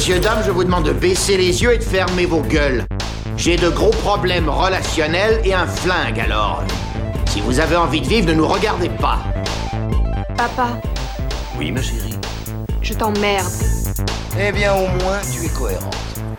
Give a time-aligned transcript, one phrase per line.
[0.00, 2.86] Messieurs, dames, je vous demande de baisser les yeux et de fermer vos gueules.
[3.36, 6.64] J'ai de gros problèmes relationnels et un flingue, alors.
[7.28, 9.18] Si vous avez envie de vivre, ne nous regardez pas.
[10.38, 10.80] Papa,
[11.58, 12.14] Oui, ma chérie.
[12.80, 13.44] je t'emmerde.
[14.40, 15.94] Eh bien, au moins, tu es cohérente.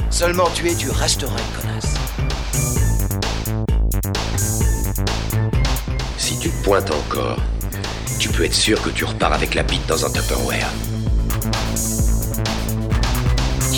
[0.10, 1.94] Seulement tu es, tu resteras une connasse.
[6.18, 7.38] Si tu te pointes encore,
[8.18, 10.66] tu peux être sûr que tu repars avec la bite dans un Tupperware.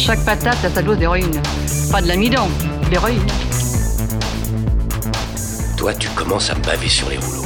[0.06, 1.32] Chaque patate a sa dose d'héroïne.
[1.90, 2.50] Pas de l'amidon,
[2.84, 3.26] de l'héroïne.
[5.78, 7.46] Toi, tu commences à me baver sur les rouleaux.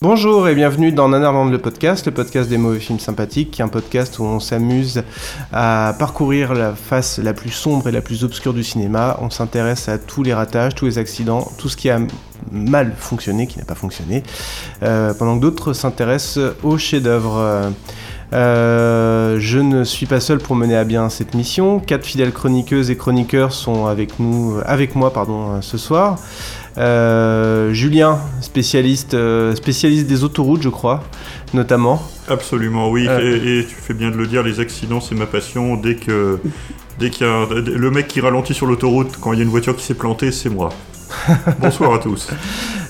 [0.00, 3.64] Bonjour et bienvenue dans Nanarland le podcast, le podcast des mauvais films sympathiques, qui est
[3.64, 5.02] un podcast où on s'amuse
[5.52, 9.18] à parcourir la face la plus sombre et la plus obscure du cinéma.
[9.20, 11.98] On s'intéresse à tous les ratages, tous les accidents, tout ce qui a
[12.52, 14.22] mal fonctionné, qui n'a pas fonctionné,
[14.82, 17.72] euh, pendant que d'autres s'intéressent aux chefs-d'œuvre.
[18.32, 21.80] Euh, je ne suis pas seul pour mener à bien cette mission.
[21.80, 26.16] Quatre fidèles chroniqueuses et chroniqueurs sont avec nous, avec moi, pardon, euh, ce soir.
[26.78, 31.02] Euh, Julien, spécialiste, euh, spécialiste des autoroutes, je crois,
[31.54, 32.00] notamment.
[32.28, 33.08] Absolument, oui.
[33.20, 35.74] Et, et tu fais bien de le dire, les accidents, c'est ma passion.
[35.76, 36.38] Dès que,
[37.00, 39.44] dès qu'il y a un- le mec qui ralentit sur l'autoroute quand il y a
[39.44, 40.68] une voiture qui s'est plantée, c'est moi.
[41.60, 42.28] Bonsoir à tous.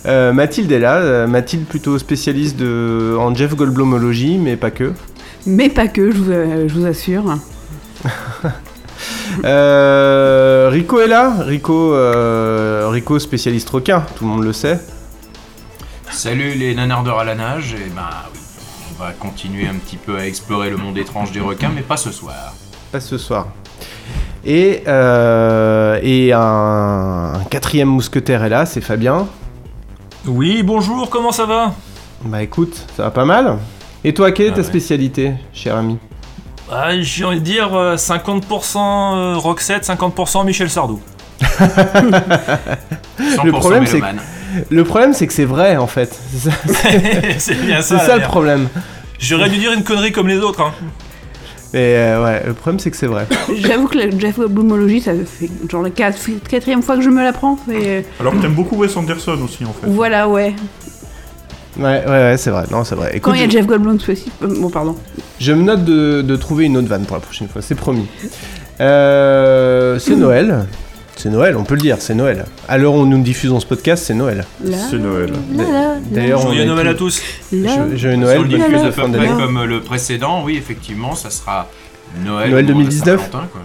[0.06, 0.96] Euh, Mathilde est là.
[0.96, 4.92] Euh, Mathilde, plutôt spécialiste de, en Jeff Goldblumologie, mais pas que.
[5.46, 7.38] Mais pas que, je vous, euh, je vous assure.
[9.44, 11.32] Euh, Rico est là.
[11.38, 14.78] Rico, euh, Rico, spécialiste requin, tout le monde le sait.
[16.10, 18.40] Salut les nanardeurs à la nage, et ben oui,
[18.90, 21.96] on va continuer un petit peu à explorer le monde étrange des requins, mais pas
[21.96, 22.54] ce soir.
[22.92, 23.46] Pas ce soir.
[24.44, 26.40] Et, euh, et un,
[27.34, 29.26] un quatrième mousquetaire est là, c'est Fabien.
[30.26, 31.74] Oui, bonjour, comment ça va?
[32.24, 33.58] Bah écoute, ça va pas mal.
[34.04, 34.66] Et toi, quelle est Ah ta ouais.
[34.66, 35.98] spécialité, cher ami?
[36.72, 41.00] Ah, J'ai envie de dire euh, 50% euh, Roxette, 50% Michel Sardou.
[41.40, 44.20] 100% Le problème, c'est mélomane.
[44.70, 46.18] Le problème, c'est que c'est vrai, en fait.
[46.32, 46.56] C'est ça,
[47.38, 48.16] c'est bien c'est ça.
[48.16, 48.68] le problème.
[49.18, 50.60] J'aurais dû dire une connerie comme les autres.
[50.62, 50.72] Hein.
[51.72, 53.26] Mais euh, ouais, le problème, c'est que c'est vrai.
[53.54, 57.32] J'avoue que la Jeff Goldblumologie, ça fait genre la quatrième fois que je me la
[57.32, 57.58] prends.
[57.72, 58.04] Et...
[58.18, 59.86] Alors que t'aimes beaucoup Wes Anderson aussi, en fait.
[59.86, 60.54] Voilà, ouais.
[61.78, 62.64] Ouais, ouais, ouais, c'est vrai.
[62.72, 63.20] Non, c'est vrai.
[63.20, 64.30] Quand il y a Jeff Goldblum aussi.
[64.42, 64.96] euh, Bon, pardon.
[65.38, 68.06] je me note de, de trouver une autre vanne pour la prochaine fois, c'est promis.
[68.80, 70.66] Euh, c'est Noël.
[71.22, 72.46] C'est Noël, on peut le dire, c'est Noël.
[72.66, 74.46] À l'heure où nous diffusons ce podcast, c'est Noël.
[74.64, 75.30] C'est Noël.
[76.10, 77.20] D'ailleurs, on Joyeux Noël à tous.
[77.52, 77.88] là.
[77.90, 79.28] Je- Joyeux Noël, bonne fête à de fin d'année.
[79.36, 81.68] comme le précédent, oui, effectivement, ça sera
[82.24, 82.50] Noël.
[82.50, 83.20] Noël au moment de 2019.
[83.20, 83.60] Saint-Valentin, quoi.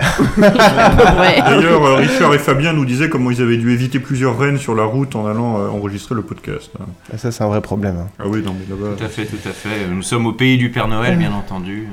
[1.20, 1.40] Ouais.
[1.40, 4.74] D'ailleurs, euh, Richard et Fabien nous disaient comment ils avaient dû éviter plusieurs rennes sur
[4.74, 6.70] la route en allant euh, enregistrer le podcast.
[6.80, 6.84] hein.
[7.14, 7.96] Ah, Ça, c'est un vrai problème.
[7.96, 8.08] hein.
[8.18, 8.96] Ah oui, non, mais là-bas.
[8.98, 9.86] Tout à fait, tout à fait.
[9.88, 11.86] Nous sommes au pays du Père Noël, bien entendu.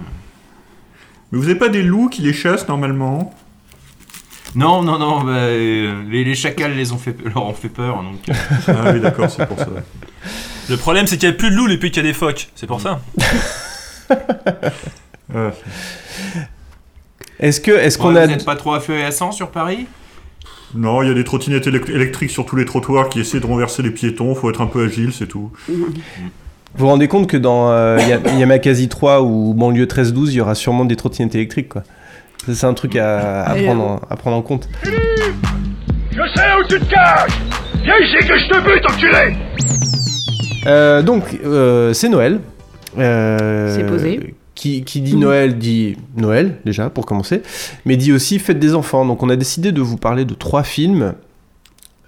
[1.32, 3.34] Mais vous avez pas des loups qui les chassent normalement?
[4.56, 8.04] Non, non, non, bah, euh, les, les chacals les ont fait, leur ont fait peur,
[8.04, 8.20] donc.
[8.68, 9.68] Ah oui, d'accord, c'est pour ça.
[10.70, 12.48] Le problème, c'est qu'il n'y a plus de loups depuis qu'il y a des phoques.
[12.56, 13.02] C'est pour ça.
[15.34, 15.52] Ah,
[17.40, 18.26] Est-ce que, est-ce qu'on Ouais, a.
[18.26, 19.88] Vous n'êtes pas trop à feu et à sang sur Paris?
[20.76, 23.46] Non, il y a des trottinettes élect- électriques sur tous les trottoirs qui essaient de
[23.46, 24.36] renverser les piétons.
[24.36, 25.52] Faut être un peu agile, c'est tout.
[25.68, 25.86] Vous
[26.76, 30.54] vous rendez compte que dans euh, Ya- Yamakasi 3 ou banlieue 13-12, il y aura
[30.56, 31.84] sûrement des trottinettes électriques, quoi.
[32.48, 34.70] C'est un truc à, prendre, en, à prendre en compte.
[34.84, 34.90] Je
[36.36, 37.32] sais où tu te caches
[37.84, 39.36] Viens ici que je te bute, enculé
[40.68, 42.40] Euh, donc, euh, c'est Noël.
[42.98, 44.36] Euh, C'est posé.
[44.56, 47.42] Qui, qui dit Noël dit Noël, déjà, pour commencer,
[47.86, 49.06] mais dit aussi fête des enfants.
[49.06, 51.14] Donc, on a décidé de vous parler de trois films.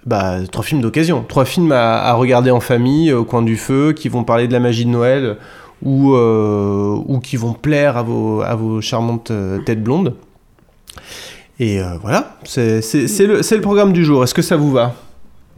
[0.06, 1.24] Bah, trois films d'occasion.
[1.28, 4.52] Trois films à, à regarder en famille, au coin du feu, qui vont parler de
[4.52, 5.36] la magie de Noël
[5.82, 10.14] ou, euh, ou qui vont plaire à vos, à vos charmantes euh, têtes blondes.
[11.60, 12.80] Et euh, voilà, c'est
[13.26, 14.22] le, programme du jour.
[14.22, 14.94] Est-ce que ça vous va?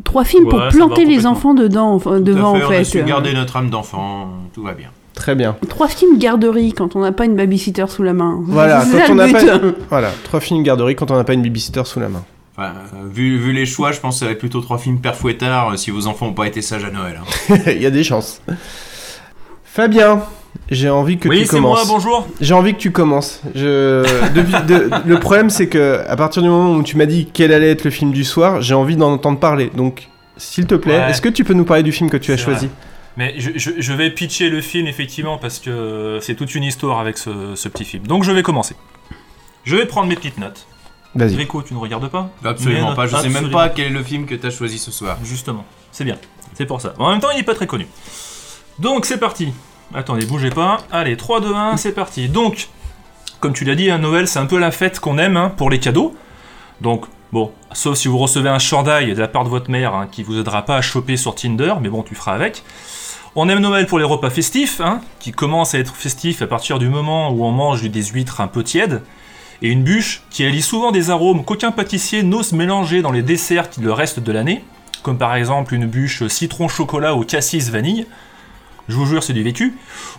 [0.04, 2.84] Trois films pour Ouais, planter les enfants dedans, enfin, devant, fait, en On a fait.
[2.84, 4.88] su Euh, garder notre âme d'enfant, tout va bien.
[5.14, 5.56] Très bien.
[5.68, 8.40] Trois films garderie quand on n'a pas une babysitter sous la main.
[8.46, 9.60] Voilà, quand on n'a pas,
[9.90, 12.24] voilà, trois films garderie quand on n'a pas une babysitter sous la main.
[12.56, 15.00] Enfin, euh, vu, vu les choix, je pense que ça va être plutôt trois films
[15.00, 17.20] père fouettard euh, si vos enfants n'ont pas été sages à Noël.
[17.50, 17.56] hein.
[17.66, 18.40] Il y a des chances.
[19.64, 20.22] Fabien,
[20.70, 21.88] j'ai envie que oui, tu c'est moi, commences.
[21.88, 22.28] bonjour.
[22.40, 23.40] J'ai envie que tu commences.
[23.54, 24.02] Je...
[24.34, 27.52] depuis- de- le problème, c'est que à partir du moment où tu m'as dit quel
[27.52, 29.70] allait être le film du soir, j'ai envie d'en entendre parler.
[29.74, 31.10] Donc, s'il te plaît, Ouais.
[31.10, 32.74] est-ce que tu peux nous parler du film que tu as choisi vrai.
[33.16, 37.00] Mais je, je- je vais pitcher le film effectivement parce que c'est toute une histoire
[37.00, 38.06] avec ce, ce petit film.
[38.06, 38.76] Donc je vais commencer.
[39.64, 40.66] Je vais prendre mes petites notes.
[41.16, 41.34] Vas-y.
[41.34, 44.26] Rico, tu ne regardes pas Absolument pas, je sais même pas quel est le film
[44.26, 45.18] que tu as choisi ce soir.
[45.24, 46.16] Justement, c'est bien.
[46.54, 46.94] C'est pour ça.
[46.98, 47.86] En même temps, il n'est pas très connu.
[48.78, 49.52] Donc c'est parti.
[49.92, 50.78] Attendez, bougez pas.
[50.92, 52.28] Allez, 3, 2, 1, c'est parti.
[52.28, 52.68] Donc,
[53.40, 55.68] comme tu l'as dit, hein, Noël, c'est un peu la fête qu'on aime hein, pour
[55.68, 56.14] les cadeaux.
[56.80, 60.08] Donc, bon, sauf si vous recevez un chandail de la part de votre mère hein,
[60.10, 62.62] qui vous aidera pas à choper sur Tinder, mais bon, tu feras avec.
[63.34, 66.78] On aime Noël pour les repas festifs, hein, qui commencent à être festifs à partir
[66.78, 69.02] du moment où on mange des huîtres un peu tièdes,
[69.62, 73.70] et une bûche qui allie souvent des arômes qu'aucun pâtissier n'ose mélanger dans les desserts
[73.70, 74.64] qui le reste de l'année,
[75.02, 78.06] comme par exemple une bûche citron chocolat au cassis vanille,
[78.90, 79.76] je vous jure c'est du vécu,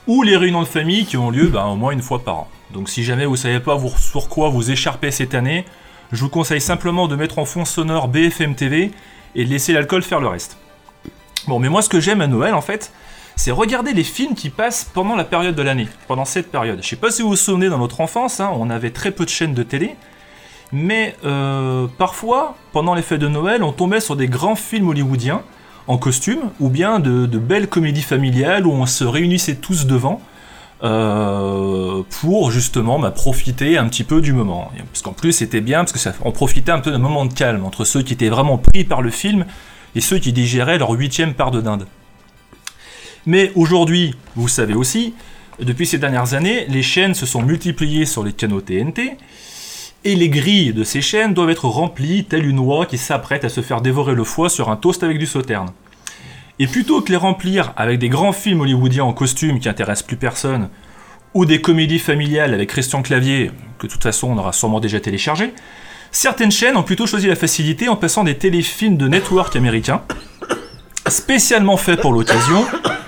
[0.07, 2.49] ou les réunions de famille qui ont lieu bah, au moins une fois par an.
[2.73, 5.65] Donc si jamais vous savez pas vous- sur quoi vous écharper cette année,
[6.11, 8.91] je vous conseille simplement de mettre en fond sonore BFM TV
[9.35, 10.57] et de laisser l'alcool faire le reste.
[11.47, 12.91] Bon, mais moi ce que j'aime à Noël en fait,
[13.35, 16.79] c'est regarder les films qui passent pendant la période de l'année, pendant cette période.
[16.83, 19.23] Je sais pas si vous vous souvenez dans notre enfance, hein, on avait très peu
[19.25, 19.95] de chaînes de télé,
[20.71, 25.41] mais euh, parfois, pendant les fêtes de Noël, on tombait sur des grands films hollywoodiens
[25.91, 30.21] en costume, ou bien de, belles comédies familiales où on se réunissait tous devant
[30.83, 34.71] euh, pour justement bah, profiter un petit peu du moment.
[34.91, 37.33] Parce qu'en plus c'était bien, parce que ça, on profitait un peu d'un moment de
[37.33, 39.45] calme entre ceux qui étaient vraiment pris par le film
[39.93, 41.85] et ceux qui digéraient leur huitième part de dinde.
[43.25, 45.13] Mais aujourd'hui, vous savez aussi,
[45.59, 49.17] depuis ces dernières années, les chaînes se sont multipliées sur les canaux TNT,
[50.03, 53.49] et les grilles de ces chaînes doivent être remplies telle une oie qui s'apprête à
[53.49, 55.69] se faire dévorer le foie sur un toast avec du sauterne.
[56.59, 60.17] Et plutôt que les remplir avec des grands films hollywoodiens en costume qui intéressent plus
[60.17, 60.69] personne,
[61.33, 64.99] ou des comédies familiales avec Christian Clavier, que de toute façon on aura sûrement déjà
[64.99, 65.53] téléchargé,
[66.11, 70.01] certaines chaînes ont plutôt choisi la facilité en passant des téléfilms de network américains,
[71.07, 72.65] spécialement faits pour l'occasion,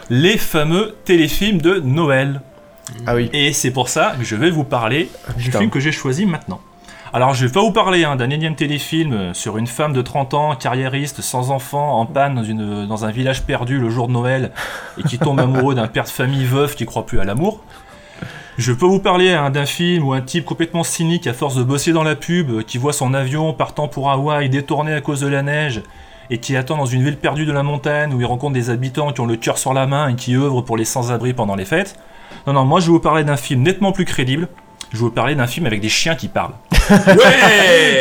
[0.10, 2.42] les fameux téléfilms de Noël.
[3.06, 3.30] Ah oui.
[3.34, 5.60] Et c'est pour ça que je vais vous parler du putain.
[5.60, 6.62] film que j'ai choisi maintenant.
[7.16, 10.02] Alors je vais pas vous parler hein, d'un énième téléfilm euh, sur une femme de
[10.02, 12.42] 30 ans, carriériste, sans enfant, en panne
[12.88, 14.52] dans, un village perdu le jour de Noël,
[14.98, 17.64] et qui tombe amoureux d'un père de famille veuf qui croit plus à l'amour.
[18.58, 21.62] Je peux vous parler hein, d'un film où un type complètement cynique à force de
[21.62, 25.22] bosser dans la pub, euh, qui voit son avion partant pour Hawaï détourné à cause
[25.22, 25.84] de la neige,
[26.32, 29.12] et qui attend dans une ville perdue de la montagne où il rencontre des habitants
[29.14, 31.66] qui ont le cœur sur la main et qui œuvrent pour les sans-abri pendant les
[31.66, 31.96] fêtes.
[32.48, 34.48] Non, non, moi je vais vous parler d'un film nettement plus crédible.
[34.94, 36.54] Je vais vous parler d'un film avec des chiens qui parlent.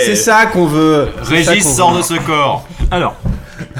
[0.05, 1.09] C'est ça qu'on veut.
[1.23, 1.99] Régis qu'on sort veut.
[1.99, 2.67] de ce corps.
[2.91, 3.17] Alors,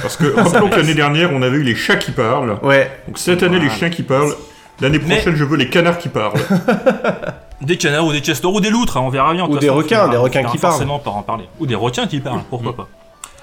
[0.01, 2.59] Parce que rappelons que l'année dernière, on avait eu les chats qui parlent.
[2.63, 2.91] Ouais.
[3.07, 4.35] Donc cette année, les chiens qui parlent.
[4.81, 6.33] L'année Mais- prochaine, je veux les canards qui parlent.
[7.61, 9.45] des canards ou des castors ou des loutres, hein, on verra bien.
[9.45, 10.73] Ou des façon, requins, des on requins qui parlent.
[10.73, 11.45] forcément par en parler.
[11.61, 12.89] Ou des requins qui parlent, pourquoi pas.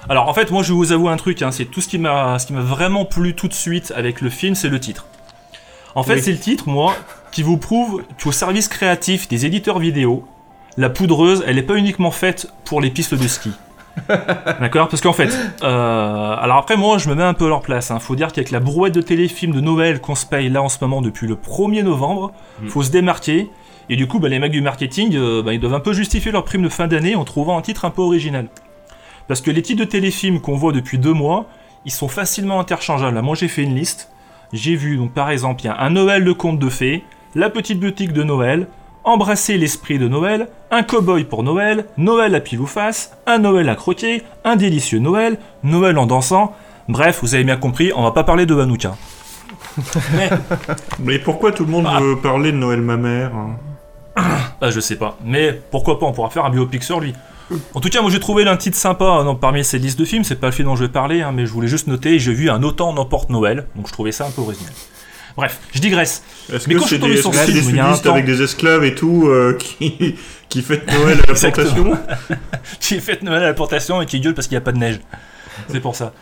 [0.08, 1.98] Alors en fait, moi je vais vous avouer un truc, hein, c'est tout ce qui
[1.98, 5.06] m'a ce qui m'a vraiment plu tout de suite avec le film, c'est le titre.
[5.94, 6.22] En fait, Oui.
[6.24, 6.94] c'est le titre, moi,
[7.30, 10.24] qui vous prouve qu'au service créatif des éditeurs vidéo,
[10.76, 13.52] la poudreuse, elle n'est pas uniquement faite pour les pistes de ski.
[14.08, 14.88] D'accord?
[14.88, 17.90] Parce qu'en fait, euh, alors après, moi, je me mets un peu à leur place.
[17.90, 17.98] Hein.
[17.98, 20.78] Faut dire qu'avec la brouette de téléfilms de Noël qu'on se paye là en ce
[20.80, 22.32] moment depuis le 1er novembre,
[22.68, 23.50] faut se démarquer.
[23.88, 26.30] Et du coup, bah, les mecs du marketing, euh, bah, ils doivent un peu justifier
[26.30, 28.48] leur prime de fin d'année en trouvant un titre un peu original.
[29.26, 31.46] Parce que les titres de téléfilms qu'on voit depuis deux mois,
[31.84, 33.14] ils sont facilement interchangeables.
[33.14, 34.10] Là, Moi, j'ai fait une liste.
[34.52, 37.04] J'ai vu, donc par exemple, il y a un Noël de conte de fées,
[37.34, 38.66] La petite boutique de Noël,
[39.04, 43.68] Embrasser l'esprit de Noël, Un cow-boy pour Noël, Noël à pile ou face, Un Noël
[43.68, 46.54] à croquer, Un délicieux Noël, Noël en dansant.
[46.88, 48.96] Bref, vous avez bien compris, on va pas parler de Hanouka.
[50.14, 50.30] Mais,
[50.98, 52.00] Mais pourquoi tout le monde Ah.
[52.00, 53.56] veut parler de Noël ma mère hein?
[54.60, 55.16] Ah, je sais pas.
[55.24, 57.14] Mais pourquoi pas, on pourra faire un biopic sur lui.
[57.74, 60.24] En tout cas, moi j'ai trouvé un titre sympa non, parmi ces listes de films.
[60.24, 62.18] C'est pas le film dont je vais parler, hein, mais je voulais juste noter.
[62.18, 64.72] J'ai vu un Autant n'emporte Noël, donc je trouvais ça un peu original.
[65.40, 66.22] Bref, je digresse.
[66.52, 67.80] Est-ce Mais que quand je c'est suis tombé des, sur c'est des film, il y
[67.80, 70.16] a un temps- avec des esclaves et tout euh, qui,
[70.50, 71.98] qui fêtent Noël à la plantation
[72.80, 74.78] qui fait Noël à la plantation et qui gueule parce qu'il n'y a pas de
[74.78, 75.00] neige.
[75.70, 76.12] C'est pour ça.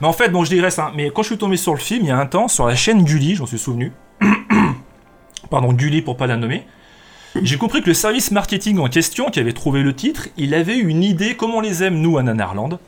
[0.00, 0.80] Mais en fait, bon, je digresse.
[0.80, 2.66] Hein, mais quand je suis tombé sur le film, il y a un temps, sur
[2.66, 3.92] la chaîne Gulli, j'en suis souvenu.
[5.50, 6.66] Pardon, Gulli pour pas la nommer.
[7.42, 10.78] J'ai compris que le service marketing en question, qui avait trouvé le titre, il avait
[10.78, 12.78] une idée comme on les aime, nous, à Nanarland.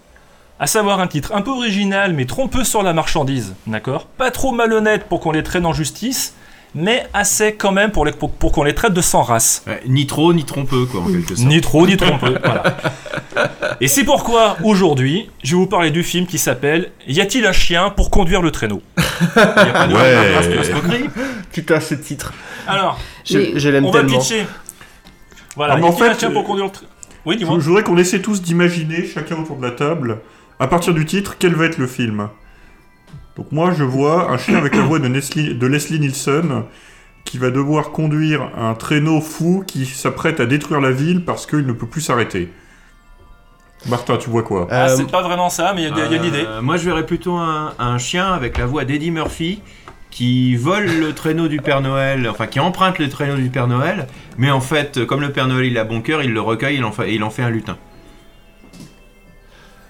[0.58, 4.06] À savoir un titre un peu original, mais trompeux sur la marchandise, d'accord?
[4.06, 6.34] Pas trop malhonnête pour qu'on les traîne en justice,
[6.74, 9.62] mais assez quand même pour, les- pour, pour qu'on les traite de sans race.
[9.66, 11.46] Ouais, ni trop, ni trompeux, quoi, en quelque sorte.
[11.48, 12.38] Ni trop, ni trompeux.
[12.44, 12.76] voilà.
[13.82, 17.52] Et c'est pourquoi, aujourd'hui, je vais vous parler du film qui s'appelle Y a-t-il un
[17.52, 18.80] chien pour conduire le traîneau?
[18.96, 19.02] Il
[19.36, 21.10] y a pas de Ouais.
[21.52, 22.32] Putain, ce titre.
[22.66, 24.46] Alors, Je, l'aime on va pitcher.
[25.54, 26.90] Voilà, Ah, y en a-t-il un fait, chien pour euh, conduire le traîneau
[27.26, 27.58] Oui, dis-moi.
[27.60, 30.20] je voudrais qu'on essaie tous d'imaginer, chacun autour de la table,
[30.58, 32.28] à partir du titre, quel va être le film?
[33.36, 36.64] Donc moi, je vois un chien avec la voix de, Nesli- de Leslie Nielsen
[37.24, 41.66] qui va devoir conduire un traîneau fou qui s'apprête à détruire la ville parce qu'il
[41.66, 42.52] ne peut plus s'arrêter.
[43.86, 44.66] Martin, tu vois quoi?
[44.70, 46.44] Ah, Euh, c'est pas vraiment ça, mais il y a, a l'idée.
[46.46, 49.62] Euh, moi, je verrais plutôt un, un chien avec la voix d'Eddie Murphy
[50.10, 54.06] qui vole le traîneau du Père Noël, enfin qui emprunte le traîneau du Père Noël,
[54.38, 56.84] mais en fait, comme le Père Noël il a bon cœur, il le recueille il
[56.84, 57.76] en fait, et il en fait un lutin.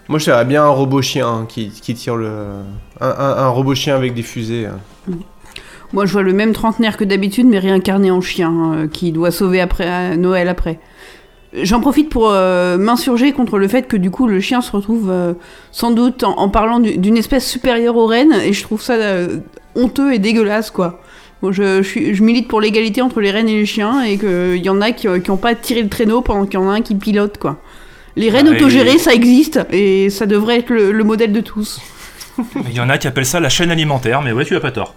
[0.09, 2.31] Moi, je bien un robot chien qui, tire le.
[3.01, 4.67] Un, robot chien avec des fusées.
[4.67, 5.13] hein.
[5.93, 9.31] Moi, je vois le même trentenaire que d'habitude, mais réincarné en chien, euh, qui doit
[9.31, 10.81] sauver après euh, Noël après.
[11.63, 15.09] J'en profite pour euh, m'insurger contre le fait que du coup le chien se retrouve
[15.11, 15.33] euh,
[15.71, 18.95] sans doute en, parlant du- d'une espèce supérieure aux rennes, et je trouve ça
[19.75, 21.01] honteux et dégueulasse quoi.
[21.41, 24.57] Bon, je, je, je milite pour l'égalité entre les rennes et les chiens, et qu'il
[24.63, 26.83] y en a qui n'ont pas tiré le traîneau pendant qu'il y en a un
[26.83, 27.59] qui pilote quoi.
[28.17, 31.41] Les rennes Ouais, autogérées, et- ça existe, et ça devrait être le, le modèle de
[31.41, 31.81] tous.
[32.69, 34.71] Il y en a qui appellent ça la chaîne alimentaire, mais ouais, tu as pas
[34.73, 34.95] tort.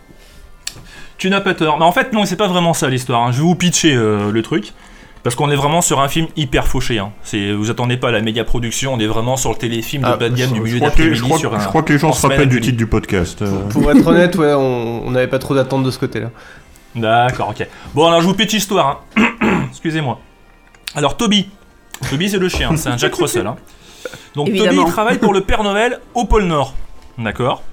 [1.17, 1.77] Tu n'as pas tort.
[1.77, 3.21] Mais en fait, non, c'est pas vraiment ça l'histoire.
[3.23, 3.31] hein.
[3.31, 4.73] Je vais vous pitcher euh, le truc.
[5.21, 6.97] Parce qu'on est vraiment sur un film hyper fauché.
[6.97, 7.11] Hein.
[7.57, 10.15] Vous attendez pas à la méga production, on est vraiment sur le téléfilm de Ah,
[10.15, 11.41] bas de gamme du milieu d'après-midi je, crois, je
[11.85, 13.41] que les gens en se rappellent du titre du podcast.
[13.41, 13.67] euh.
[13.69, 16.29] Pour être honnête, ouais, on on n'avait pas trop d'attente de ce côté-là.
[16.95, 17.67] D'accord, ok.
[17.93, 19.03] Bon, alors je vous pitch l'histoire.
[19.17, 19.23] hein.
[19.71, 20.21] Excusez-moi.
[20.95, 21.49] Alors, Toby.
[22.09, 23.47] Toby, c'est le chien, c'est un Jack Russell.
[23.47, 23.55] hein.
[24.35, 24.69] Donc, Évidemment.
[24.71, 26.73] Toby il travaille pour le Père Noël au pôle Nord.
[27.17, 27.63] D'accord.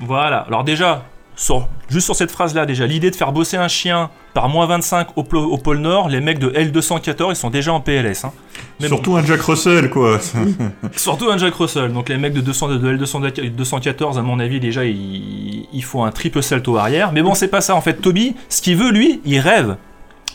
[0.00, 0.38] Voilà.
[0.48, 1.04] Alors, déjà,
[1.36, 5.16] sur- juste sur cette phrase-là, déjà, l'idée de faire bosser un chien par moins 25
[5.16, 8.24] au, au pôle Nord, les mecs de L214, ils sont déjà en PLS.
[8.24, 8.32] hein.
[8.80, 8.96] Mais bon.
[8.96, 10.18] Surtout un Jack Russell, quoi.
[10.96, 11.92] Surtout un Jack Russell.
[11.92, 16.10] Donc les mecs de, 200, de L214, à mon avis, déjà, ils, ils font un
[16.10, 17.12] triple salto arrière.
[17.12, 17.74] Mais bon, c'est pas ça.
[17.76, 19.76] En fait, Toby, ce qu'il veut, lui, il rêve.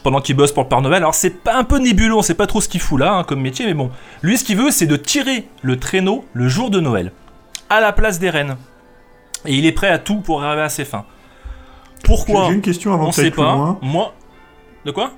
[0.03, 0.95] Pendant qu'il bosse pour le Père Noël.
[0.97, 3.23] Alors c'est pas un peu nébuleux, on sait pas trop ce qu'il fout là hein,
[3.23, 3.91] comme métier, mais bon.
[4.21, 7.11] Lui, ce qu'il veut, c'est de tirer le traîneau le jour de Noël.
[7.69, 8.55] À la place des rennes.
[9.45, 11.05] Et il est prêt à tout pour arriver à ses fins.
[12.03, 13.53] Pourquoi J'ai une question avant On sait plus pas.
[13.55, 13.77] loin.
[13.81, 14.13] Moi.
[14.85, 15.11] De quoi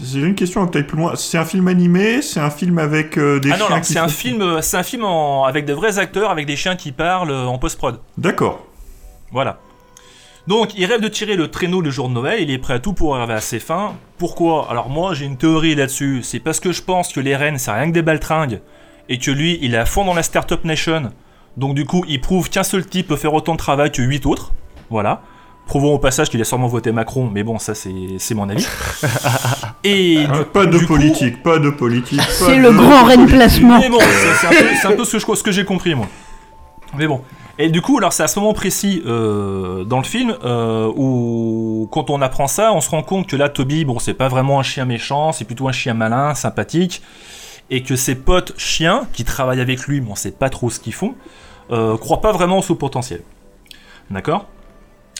[0.00, 1.14] J'ai une question avant que t'ailles plus loin.
[1.16, 3.98] C'est un film animé C'est un film avec euh, des Ah non, chiens non, c'est
[3.98, 6.92] un film, euh, c'est un film en- avec de vrais acteurs, avec des chiens qui
[6.92, 7.98] parlent euh, en post-prod.
[8.16, 8.64] D'accord.
[9.32, 9.58] Voilà.
[10.48, 12.78] Donc, il rêve de tirer le traîneau le jour de Noël, il est prêt à
[12.78, 13.92] tout pour arriver à ses fins.
[14.16, 14.66] Pourquoi?
[14.70, 16.20] Alors moi, j'ai une théorie là-dessus.
[16.22, 18.60] C'est parce que je pense que les rennes, c'est rien que des baltringues,
[19.10, 21.12] et que lui, il est à fond dans la Startup Nation.
[21.58, 24.24] Donc du coup, il prouve qu'un seul type peut faire autant de travail que huit
[24.24, 24.52] autres.
[24.88, 25.20] Voilà.
[25.66, 28.66] Prouvons au passage qu'il a sûrement voté Macron, mais bon, ça c'est c'est mon avis.
[29.84, 32.16] Et Ah, du- pas de du coup- politique, pas de politique.
[32.18, 33.36] pas C'est de le grand reine politique.
[33.36, 33.78] placement.
[33.80, 34.50] mais bon, c'est c'est un
[34.96, 36.06] peu, c'est un ce que j'ai compris, moi.
[36.96, 37.20] Mais bon.
[37.60, 41.88] Et du coup, alors c'est à ce moment précis euh, dans le film euh, où,
[41.90, 44.60] quand on apprend ça, on se rend compte que là, Toby, bon, c'est pas vraiment
[44.60, 47.02] un chien méchant, c'est plutôt un chien malin, sympathique,
[47.70, 50.78] et que ses potes chiens qui travaillent avec lui, mais on sait pas trop ce
[50.78, 51.14] qu'ils font,
[51.72, 53.22] euh, croient pas vraiment au son potentiel.
[54.08, 54.46] D'accord?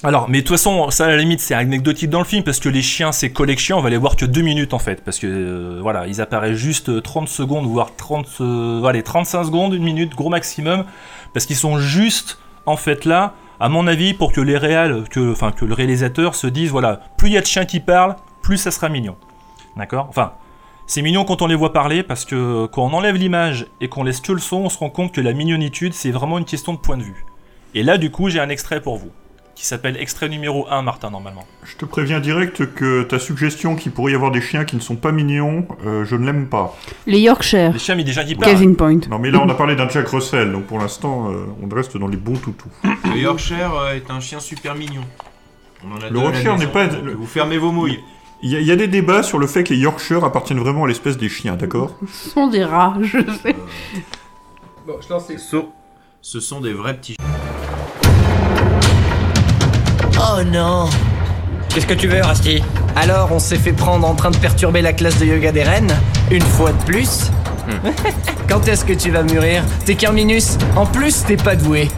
[0.04, 2.60] Alors, mais de toute façon, ça à la limite c'est anecdotique dans le film parce
[2.60, 5.18] que les chiens, ces collections, on va les voir que deux minutes en fait, parce
[5.18, 9.82] que voilà, ils apparaissent juste euh, 30 secondes, voire 30, euh, allez, 35 secondes, une
[9.82, 10.84] minute, gros maximum,
[11.32, 15.32] parce qu'ils sont juste en fait là, à mon avis, pour que les réals, que,
[15.32, 18.16] enfin que le réalisateur se dise voilà, plus il y a de chiens qui parlent,
[18.42, 19.16] plus ça sera mignon,
[19.76, 20.06] d'accord?
[20.08, 20.32] Enfin,
[20.86, 24.04] c'est mignon quand on les voit parler parce que quand on enlève l'image et qu'on
[24.04, 26.72] laisse que le son, on se rend compte que la mignonitude c'est vraiment une question
[26.72, 27.26] de point de vue.
[27.74, 29.10] Et là, du coup, j'ai un extrait pour vous
[29.58, 31.44] qui s'appelle extrait numéro 1, Martin, normalement.
[31.64, 34.80] Je te préviens direct que ta suggestion qu'il pourrait y avoir des chiens qui ne
[34.80, 36.76] sont pas mignons, euh, je ne l'aime pas.
[37.08, 37.72] Les Yorkshire.
[37.72, 38.52] Les chiens, mais déjà qui parlent.
[38.52, 39.00] Kevin Point.
[39.10, 41.96] Non mais là on a parlé d'un Jack Russell, donc pour l'instant euh, on reste
[41.96, 42.68] dans les bons toutous.
[43.12, 45.02] Le Yorkshire euh, est un chien super mignon.
[45.84, 47.98] On en a Le Yorkshire n'est pas- Vous fermez vos mouilles.
[48.44, 50.60] Il y, a- il y a des débats sur le fait que les Yorkshire appartiennent
[50.60, 51.96] vraiment à l'espèce des chiens, d'accord?
[52.12, 53.56] Ce sont des rats, je sais.
[54.86, 55.38] Bon, je lance les...
[55.38, 55.56] Ce,
[56.22, 57.16] ce sont des vrais petits
[60.38, 60.88] Oh non.
[61.68, 62.62] Qu'est-ce que tu veux, Rusty?
[62.94, 65.92] Alors, on s'est fait prendre en train de perturber la classe de yoga des reines
[66.30, 67.32] Une fois de plus.
[68.48, 70.56] Quand est-ce que tu vas mûrir T'es qu'un minus.
[70.76, 71.88] En plus, t'es pas doué.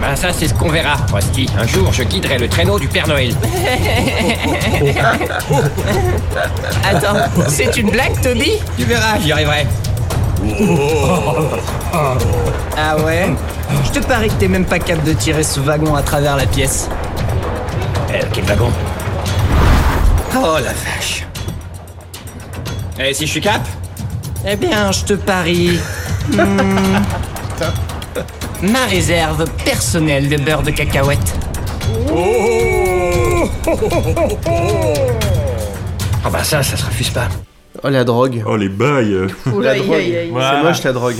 [0.00, 1.48] Ben ça c'est ce qu'on verra, Rusty.
[1.58, 3.34] Un jour je guiderai le traîneau du Père Noël.
[6.84, 7.16] Attends,
[7.48, 8.52] c'est une blague, Toby?
[8.78, 9.66] Tu verras, j'y arriverai.
[12.76, 13.28] Ah ouais
[13.84, 16.46] Je te parie que t'es même pas capable de tirer ce wagon à travers la
[16.46, 16.88] pièce.
[18.12, 18.70] Euh, quel wagon
[20.36, 21.26] Oh la vache.
[22.98, 23.62] Et si je suis cap
[24.46, 25.78] Eh bien, je te parie.
[26.32, 27.02] hmm,
[28.62, 31.34] ma réserve personnelle de beurre de cacahuète.
[36.26, 37.28] Oh bah ça, ça se refuse pas.
[37.84, 38.42] Oh la drogue.
[38.46, 39.28] Oh les bails.
[39.60, 40.30] La Aïe, drogue.
[40.32, 40.56] Voilà.
[40.60, 41.16] C'est moche la drogue.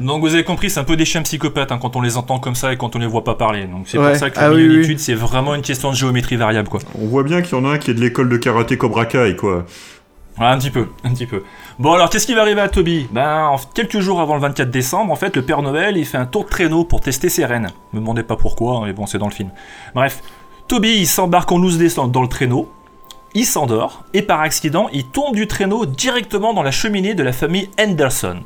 [0.00, 2.38] Donc vous avez compris, c'est un peu des chiens psychopathes hein, quand on les entend
[2.38, 3.64] comme ça et quand on les voit pas parler.
[3.66, 4.08] Donc c'est Ouais.
[4.10, 4.98] pour ça que la Ah oui, oui.
[4.98, 6.80] c'est vraiment une question de géométrie variable, quoi.
[7.00, 9.04] On voit bien qu'il y en a un qui est de l'école de karaté Cobra
[9.06, 9.64] Kai, quoi.
[10.38, 11.42] Ouais, un petit peu, un petit peu.
[11.78, 13.06] Bon alors, qu'est-ce qui va arriver à Toby?
[13.12, 16.16] Ben, en- quelques jours avant le 24 décembre, en fait, le Père Noël, il fait
[16.16, 17.68] un tour de traîneau pour tester ses rennes.
[17.92, 19.50] Me demandez pas pourquoi, hein, mais bon, c'est dans le film.
[19.94, 20.20] Bref,
[20.68, 22.70] Toby, il s'embarque en loose descente dans le traîneau,
[23.34, 27.32] il s'endort, et par accident, il tombe du traîneau directement dans la cheminée de la
[27.32, 28.40] famille Henderson,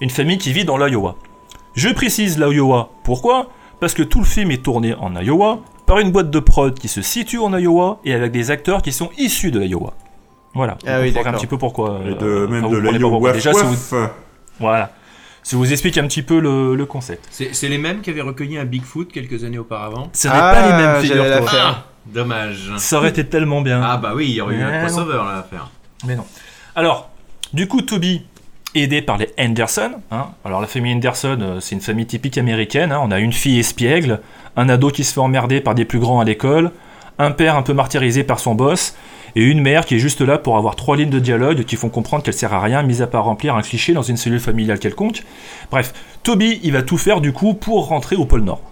[0.00, 1.16] une famille qui vit dans l'Iowa.
[1.74, 3.48] Je précise l'Iowa, pourquoi?
[3.80, 6.88] Parce que tout le film est tourné en Iowa, par une boîte de prod qui
[6.88, 9.94] se situe en Iowa, et avec des acteurs qui sont issus de l'Iowa.
[10.54, 12.00] Voilà, Ah Vous oui, un petit peu pourquoi.
[12.06, 13.96] Et de, euh, même enfin, de l'Iowa waf Déjà, si vous-
[14.58, 14.90] Voilà.
[15.42, 17.26] Ça vous explique un petit peu le, le concept.
[17.30, 20.08] C'est les mêmes qui avaient recueilli un Bigfoot quelques années auparavant?
[20.12, 21.40] Ce n'est pas les mêmes, j'allais
[22.06, 22.72] dommage.
[22.78, 23.80] Ça aurait été tellement bien.
[23.82, 25.70] Ah bah oui, il y aurait eu un crossover là à faire.
[26.06, 26.24] Mais non.
[26.74, 27.10] Alors,
[27.52, 28.24] du coup, Toby,
[28.74, 32.92] aidé par les Henderson, hein, alors la famille Henderson, euh, c'est une famille typique américaine,
[32.92, 34.20] hein, on a une fille espiègle,
[34.56, 36.70] un ado qui se fait emmerder par des plus grands à l'école,
[37.18, 38.94] un père un peu martyrisé par son boss,
[39.36, 41.88] et une mère qui est juste là pour avoir trois lignes de dialogue qui font
[41.88, 44.78] comprendre qu'elle sert à rien, mis à part remplir un cliché dans une cellule familiale
[44.78, 45.22] quelconque.
[45.70, 45.92] Bref,
[46.22, 48.62] Toby, il va tout faire du coup pour rentrer au pôle Nord.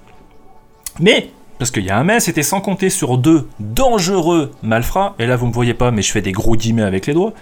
[1.01, 5.27] Mais, parce qu'il y a un mais, c'était sans compter sur deux dangereux malfrats, et
[5.27, 7.33] là vous me voyez pas, mais je fais des gros guillemets avec les doigts,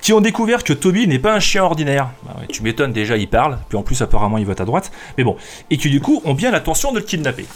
[0.00, 2.10] qui ont découvert que Toby n'est pas un chien ordinaire.
[2.24, 5.24] Bah tu m'étonnes, déjà il parle, puis en plus apparemment il vote à droite, mais
[5.24, 5.36] bon,
[5.70, 7.46] et qui du coup ont bien l'intention de le kidnapper.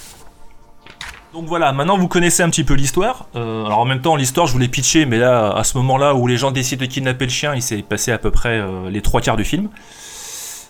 [1.34, 3.26] Donc voilà, maintenant vous connaissez un petit peu l'histoire.
[3.34, 6.14] Euh, alors en même temps, l'histoire je vous l'ai pitché, mais là, à ce moment-là
[6.14, 8.88] où les gens décident de kidnapper le chien, il s'est passé à peu près euh,
[8.88, 9.68] les trois quarts du film.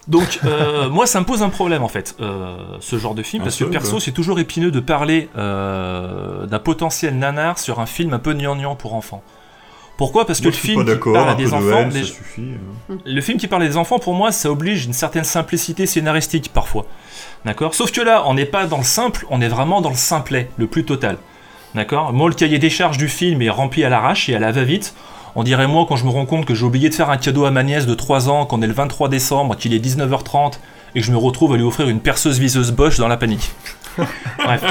[0.08, 3.42] Donc euh, moi ça me pose un problème en fait, euh, ce genre de film,
[3.42, 7.86] Un parce que perso c'est toujours épineux de parler euh, d'un potentiel nanar sur un
[7.86, 9.22] film un peu gnangnan pour enfants.
[9.96, 10.26] Pourquoi?
[10.26, 12.42] Parce que Moi, le film qui parle à des de enfants, haine, les- ça suffit.
[12.90, 12.96] hein.
[13.06, 16.84] le film qui parle des enfants, pour moi, ça oblige une certaine simplicité scénaristique parfois.
[17.44, 17.74] D'accord?
[17.76, 20.50] Sauf que là, on n'est pas dans le simple, on est vraiment dans le simplet,
[20.58, 21.16] le plus total.
[21.76, 22.12] D'accord?
[22.12, 24.94] Moi, le cahier des charges du film est rempli à l'arrache et à la va-vite.
[25.36, 27.44] On dirait moi quand je me rends compte que j'ai oublié de faire un cadeau
[27.44, 30.54] à ma nièce de 3 ans, qu'on est le 23 décembre, qu'il est 19h30
[30.94, 33.50] et que je me retrouve à lui offrir une perceuse viseuse Bosch dans la panique.
[34.44, 34.64] Bref.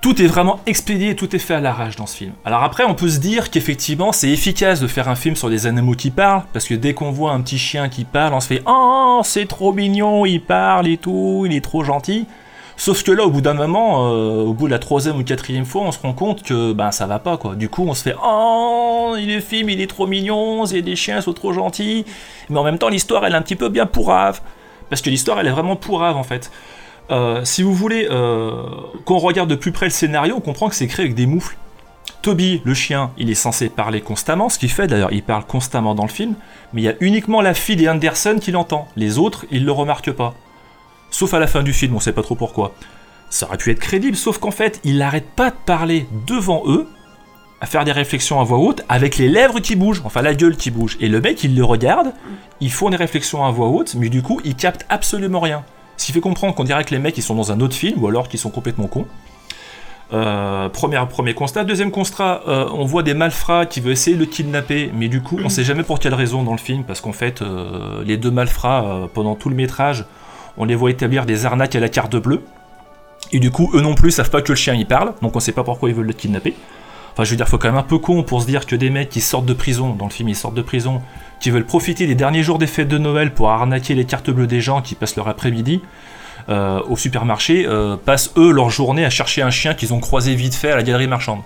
[0.00, 2.32] Tout est vraiment expédié, tout est fait à l'arrache dans ce film.
[2.44, 5.66] Alors après, on peut se dire qu'effectivement, c'est efficace de faire un film sur des
[5.66, 8.46] animaux qui parlent, parce que dès qu'on voit un petit chien qui parle, on se
[8.46, 12.26] fait Oh, c'est trop mignon, il parle et tout, il est trop gentil.
[12.80, 15.66] Sauf que là, au bout d'un moment, euh, au bout de la troisième ou quatrième
[15.66, 17.54] fois, on se rend compte que ben ça va pas quoi.
[17.54, 21.20] Du coup, on se fait Oh, le film il est trop mignon, c'est des chiens
[21.20, 22.06] sont trop gentils.
[22.48, 24.40] Mais en même temps, l'histoire elle est un petit peu bien pourrave.
[24.88, 26.50] Parce que l'histoire elle est vraiment pourrave en fait.
[27.10, 28.62] Euh, si vous voulez euh,
[29.04, 31.58] qu'on regarde de plus près le scénario, on comprend que c'est créé avec des moufles.
[32.22, 35.94] Toby, le chien, il est censé parler constamment, ce qu'il fait d'ailleurs, il parle constamment
[35.94, 36.34] dans le film,
[36.72, 38.88] mais il y a uniquement la fille des Anderson qui l'entend.
[38.96, 40.34] Les autres, ils le remarquent pas.
[41.10, 42.74] Sauf à la fin du film, on sait pas trop pourquoi.
[43.28, 46.88] Ça aurait pu être crédible, sauf qu'en fait, il n'arrête pas de parler devant eux,
[47.60, 50.56] à faire des réflexions à voix haute, avec les lèvres qui bougent, enfin la gueule
[50.56, 50.96] qui bouge.
[51.00, 52.12] Et le mec, il le regarde,
[52.60, 55.64] ils font des réflexions à voix haute, mais du coup, il capte absolument rien.
[55.96, 58.02] Ce qui fait comprendre qu'on dirait que les mecs, ils sont dans un autre film,
[58.02, 59.06] ou alors qu'ils sont complètement cons.
[60.12, 61.64] Euh, premier, constat.
[61.64, 65.22] Deuxième constat, euh, on voit des malfrats qui veulent essayer de le kidnapper, mais du
[65.22, 68.16] coup, on sait jamais pour quelle raison dans le film, parce qu'en fait, euh, les
[68.16, 70.06] deux malfrats, pendant tout le métrage,
[70.60, 72.42] on les voit établir des arnaques à la carte bleue.
[73.32, 75.40] Et du coup, eux non plus savent pas que le chien y parle, donc on
[75.40, 76.54] sait pas pourquoi ils veulent le kidnapper.
[77.12, 78.90] Enfin, je veux dire, faut quand même un peu con pour se dire que des
[78.90, 81.00] mecs qui sortent de prison, dans le film ils sortent de prison,
[81.40, 84.46] qui veulent profiter des derniers jours des fêtes de Noël pour arnaquer les cartes bleues
[84.46, 85.80] des gens qui passent leur après-midi
[86.50, 90.34] euh, au supermarché, euh, passent eux leur journée à chercher un chien qu'ils ont croisé
[90.34, 91.40] vite fait à la galerie marchande.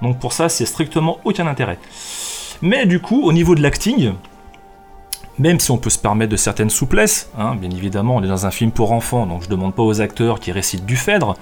[0.00, 1.78] Donc pour ça, c'est strictement aucun intérêt.
[2.62, 4.14] Mais du coup, au niveau de l'acting,
[5.38, 8.46] même si on peut se permettre de certaines souplesses, hein, bien évidemment, on est dans
[8.46, 11.36] un film pour enfants, donc je demande pas aux acteurs qui récitent du Phèdre,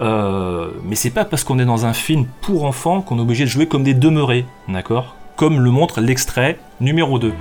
[0.00, 3.44] euh, mais c'est pas parce qu'on est dans un film pour enfants qu'on est obligé
[3.44, 5.16] de jouer comme des demeurés, d'accord?
[5.36, 7.32] Comme le montre l'extrait numéro 2.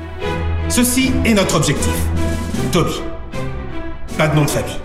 [0.70, 1.94] Ceci est notre objectif.
[2.72, 3.02] Toby.
[4.18, 4.78] Pas de nom de famille.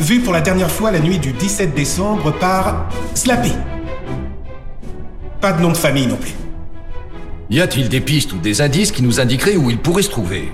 [0.00, 3.52] Vu pour la dernière fois la nuit du 17 décembre par Slappy.
[5.40, 6.34] Pas de nom de famille non plus.
[7.50, 10.52] Y a-t-il des pistes ou des indices qui nous indiqueraient où il pourrait se trouver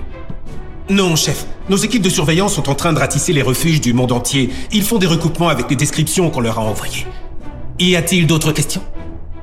[0.89, 1.45] Non, chef.
[1.69, 4.49] Nos équipes de surveillance sont en train de ratisser les refuges du monde entier.
[4.71, 7.05] Ils font des recoupements avec les descriptions qu'on leur a envoyées.
[7.79, 8.81] Y a-t-il d'autres questions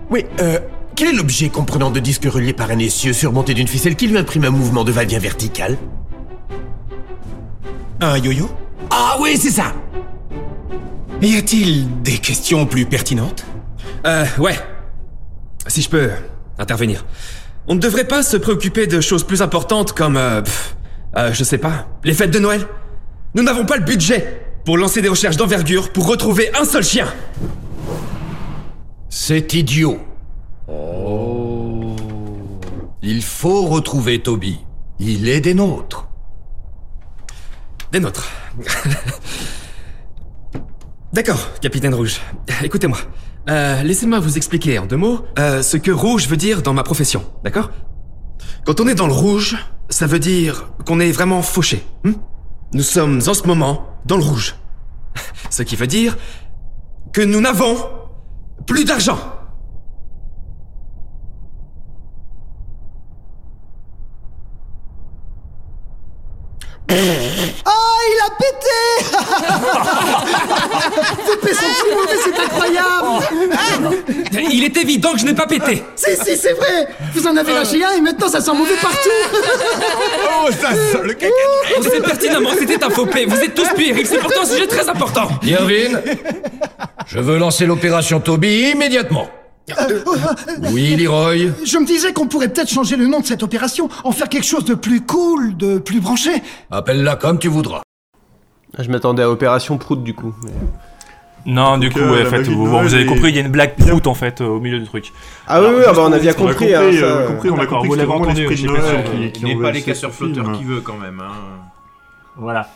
[0.08, 0.58] Oui, euh,
[0.96, 4.16] quel est l'objet comprenant de disques reliés par un essieu surmonté d'une ficelle qui lui
[4.16, 5.76] imprime un mouvement de va-et-vient vertical
[8.00, 8.48] Un yo-yo
[8.90, 9.74] Ah oui, c'est ça
[11.20, 13.44] Y a-t-il des questions plus pertinentes
[14.06, 14.58] Euh, ouais.
[15.66, 16.10] Si je peux
[16.58, 17.04] intervenir.
[17.68, 20.76] On ne devrait pas se préoccuper de choses plus importantes comme, euh, pff,
[21.16, 22.66] euh, je sais pas, les fêtes de Noël
[23.34, 27.06] Nous n'avons pas le budget pour lancer des recherches d'envergure pour retrouver un seul chien
[29.08, 30.00] C'est idiot.
[30.68, 31.96] Oh.
[33.02, 34.60] Il faut retrouver Toby.
[34.98, 36.08] Il est des nôtres.
[37.92, 38.30] Des nôtres.
[41.12, 42.20] D'accord, capitaine Rouge.
[42.62, 42.98] Écoutez-moi.
[43.48, 46.82] Euh, Laissez-moi vous expliquer en deux mots euh, ce que rouge veut dire dans ma
[46.82, 47.70] profession, d'accord?
[48.64, 49.56] Quand on est dans le rouge,
[49.88, 51.84] ça veut dire qu'on est vraiment fauché.
[52.04, 52.12] hmm?
[52.74, 54.56] Nous sommes en ce moment dans le rouge.
[55.50, 56.16] Ce qui veut dire
[57.12, 57.76] que nous n'avons
[58.66, 59.18] plus d'argent.
[67.64, 67.70] Ah,
[68.10, 69.02] il a pété
[71.26, 73.26] Pépé son petit mauvais, c'est incroyable
[74.52, 75.82] Il est évident que je n'ai pas pété.
[75.96, 79.10] Si, si, c'est vrai Vous en avez lâché un et maintenant ça sent mauvais partout
[80.44, 81.32] Oh, ça sent le caca
[81.78, 83.24] On sait pertinemment c'était un faux P.
[83.24, 85.28] Vous êtes tous puériles, c'est pourtant un sujet très important.
[85.42, 86.00] Irvine,
[87.06, 89.28] je veux lancer l'opération Toby immédiatement.
[90.72, 94.12] Oui, Leroy Je me disais qu'on pourrait peut-être changer le nom de cette opération, en
[94.12, 96.30] faire quelque chose de plus cool, de plus branché.
[96.70, 97.82] Appelle-la comme tu voudras.
[98.78, 100.32] Je m'attendais à Opération Prout du coup.
[100.44, 100.50] mais-
[101.44, 103.48] Non, du coup, euh, ouais, la en fait, vous, avez compris, il y a une
[103.50, 105.12] blague prout en fait euh, au milieu du truc.
[105.46, 107.26] Ah oui, oui, juste ah bah, on pour a bien compris, hein, compris, ça, euh,
[107.26, 109.70] compris, on a compris vous l'avez entendu, pas sûr, qui- euh, qui Il n'est pas
[109.72, 111.20] les casseurs flotteurs qui veut quand même.
[111.20, 111.32] Hein.
[112.36, 112.68] Voilà.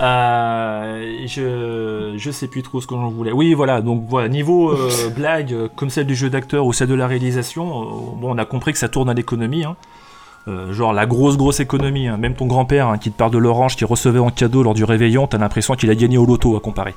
[0.00, 3.32] Euh, je je sais plus trop ce que j'en voulais.
[3.32, 3.80] Oui, voilà.
[3.80, 7.06] Donc voilà, niveau euh, blague euh, comme celle du jeu d'acteur ou celle de la
[7.06, 7.84] réalisation, euh,
[8.16, 9.64] bon, on a compris que ça tourne à l'économie.
[9.64, 9.76] Hein.
[10.70, 12.06] Genre la grosse grosse économie.
[12.06, 12.18] hein.
[12.18, 14.84] Même ton grand-père hein, qui te parle de l'orange qu'il recevait en cadeau lors du
[14.84, 16.94] réveillon, t'as l'impression qu'il a gagné au loto à comparer.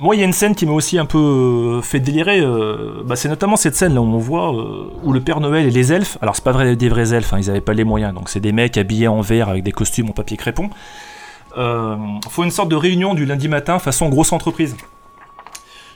[0.00, 2.38] Moi, il y a une scène qui m'a aussi un peu euh, fait délirer.
[2.40, 5.66] euh, bah, c'est notamment cette scène là où on voit euh, où le Père Noël
[5.66, 6.18] et les elfes.
[6.22, 8.14] Alors, c'est pas vrai, des vrais elfes, hein, ils avaient pas les moyens.
[8.14, 10.70] Donc, c'est des mecs habillés en vert avec des costumes en papier crépon.
[11.56, 11.96] Euh,
[12.30, 14.76] faut une sorte de réunion du lundi matin façon grosse entreprise.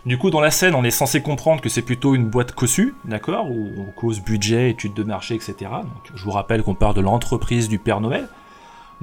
[0.04, 2.96] Du coup, dans la scène, on est censé comprendre que c'est plutôt une boîte cossue,
[3.04, 5.54] d'accord, où on cause budget, études de marché, etc.
[5.60, 8.26] Donc, je vous rappelle qu'on parle de l'entreprise du Père Noël.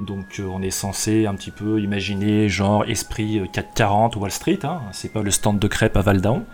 [0.06, 4.58] Donc, euh, on est censé un petit peu imaginer genre esprit euh, 440 Wall Street.
[4.64, 6.44] Hein, c'est pas le stand de crêpes à Val d'Aon.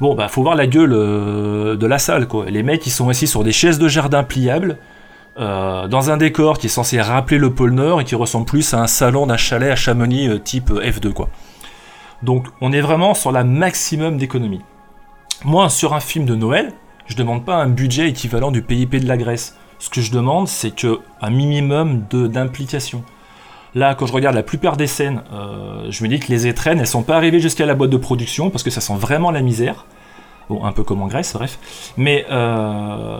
[0.00, 2.46] Bon, bah, faut voir la gueule euh, de la salle, quoi.
[2.46, 4.78] Les mecs, ils sont assis sur des chaises de jardin pliables,
[5.38, 8.72] euh, dans un décor qui est censé rappeler le pôle Nord et qui ressemble plus
[8.72, 11.28] à un salon d'un chalet à Chamonix euh, type euh, F2, quoi.
[12.22, 14.62] Donc, on est vraiment sur la maximum d'économie.
[15.44, 16.72] Moi, sur un film de Noël,
[17.06, 19.58] je demande pas un budget équivalent du PIB de la Grèce.
[19.78, 23.02] Ce que je demande, c'est que un minimum d'implication.
[23.74, 26.80] Là, quand je regarde la plupart des scènes, euh, je me dis que les étrennes,
[26.80, 29.42] elles sont pas arrivées jusqu'à la boîte de production parce que ça sent vraiment la
[29.42, 29.84] misère.
[30.48, 31.58] Bon, un peu comme en Grèce, bref.
[31.96, 33.18] Mais euh,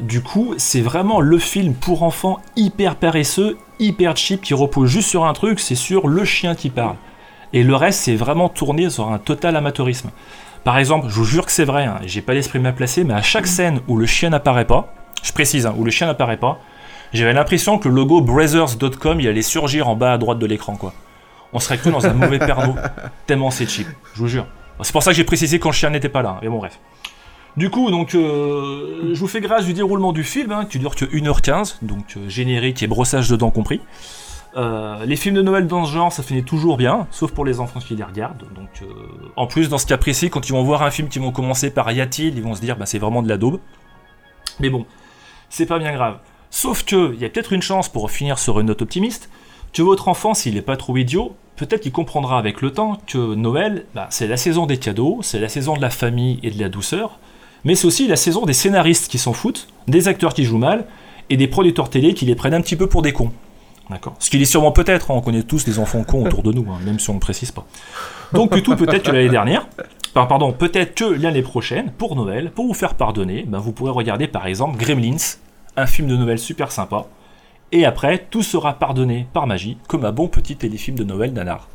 [0.00, 5.08] du coup, c'est vraiment le film pour enfants hyper paresseux, hyper cheap, qui repose juste
[5.08, 6.96] sur un truc, c'est sur le chien qui parle.
[7.52, 10.10] Et le reste, c'est vraiment tourné sur un total amateurisme.
[10.64, 13.14] Par exemple, je vous jure que c'est vrai, hein, j'ai pas l'esprit mal placé, mais
[13.14, 14.92] à chaque scène où le chien n'apparaît pas,
[15.26, 16.60] je précise, hein, où le chien n'apparaît pas,
[17.12, 20.76] j'avais l'impression que le logo Brothers.com il allait surgir en bas à droite de l'écran,
[20.76, 20.92] quoi.
[21.52, 22.74] On serait cru dans un mauvais perno,
[23.26, 24.46] tellement c'est cheap, je vous jure.
[24.82, 26.58] C'est pour ça que j'ai précisé quand le chien n'était pas là, hein, mais bon,
[26.58, 26.78] bref.
[27.56, 30.94] Du coup, donc, euh, je vous fais grâce du déroulement du film, hein, qui dure
[30.94, 33.80] que 1h15, donc euh, générique et brossage de dents compris.
[34.56, 37.60] Euh, les films de Noël dans ce genre, ça finit toujours bien, sauf pour les
[37.60, 38.44] enfants qui les regardent.
[38.54, 38.86] Donc, euh,
[39.36, 41.70] en plus, dans ce cas précis, quand ils vont voir un film qui vont commencer
[41.70, 43.60] par Y a-t-il, ils vont se dire, bah, c'est vraiment de la daube.
[44.58, 44.86] Mais bon,
[45.50, 46.18] c'est pas bien grave.
[46.50, 49.30] Sauf que, il y a peut-être une chance pour finir sur une note optimiste,
[49.72, 53.34] que votre enfant, s'il est pas trop idiot, peut-être qu'il comprendra avec le temps que
[53.34, 56.60] Noël, bah, c'est la saison des cadeaux, c'est la saison de la famille et de
[56.60, 57.18] la douceur,
[57.64, 60.86] mais c'est aussi la saison des scénaristes qui s'en foutent, des acteurs qui jouent mal,
[61.28, 63.32] et des producteurs télé qui les prennent un petit peu pour des cons.
[64.18, 66.66] Ce qu'il est sûrement peut-être, hein, on connaît tous les enfants cons autour de nous,
[66.70, 67.66] hein, même si on ne précise pas.
[68.32, 69.68] Donc plutôt peut-être que l'année dernière,
[70.24, 74.26] pardon, peut-être que l'année prochaine, pour Noël, pour vous faire pardonner, ben, vous pourrez regarder
[74.28, 75.36] par exemple Gremlins,
[75.76, 77.04] un film de Noël super sympa,
[77.72, 81.68] et après, tout sera pardonné par magie, comme un bon petit téléfilm de Noël nanar.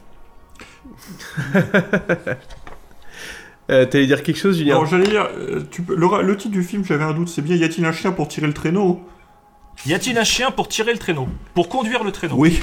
[3.70, 4.74] Euh, T'allais dire quelque chose, Julien?
[4.76, 7.42] Alors j'allais dire, euh, tu peux- le, le titre du film, j'avais un doute, c'est
[7.42, 9.00] bien Y a-t-il un chien pour tirer le traîneau?
[9.86, 11.30] Y a-t-il un chien pour tirer le traîneau?
[11.54, 12.36] Pour conduire le traîneau?
[12.38, 12.60] Oui.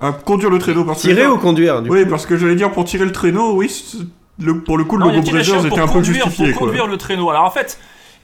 [0.00, 1.08] Ah, conduire le traîneau parce que.
[1.08, 3.98] Tirer ou conduire du Oui, parce que j'allais dire pour tirer le traîneau, oui, c'est-
[4.38, 6.50] le, pour le coup, le Non, y logo pour était un peu conduire- justifié.
[6.50, 6.66] Pour quoi.
[6.68, 7.30] conduire le traîneau.
[7.30, 7.78] Alors en fait,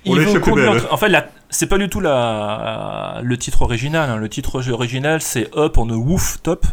[0.06, 0.72] On ils vont conduire.
[0.72, 0.82] belle.
[0.90, 3.20] En fait, la- c'est pas du tout la...
[3.22, 4.08] le titre original.
[4.10, 4.16] hein.
[4.16, 6.66] Le titre original, c'est Up on a Woof Top.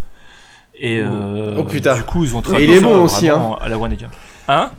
[0.80, 1.96] Et euh, Oh, putain.
[1.96, 3.96] du coup, ils ont Et traduit il est ça bon aussi, vraiment à la One.
[4.48, 4.70] Hein?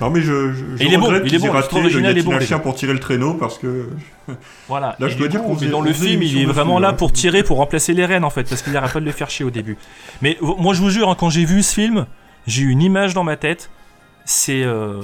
[0.00, 1.54] Non, mais je, je, je Et il est bon, regrette il est qu'ils aient bon,
[1.54, 3.88] le raté le est bon, un chien pour tirer le traîneau parce que.
[4.68, 4.94] Voilà.
[5.00, 6.92] Là, Et je dois dire mais dans le film, il est vraiment là hein.
[6.92, 9.28] pour tirer, pour remplacer les rênes en fait, parce qu'il arrête pas de le faire
[9.30, 9.76] chier au début.
[10.22, 12.06] Mais moi, je vous jure, hein, quand j'ai vu ce film,
[12.46, 13.70] j'ai eu une image dans ma tête.
[14.30, 15.00] C'est euh,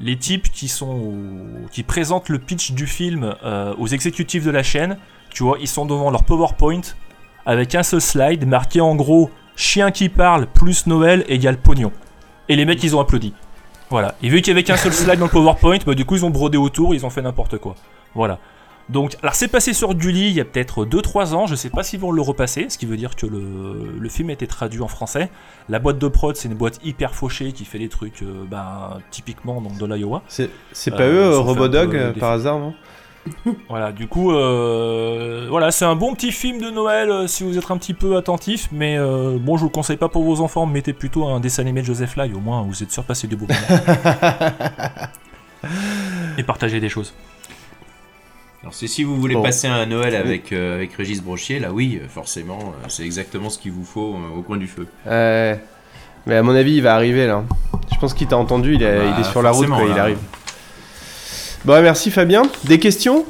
[0.00, 1.14] les types qui sont
[1.70, 4.98] qui présentent le pitch du film euh, aux exécutifs de la chaîne.
[5.30, 6.80] Tu vois, ils sont devant leur PowerPoint
[7.46, 11.92] avec un seul slide marqué en gros chien qui parle plus Noël égale pognon.
[12.48, 13.32] Et les mecs, ils ont applaudi.
[13.90, 14.16] Voilà.
[14.24, 16.24] Et vu qu'il y avait qu'un seul slide dans le PowerPoint, bah, du coup, ils
[16.24, 17.76] ont brodé autour, ils ont fait n'importe quoi.
[18.12, 18.40] Voilà.
[18.88, 21.82] Donc, alors c'est passé sur Gulli il y a peut-être 2-3 ans, je sais pas
[21.82, 24.82] s'ils vont le repasser, ce qui veut dire que le, le film a été traduit
[24.82, 25.30] en français.
[25.68, 28.98] La boîte de prod, c'est une boîte hyper fauchée qui fait des trucs euh, ben,
[29.10, 30.22] typiquement donc, de l'Iowa.
[30.28, 32.74] C'est c'est pas eux, Robodog, peu euh, par hasard, non?
[33.68, 37.58] Voilà, du coup, euh, voilà, c'est un bon petit film de Noël euh, si vous
[37.58, 40.40] êtes un petit peu attentif, mais euh, bon, je vous le conseille pas pour vos
[40.40, 43.08] enfants, mettez plutôt un dessin animé de Joseph Lai, au moins vous êtes sûr de
[43.08, 43.82] passer du beau moment.
[46.38, 47.14] Et partagez des choses.
[48.62, 49.42] Alors c'est si vous voulez Bon.
[49.42, 53.50] passer un Noël avec, euh, avec Régis Brochier, là oui, euh, forcément, euh, c'est exactement
[53.50, 54.86] ce qu'il vous faut euh, au coin du feu.
[56.24, 57.42] Mais à mon avis, il va arriver là.
[57.92, 59.98] Je pense qu'il t'a entendu, il est, Bah, il est sur la route quand il
[59.98, 60.18] arrive.
[61.64, 62.42] Bon, merci Fabien.
[62.64, 63.24] Des questions?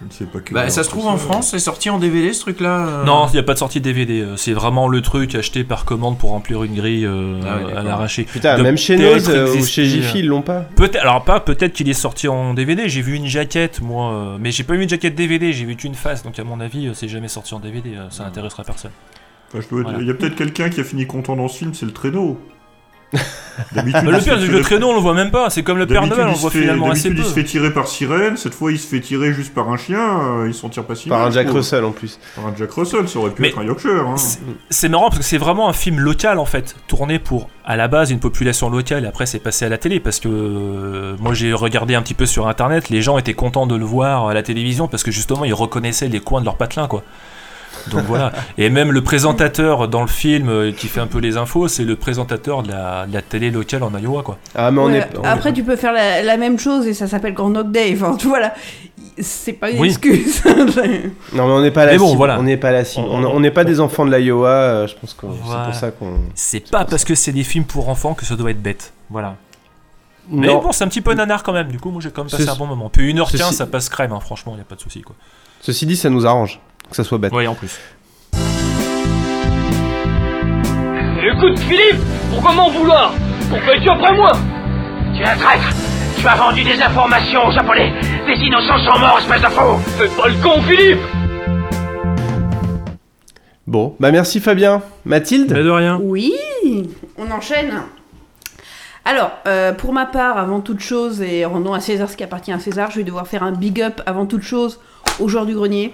[0.00, 0.52] Je ne sais pas que.
[0.52, 3.32] Bah ça se trouve en France, c'est sorti en DVD ce truc-là euh Non, il
[3.32, 6.30] n'y a pas de sortie DVD, euh, c'est vraiment le truc acheté par commande pour
[6.30, 8.24] remplir une grille euh, Ah ouais, à l'arraché.
[8.24, 10.60] Putain, De même chez Noz ou chez Jiffy, ils l'ont pas.
[10.76, 12.88] Peut-être, alors pas, peut-être qu'il est sorti en DVD.
[12.90, 15.52] J'ai vu une jaquette, moi, mais j'ai pas vu une jaquette DVD.
[15.54, 17.92] J'ai vu qu'une face, donc à mon avis, c'est jamais sorti en DVD.
[18.10, 18.90] ça intéressera personne.
[19.48, 19.98] Enfin, je peux- Voilà.
[20.00, 22.38] Il y a peut-être quelqu'un qui a fini content dans ce film, c'est le traîneau.
[23.74, 23.82] Le
[24.22, 25.48] pire, c'est que le traîneau, on le voit même pas.
[25.48, 27.16] C'est comme le Père Noël, on il le se voit fait- finalement assez peu.
[27.18, 29.76] il se fait tirer par sirène, cette fois il se fait tirer juste par un
[29.78, 31.48] chien, euh, il s'en tire pas si Par mal, un Jack.
[31.50, 32.18] Russell en plus.
[32.34, 34.06] Par un Jack Russell, ça aurait pu Mais- être un Yorkshire.
[34.06, 34.16] Hein.
[34.68, 37.88] C'est marrant parce que c'est vraiment un film local en fait, tourné pour à la
[37.88, 41.32] base une population locale et après c'est passé à la télé parce que euh, moi
[41.32, 44.34] j'ai regardé un petit peu sur internet, les gens étaient contents de le voir à
[44.34, 47.02] la télévision parce que justement ils reconnaissaient les coins de leur patelin quoi.
[47.90, 48.32] Donc voilà.
[48.58, 51.84] Et même le présentateur dans le film euh, qui fait un peu les infos, c'est
[51.84, 54.38] le présentateur de la, de la télé locale en Iowa quoi.
[54.54, 55.08] Ah, mais on Ouais, est.
[55.18, 57.92] on est- Après, tu peux faire la, la même chose et ça s'appelle Groundhog Day.
[57.94, 58.54] Enfin, tu vois là,
[59.18, 59.88] c'est pas une Oui.
[59.88, 60.42] excuse.
[61.32, 62.16] Non, mais on n'est pas bon, cible.
[62.18, 62.38] voilà.
[62.38, 63.06] On n'est pas la cible.
[63.08, 64.48] On- On n'est pas des enfants de l'Iowa.
[64.48, 65.64] euh, je pense que c'est Voilà.
[65.64, 66.14] pour ça qu'on.
[66.34, 68.92] C'est pas parce que c'est des films pour enfants que ça doit être bête.
[69.10, 69.36] Voilà.
[70.28, 70.60] Mais Non.
[70.60, 71.68] bon, c'est un petit peu nanar quand même.
[71.68, 72.88] Du coup, moi j'ai quand même passé un bon moment.
[72.90, 75.14] Puis 1h15, ceci- ça passe crème, hein, franchement, y a pas de souci quoi.
[75.60, 77.32] Ceci dit, ça nous arrange que ça soit bête.
[77.34, 77.78] Oui, en plus.
[81.22, 83.12] Écoute, Philippe, pourquoi m'en vouloir?
[83.50, 84.32] Pourquoi es-tu après moi
[85.14, 85.68] Tu es un traître
[86.18, 87.92] Tu as vendu des informations aux Japonais
[88.26, 91.00] Des innocents sont morts, espèce de faux Fais pas le con, Philippe
[93.66, 94.80] Bon, bah merci Fabien.
[95.04, 95.52] Mathilde?
[95.52, 95.98] De rien.
[96.00, 96.32] Oui,
[97.18, 97.72] on enchaîne.
[99.08, 102.50] Alors, euh, pour ma part, avant toute chose, et rendons à César ce qui appartient
[102.50, 104.80] à César, je vais devoir faire un big up avant toute chose
[105.20, 105.92] au joueur du grenier.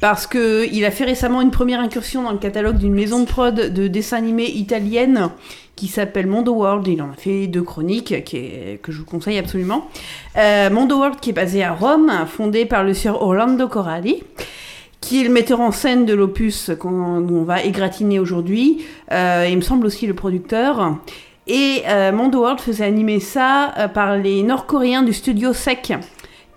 [0.00, 3.24] Parce que il a fait récemment une première incursion dans le catalogue d'une maison de
[3.24, 5.30] prod de dessins animés italienne
[5.76, 6.86] qui s'appelle Mondo World.
[6.88, 9.88] Il en a fait deux chroniques que je vous conseille absolument.
[10.36, 14.22] Euh, Mondo World qui est basé à Rome, fondé par le sieur Orlando Corradi
[15.00, 18.84] qui est le metteur en scène de l'opus qu'on on va égratigner aujourd'hui.
[19.10, 20.96] Euh, il me semble aussi le producteur.
[21.46, 25.94] Et euh, Mondo World faisait animer ça euh, par les Nord-Coréens du studio SEC,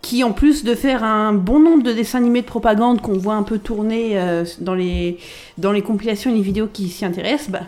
[0.01, 3.33] qui en plus de faire un bon nombre de dessins animés de propagande qu'on voit
[3.33, 5.17] un peu tourner euh, dans, les,
[5.57, 7.63] dans les compilations et les vidéos qui s'y intéressent, bah,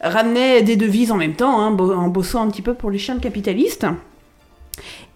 [0.00, 3.20] ramenait des devises en même temps, hein, en bossant un petit peu pour les chaînes
[3.20, 3.86] capitalistes.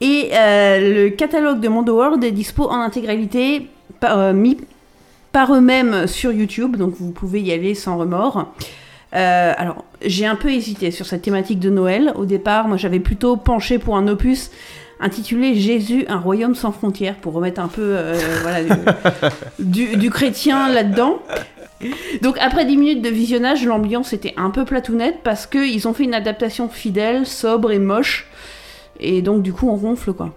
[0.01, 3.69] Et euh, le catalogue de Mondo World est dispo en intégralité
[4.33, 4.59] mis
[5.33, 8.47] par eux-mêmes sur YouTube, donc vous pouvez y aller sans remords.
[9.15, 12.13] Euh, alors, j'ai un peu hésité sur cette thématique de Noël.
[12.17, 14.51] Au départ, moi j'avais plutôt penché pour un opus
[15.01, 18.63] intitulé Jésus, un royaume sans frontières, pour remettre un peu euh, voilà,
[19.59, 21.21] du, du- du chrétien là-dedans.
[22.23, 26.03] Donc après 10 minutes de visionnage, l'ambiance était un peu platounette parce qu'ils ont fait
[26.05, 28.27] une adaptation fidèle, sobre et moche.
[28.99, 30.35] Et donc du coup on ronfle quoi.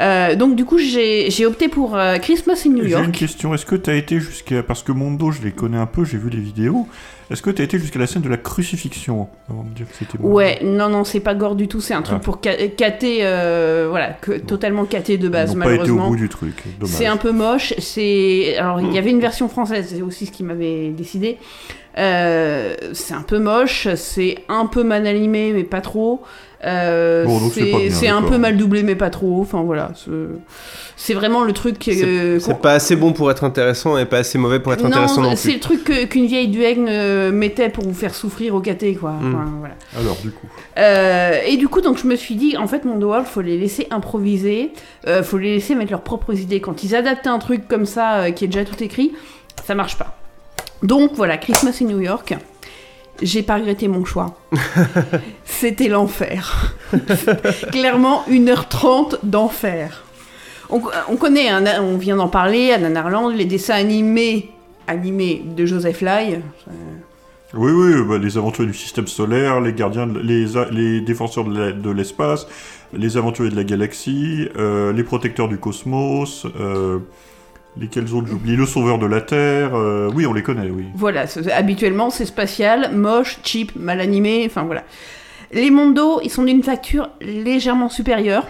[0.00, 3.04] Euh, donc du coup j'ai j'ai opté pour euh, Christmas in New J'ai York.
[3.04, 4.62] une question, est-ce que t'as été jusqu'à...
[4.62, 6.88] Parce que Mondo, je les connais un peu, j'ai vu les vidéos.
[7.32, 10.18] Est-ce que t'as été jusqu'à la scène de la crucifixion Avant de dire que c'était...
[10.18, 10.30] bon.
[10.32, 12.24] Ouais, non, non, c'est pas gore du tout, c'est un truc Ah.
[12.24, 15.82] pour ca- cater, euh, voilà, que, totalement caté de base, Ils n'ont pas été au
[15.82, 16.08] malheureusement.
[16.10, 16.62] bout du truc.
[16.84, 18.56] C'est un peu moche, c'est...
[18.58, 21.38] Alors, il y avait une version française, c'est aussi ce qui m'avait décidé.
[21.98, 26.22] Euh, c'est un peu moche, c'est un peu mal animé, mais pas trop.
[26.64, 27.40] Euh, Bon,
[27.90, 29.40] c'est un peu mal doublé, mais pas trop.
[29.40, 29.90] Enfin, voilà.
[30.96, 31.88] c'est- vraiment le truc...
[31.88, 34.84] euh, C'est qu'on- pas assez bon pour être intéressant et pas assez mauvais pour être
[34.84, 38.60] intéressant non c'est le truc qu'une vieille duègne euh, mettait pour vous faire souffrir au
[38.60, 39.10] caté, quoi.
[39.12, 39.34] Mm.
[39.34, 39.74] Enfin, voilà.
[39.98, 40.46] Alors, du coup...
[40.78, 43.58] Euh, et du coup, donc je me suis dit, en fait, Mondo World, faut les
[43.58, 44.72] laisser improviser,
[45.08, 46.60] euh, faut les laisser mettre leurs propres idées.
[46.60, 49.12] Quand ils adaptent un truc comme ça, euh, qui est déjà tout écrit,
[49.64, 50.16] ça marche pas.
[50.82, 52.34] Donc voilà, Christmas in New York.
[53.20, 54.38] J'ai pas regretté mon choix.
[55.44, 56.74] C'était l'enfer.
[57.72, 60.04] Clairement, 1h30 d'enfer.
[60.70, 64.50] On, on connaît, hein, on vient d'en parler, à Nanarland, les dessins animés
[64.88, 66.40] animé de Joseph Lai.
[67.54, 71.90] Oui, oui, bah, les aventuriers du système solaire, les gardiens, de- les, les défenseurs de
[71.90, 72.46] l'espace,
[72.94, 76.98] les aventuriers de la galaxie, euh, les protecteurs du cosmos, euh,
[77.76, 80.86] lesquels autres j'oublie, le sauveur de la Terre, euh, oui, on les connaît, oui.
[80.94, 84.84] Voilà, habituellement c'est spatial, moche, cheap, mal animé, enfin voilà.
[85.52, 88.46] Les mondos, ils sont d'une facture légèrement supérieure.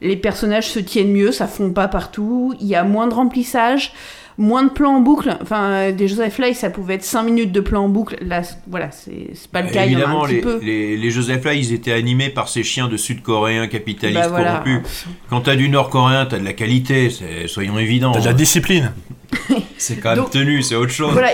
[0.00, 3.92] Les personnages se tiennent mieux, ça fond pas partout, il y a moins de remplissage,
[4.38, 5.36] moins de plans en boucle.
[5.42, 8.16] Enfin, euh, des Joseph Lai, ça pouvait être 5 minutes de plans en boucle.
[8.20, 10.60] Là, voilà, c'est pas le cas, il y en a Évidemment, petit les, peu.
[10.62, 14.62] les, les Joseph Lai, ils étaient animés par ces chiens de sud-coréens capitalistes Bah voilà.
[14.64, 15.06] corrompus.
[15.30, 17.10] Quand t'as du nord-coréen, t'as de la qualité,
[17.46, 18.12] soyons évidents.
[18.12, 18.92] T'as de la discipline.
[19.78, 21.12] C'est quand même Donc- tenu, c'est autre chose.
[21.12, 21.30] Voilà,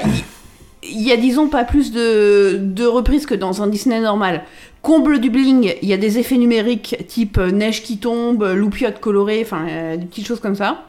[0.82, 4.42] il y a disons pas plus de, de reprises que dans un Disney normal.
[4.80, 9.00] Comble du bling, il y a des effets numériques type euh, neige qui tombe, loupiote
[9.00, 10.84] colorée, enfin euh, des petites choses comme ça.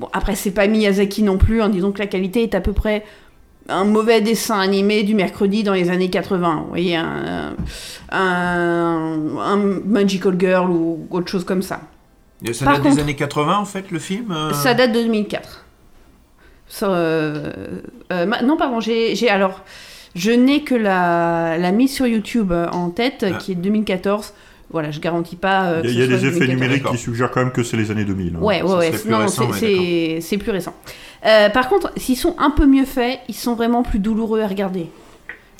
[0.00, 2.72] Bon, après c'est pas Miyazaki non plus, hein, disons que la qualité est à peu
[2.72, 3.04] près
[3.70, 6.60] un mauvais dessin animé du mercredi dans les années 80.
[6.62, 7.54] Vous voyez, un,
[8.10, 11.80] un, un Magical Girl ou autre chose comme ça.
[12.46, 14.92] Et Ça Par date contre- des années 80 en fait, le film euh Ça date
[14.92, 15.64] de 2004.
[16.68, 17.50] Ça, euh,
[18.12, 19.62] euh, non, pardon, j'ai, alors,
[20.14, 23.34] je n'ai que la, la mise sur YouTube en tête, Ah.
[23.38, 24.32] qui est de 2014.
[24.70, 25.70] Voilà, je garantis pas.
[25.70, 26.50] euh, Il y a, y des effets 2014.
[26.60, 28.36] numériques qui suggèrent quand même que c'est les années 2000.
[28.36, 28.38] hein.
[28.40, 28.90] Ouais, ouais, ouais.
[28.90, 30.74] plus non, c'est, plus récent.
[31.26, 34.46] Euh, par contre, s'ils sont un peu mieux faits, ils sont vraiment plus douloureux à
[34.46, 34.86] regarder.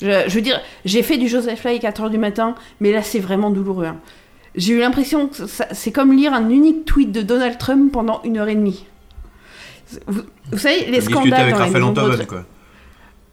[0.01, 3.01] Je, je veux dire, j'ai fait du Joseph Lai à 4h du matin, mais là,
[3.01, 3.85] c'est vraiment douloureux.
[3.85, 3.97] hein.
[4.55, 5.35] J'ai eu l'impression que
[5.71, 8.85] c'est comme lire un unique tweet de Donald Trump pendant une heure et demie.
[10.07, 12.45] Vous, vous savez, les scandales avec dans les Raphaël quoi.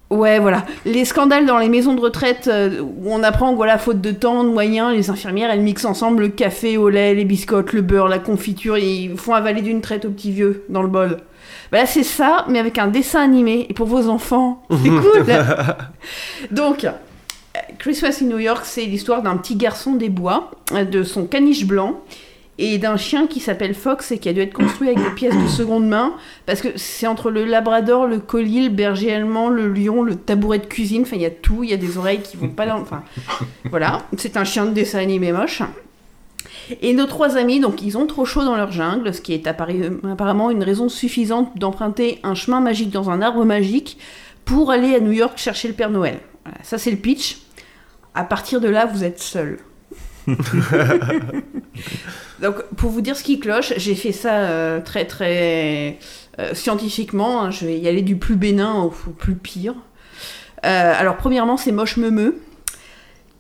[0.09, 0.65] Ouais, voilà.
[0.85, 4.13] Les scandales dans les maisons de retraite euh, où on apprend que, voilà, faute de
[4.13, 7.83] temps, de moyens, les infirmières, elles mixent ensemble le café au lait, les biscottes, le
[7.83, 11.19] beurre, la confiture, et ils font avaler d'une traite au petit vieux dans le bol.
[11.73, 14.63] Bah là, c'est ça, mais avec un dessin animé, et pour vos enfants.
[14.71, 15.27] C'est cool
[16.53, 16.87] Donc,
[17.79, 21.67] Christmas in New York, c'est l'histoire d'un petit garçon des bois, euh, de son caniche
[21.67, 22.01] blanc,
[22.59, 25.37] et d'un chien qui s'appelle Fox et qui a dû être construit avec des pièces
[25.37, 26.15] de seconde main,
[26.47, 30.59] parce que c'est entre le labrador, le collie, le berger allemand, le lion, le tabouret
[30.59, 32.67] de cuisine, enfin il y a tout, il y a des oreilles qui vont pas
[32.67, 32.81] dans...
[32.81, 33.03] Enfin,
[33.71, 35.63] voilà, c'est un chien de dessin animé moche.
[36.83, 39.47] Et nos trois amis, donc ils ont trop chaud dans leur jungle, ce qui est
[39.47, 43.99] appari- apparemment une raison suffisante d'emprunter un chemin magique dans un arbre magique
[44.45, 46.19] pour aller à New York chercher le Père Noël.
[46.45, 47.39] Voilà, ça c'est le pitch.
[48.15, 49.59] À partir de là, vous êtes seul.
[52.43, 55.99] Donc, pour vous dire ce qui cloche, j'ai fait ça euh, très très
[56.39, 57.43] euh, scientifiquement.
[57.43, 57.51] hein.
[57.51, 59.75] je vais y aller du plus bénin au, plus pire.
[60.65, 62.41] Euh, alors, premièrement, c'est moche meumeux.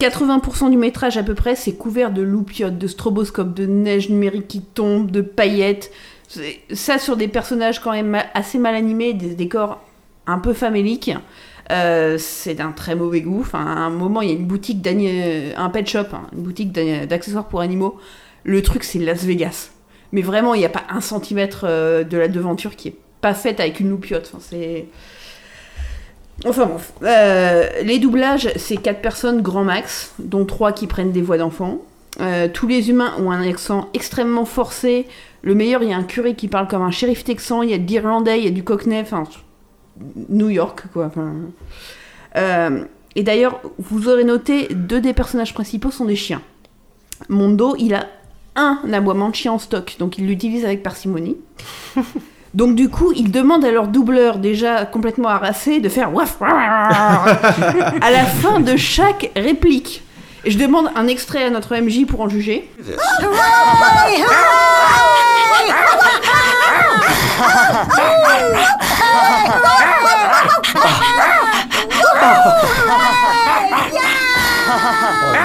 [0.00, 4.46] 80% du métrage à peu près, c'est couvert de loupiotes, de stroboscopes, de neige numérique
[4.46, 5.90] qui tombe, de paillettes.
[6.72, 9.80] Ça sur des personnages quand même assez mal animés, des décors
[10.26, 11.12] un peu faméliques.
[11.72, 13.40] Euh, c'est d'un très mauvais goût.
[13.40, 16.28] Enfin, à un moment, il y a une boutique d'ani- euh, un pet shop, hein,
[16.32, 17.98] une boutique d'accessoires pour animaux.
[18.44, 19.70] Le truc, c'est Las Vegas.
[20.12, 23.34] Mais vraiment, il n'y a pas un centimètre euh, de la devanture qui est pas
[23.34, 24.30] faite avec une loupiote.
[24.32, 24.86] Enfin, c'est.
[26.46, 26.70] Enfin.
[27.02, 31.78] Euh, les doublages, c'est quatre personnes grand max, dont trois qui prennent des voix d'enfants.
[32.20, 35.06] Euh, tous les humains ont un accent extrêmement forcé.
[35.42, 37.74] Le meilleur, il y a un curé qui parle comme un shérif texan, il y
[37.74, 39.24] a de l'irlandais, il y a du cockney, enfin,
[40.28, 41.06] New York, quoi.
[41.06, 41.32] Enfin,
[42.36, 46.42] euh, et d'ailleurs, vous aurez noté, deux des personnages principaux sont des chiens.
[47.28, 48.06] Mondo, il a
[48.56, 51.36] un aboiement de chien en stock, donc il l'utilise avec parcimonie.
[52.54, 58.10] Donc du coup, il demande à leur doubleur déjà complètement harassé de faire waf à
[58.10, 60.02] la fin de chaque réplique.
[60.46, 62.70] Et je demande un extrait à notre MJ pour en juger.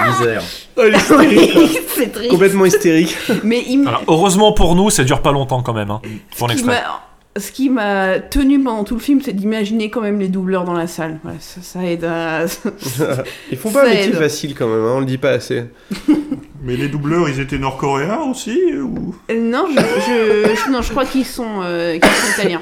[0.06, 0.42] Misère.
[1.96, 2.30] C'est triste.
[2.30, 3.16] Complètement hystérique.
[3.42, 5.90] Mais il Alors, heureusement pour nous, ça dure pas longtemps quand même.
[5.90, 6.00] Hein,
[6.36, 6.82] pour ce qui l'extrait.
[6.82, 7.02] m'a-
[7.36, 10.74] ce qui m'a tenu pendant tout le film, c'est d'imaginer quand même les doubleurs dans
[10.74, 11.18] la salle.
[11.22, 12.44] Voilà, ça, ça aide à...
[13.50, 14.14] Ils font pas un métier aide.
[14.16, 15.64] facile quand même, hein, on le dit pas assez.
[16.64, 19.16] Mais les doubleurs, ils étaient nord-coréens aussi ou...
[19.30, 22.60] Euh, Non, je, je, je- non, je crois qu'ils sont, euh, sont italiens.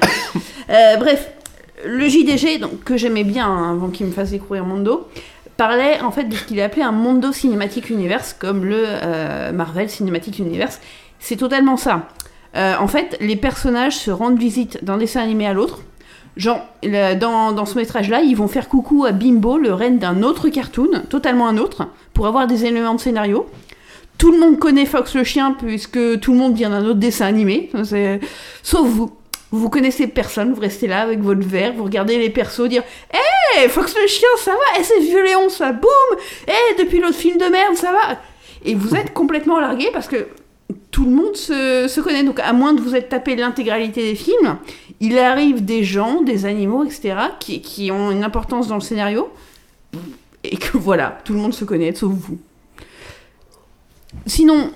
[0.71, 1.29] Euh, bref,
[1.85, 5.07] le JDG, donc, que j'aimais bien hein, avant qu'il me fasse découvrir Mondo,
[5.55, 9.87] parlait en fait de ce qu'il appelait un Mondo Cinematic Universe, comme le euh, Marvel
[9.89, 10.79] Cinematic Universe.
[11.19, 12.07] C'est totalement ça.
[12.55, 15.79] Euh, en fait, les personnages se rendent visite d'un dessin animé à l'autre.
[16.37, 16.61] Genre,
[17.19, 21.03] dans, dans ce métrage-là, ils vont faire coucou à Bimbo, le reine d'un autre cartoon,
[21.09, 23.47] totalement un autre, pour avoir des éléments de scénario.
[24.17, 27.25] Tout le monde connaît Fox le chien puisque tout le monde vient d'un autre dessin
[27.25, 27.69] animé,
[28.63, 29.11] sauf vous.
[29.53, 32.83] Vous connaissez personne, vous restez là avec votre verre, vous regardez les persos dire
[33.13, 35.91] Hé, Fox le chien, ça va Eh, c'est Violéon, ça boum
[36.47, 38.17] Eh, depuis l'autre film de merde, ça va
[38.63, 40.27] Et vous êtes complètement largué parce que
[40.91, 42.23] tout le monde se, connaît.
[42.23, 44.57] Donc, à moins de vous être tapé l'intégralité des films,
[44.99, 49.29] il arrive des gens, des animaux, etc., qui, qui ont une importance dans le scénario.
[50.43, 52.39] Et que voilà, tout le monde se connaît, sauf vous.
[54.25, 54.71] Sinon,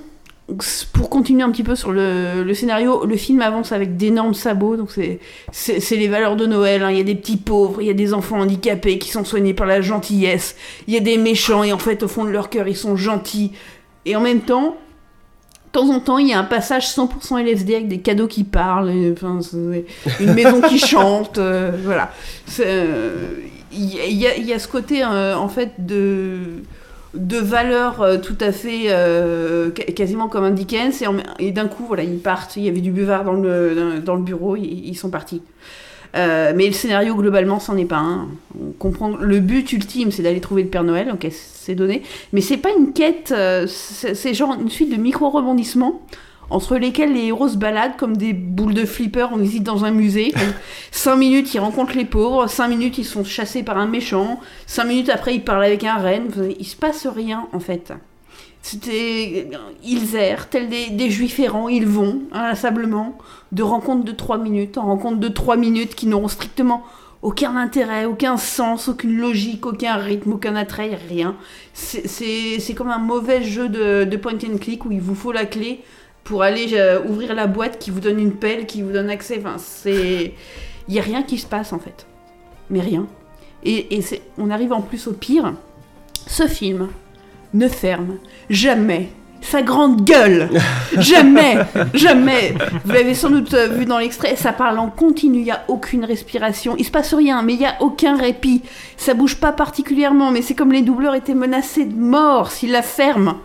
[0.94, 4.78] pour continuer un petit peu sur le, le scénario, le film avance avec d'énormes sabots,
[4.78, 5.20] donc c'est-
[5.96, 6.84] les valeurs de Noël.
[6.84, 6.92] hein.
[6.92, 9.54] Il y a des petits pauvres, il y a des enfants handicapés qui sont soignés
[9.56, 10.56] par la gentillesse,
[10.88, 12.96] il y a des méchants et en fait au fond de leur cœur ils sont
[12.96, 13.52] gentils.
[14.06, 14.78] Et en même temps,
[15.76, 18.90] temps en temps, il y a un passage 100% LSD avec des cadeaux qui parlent,
[18.90, 19.40] et, enfin,
[20.20, 22.12] une maison qui chante, euh, voilà.
[22.62, 23.14] Euh,
[23.72, 26.38] Il y, a- y y ce côté, euh, en fait, de,
[27.14, 31.08] de valeur euh, tout à fait euh, quasiment comme un Dickens, et,
[31.40, 32.56] et d'un coup, voilà, ils partent.
[32.56, 35.42] Il y avait du buvard dans le, dans le bureau, ils, ils sont partis.
[36.16, 38.28] Euh, mais le scénario globalement, c'en est pas un.
[38.60, 41.12] On comprend le but ultime, c'est d'aller trouver le Père Noël.
[41.14, 42.04] Ok, c'est donné.
[42.32, 43.34] Mais c'est pas une quête.
[43.36, 46.02] euh, c'est genre une suite de micro rebondissements
[46.50, 49.28] entre lesquels les héros se baladent comme des boules de flipper.
[49.34, 50.32] On visite dans un musée.
[50.32, 50.54] Donc,
[50.92, 52.48] cinq minutes, ils rencontrent les pauvres.
[52.48, 54.40] Cinq minutes, ils sont chassés par un méchant.
[54.68, 56.30] Cinq minutes après, ils parlent avec un renne.
[56.60, 57.92] Il se passe rien en fait.
[58.66, 59.48] C'était.
[59.84, 63.16] Ils errent, tels des, juifs errants, ils vont, inlassablement,
[63.52, 66.82] de rencontre de 3 minutes en rencontre de 3 minutes qui n'auront strictement
[67.22, 71.36] aucun intérêt, aucun sens, aucune logique, aucun rythme, aucun attrait, rien.
[71.74, 75.84] C'est- comme un mauvais jeu de, point and click où il vous faut la clé
[76.24, 79.44] pour aller euh, ouvrir la boîte qui vous donne une pelle, qui vous donne accès.
[79.60, 80.34] C'est.
[80.88, 82.08] Il n'y a rien qui se passe en fait.
[82.72, 83.06] Mais rien.
[83.64, 84.04] Et, et
[84.40, 85.54] on arrive en plus au pire.
[86.26, 86.90] Ce film
[87.56, 88.18] ne ferme
[88.50, 89.10] jamais
[89.46, 90.50] sa grande gueule.
[90.98, 91.58] jamais,
[91.94, 92.56] jamais.
[92.84, 95.64] Vous l'avez sans doute euh, vu dans l'extrait, ça parle en continu, il n'y a
[95.68, 96.76] aucune respiration.
[96.78, 98.64] Il se passe rien, mais il n'y a aucun répit.
[98.98, 102.82] Ça bouge pas particulièrement, mais c'est comme les doubleurs étaient menacés de mort s'ils la
[102.82, 103.38] ferment.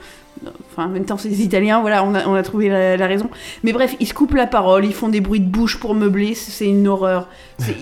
[0.73, 3.29] Enfin, en même temps, c'est des Italiens, voilà, on a, trouvé la, raison.
[3.63, 6.35] Mais bref, ils se coupent la parole, ils font des bruits de bouche pour meubler,
[6.35, 7.29] c'est une horreur.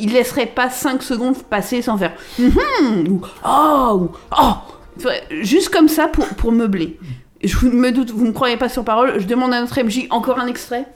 [0.00, 4.54] Ils laisseraient pas 5 secondes passer sans faire Mhm ou Oh ou Oh
[5.30, 6.98] Juste comme ça pour, pour meubler.
[7.42, 9.80] Je vous- me doute, vous ne me croyez pas sur parole, je demande à notre
[9.80, 10.86] MJ encore un extrait.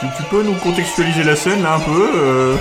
[0.00, 2.56] Tu, tu peux nous contextualiser la scène là un peu euh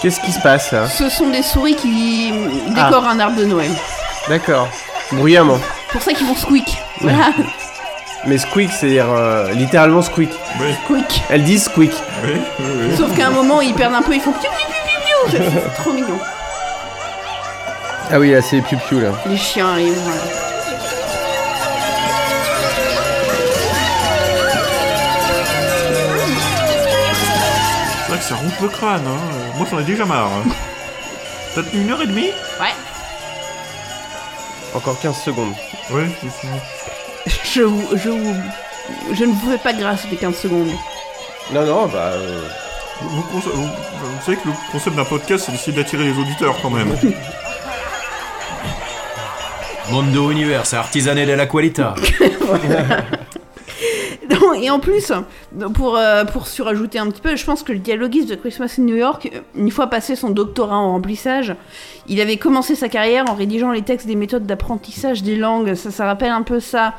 [0.00, 0.88] Qu'est-ce qui se passe là?
[0.88, 2.32] Ce sont des souris qui
[2.76, 2.86] Ah.
[2.88, 3.70] décorent un arbre de Noël.
[4.28, 4.68] D'accord.
[5.12, 5.60] Bruyamment.
[5.92, 6.76] Pour ça qu'ils vont squeak.
[7.00, 7.30] Voilà.
[8.26, 10.30] Mais squeak, c'est-à-dire euh, littéralement squeak.
[10.84, 11.22] Squeak.
[11.28, 11.92] Elles disent squeak.
[12.96, 15.42] Sauf qu'à un moment, ils perdent un peu, ils font piou piou piou piou piou.
[15.74, 16.18] C'est trop mignon.
[18.12, 19.10] Ah oui, là, c'est les piou là.
[19.26, 19.98] Les chiens arrivent.
[20.04, 20.20] voilà.
[28.04, 29.18] C'est vrai que ça ronfle le crâne, hein.
[29.56, 30.26] Moi j'en ai déjà marre.
[30.26, 30.50] hein.
[31.54, 32.30] T'as tenu une heure et demie?
[32.60, 32.74] Ouais.
[34.74, 35.54] Encore 15 secondes.
[35.90, 36.02] Oui,
[37.26, 38.36] Je, vous- je, vous-
[39.14, 40.70] je ne vous fais pas grâce des 15 secondes.
[41.52, 42.12] Non, non, bah.
[42.14, 42.42] euh,
[43.00, 46.56] Vous, vous- vous- vous savez que le concept d'un podcast c'est d'essayer d'attirer les auditeurs
[46.62, 46.94] quand même.
[49.90, 51.94] Mondo Univers, artisané de la qualità.
[54.54, 55.12] Et en plus,
[55.74, 58.82] pour, euh, pour surajouter un petit peu, je pense que le dialoguiste de Christmas in
[58.82, 61.54] New York, une fois passé son doctorat en remplissage,
[62.08, 65.74] il avait commencé sa carrière en rédigeant les textes des méthodes d'apprentissage des langues.
[65.74, 66.94] Ça, ça rappelle un peu ça.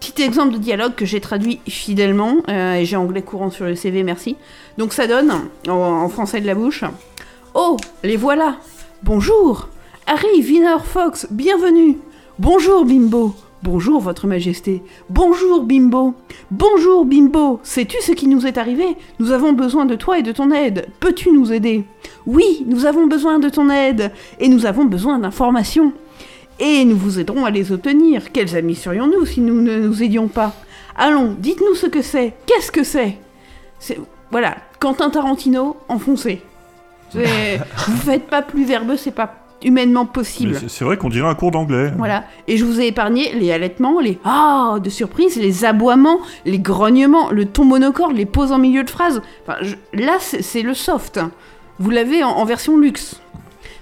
[0.00, 3.76] Petit exemple de dialogue que j'ai traduit fidèlement, euh, et j'ai anglais courant sur le
[3.76, 4.36] CV, merci.
[4.76, 5.32] Donc ça donne,
[5.68, 6.82] en, en français de la bouche,
[7.54, 8.56] Oh, les voilà
[9.02, 9.68] Bonjour
[10.06, 11.98] Harry Wiener Fox, bienvenue
[12.38, 16.14] Bonjour Bimbo Bonjour Votre Majesté Bonjour Bimbo
[16.50, 18.96] Bonjour Bimbo Sais-tu ce qui nous est arrivé?
[19.20, 20.88] Nous avons besoin de toi et de ton aide.
[20.98, 21.84] Peux-tu nous aider?
[22.26, 24.10] Oui, nous avons besoin de ton aide
[24.40, 25.92] et nous avons besoin d'informations.
[26.58, 28.32] Et nous vous aiderons à les obtenir.
[28.32, 30.54] Quels amis serions-nous si nous ne nous aidions pas?
[30.96, 32.32] Allons, dites-nous ce que c'est.
[32.46, 33.18] Qu'est-ce que c'est?
[33.78, 33.98] C'est
[34.32, 36.42] voilà, Quentin Tarantino enfoncé.
[37.14, 40.56] Vous faites pas plus verbeux, c'est pas humainement possible.
[40.68, 41.92] C'est- vrai qu'on dirait un cours d'anglais.
[41.96, 42.24] Voilà.
[42.48, 47.30] Et je vous ai épargné les allaitements, les ah de surprise, les aboiements, les grognements,
[47.30, 49.22] le ton monocorde, les pauses en milieu de phrase.
[49.46, 51.20] Enfin, je- là, c'est le soft.
[51.78, 53.20] Vous l'avez en, en version luxe.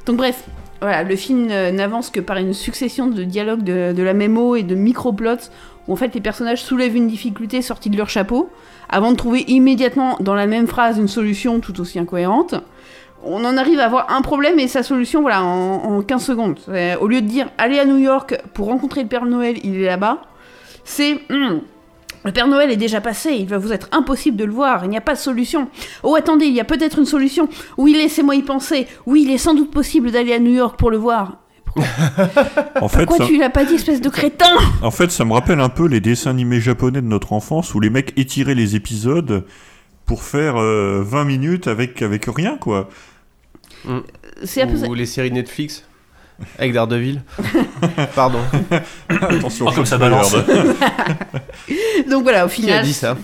[0.07, 0.45] Donc bref,
[0.81, 4.63] voilà, le film n'avance que par une succession de dialogues de, de la eau et
[4.63, 5.51] de micro-plots
[5.89, 8.49] où en fait les personnages soulèvent une difficulté sortie de leur chapeau
[8.89, 12.55] avant de trouver immédiatement dans la même phrase une solution tout aussi incohérente.
[13.25, 16.59] On en arrive à avoir un problème et sa solution, voilà, en, en 15 secondes.
[17.01, 19.87] Au lieu de dire allez à New York pour rencontrer le Père Noël, il est
[19.87, 20.19] là-bas,
[20.85, 21.61] c'est Hum,
[22.25, 24.91] le Père Noël est déjà passé, il va vous être impossible de le voir, il
[24.91, 25.69] n'y a pas de solution.
[26.03, 27.49] Oh attendez, il y a peut-être une solution.
[27.79, 28.87] Oui, laissez-moi y penser.
[29.07, 31.39] Oui, il est sans doute possible d'aller à New York pour le voir.
[32.81, 34.55] En fait, Pourquoi ça- tu l'as pas dit, espèce de crétin?
[34.83, 37.81] En fait, ça me rappelle un peu les dessins animés japonais de notre enfance où
[37.81, 39.45] les mecs étiraient les épisodes
[40.07, 42.89] pour faire euh, 20 minutes avec, avec rien, quoi.
[44.45, 44.87] C'est un peu.
[44.87, 45.85] Ou les séries Netflix
[46.59, 47.23] avec Daredevil.
[48.15, 48.39] Pardon.
[49.09, 50.35] Attention, Oh, comme ça balance.
[52.11, 52.79] Donc voilà, au Qui final.
[52.79, 53.17] a dit ça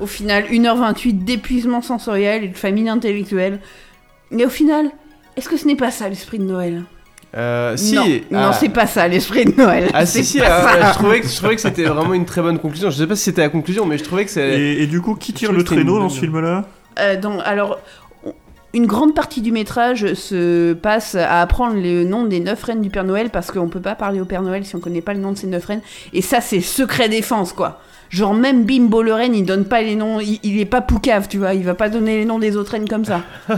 [0.00, 3.58] Au final, 1h28 d'épuisement sensoriel et de famine intellectuelle.
[4.30, 4.90] Mais au final,
[5.36, 6.84] est-ce que ce n'est pas ça l'esprit de Noël?
[7.36, 7.96] Euh, si.
[7.96, 8.52] Non, non, ah.
[8.52, 9.90] c'est pas ça l'esprit de Noël.
[9.92, 10.92] Ah C'est si si, ah, ça.
[10.92, 12.90] je trouvais que je trouvais que c'était vraiment une très bonne conclusion.
[12.90, 14.60] Je sais pas si c'était la conclusion, mais je trouvais que c'est.
[14.60, 16.64] Et, et du coup, qui tire le traîneau dans ce film-là?
[17.00, 17.80] Euh, alors,
[18.74, 22.90] une grande partie du métrage se passe à apprendre le nom des neuf reines du
[22.90, 25.20] Père Noël parce qu'on peut pas parler au Père Noël si on connaît pas le
[25.20, 25.82] nom de ces neuf reines.
[26.12, 27.80] Et ça, c'est secret défense, quoi.
[28.10, 31.28] Genre, même Bimbo le reine, il donne pas les noms, il, il est pas poucave,
[31.28, 33.22] tu vois, il va pas donner les noms des autres reines comme ça.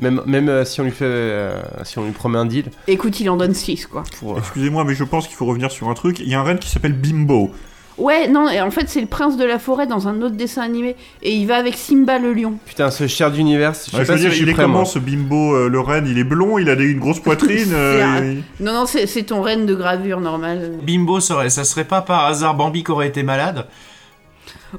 [0.00, 2.64] Même même euh, si on lui fait, euh, si on lui promet un deal.
[2.88, 4.02] Écoute, il en donne 6, quoi.
[4.18, 6.18] Pour, euh, Excusez-moi, mais je pense qu'il faut revenir sur un truc.
[6.18, 7.52] Il y a un reine qui s'appelle Bimbo.
[7.96, 10.62] Ouais, non, et en fait, c'est le prince de la forêt dans un autre dessin
[10.62, 10.96] animé.
[11.22, 12.54] Et il va avec Simba le lion.
[12.66, 14.64] Putain, ce cher d'univers, je sais Ouais, pas si dire, je il suis est prêt
[14.64, 14.84] comment moi.
[14.84, 16.06] ce Bimbo euh, le reine?
[16.08, 17.70] Il est blond, il a des- une grosse poitrine.
[17.72, 20.72] euh, il- Non, non, c'est ton reine de gravure normal.
[20.82, 23.66] Bimbo, serait, ça serait pas par hasard Bambi qui aurait été malade?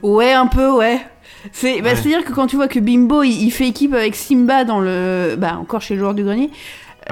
[0.03, 0.99] Ouais, un peu, ouais.
[1.53, 1.95] C'est bah, Ouais.
[1.95, 5.35] C'est-à-dire que quand tu vois que Bimbo il, il fait équipe avec Simba dans le.
[5.37, 6.49] Bah, encore chez le joueur du grenier.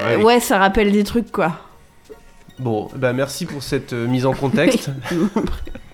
[0.00, 0.22] euh, Ouais.
[0.24, 1.52] ouais, ça rappelle des trucs, quoi.
[2.58, 4.90] Bon, bah merci pour cette euh, mise en contexte.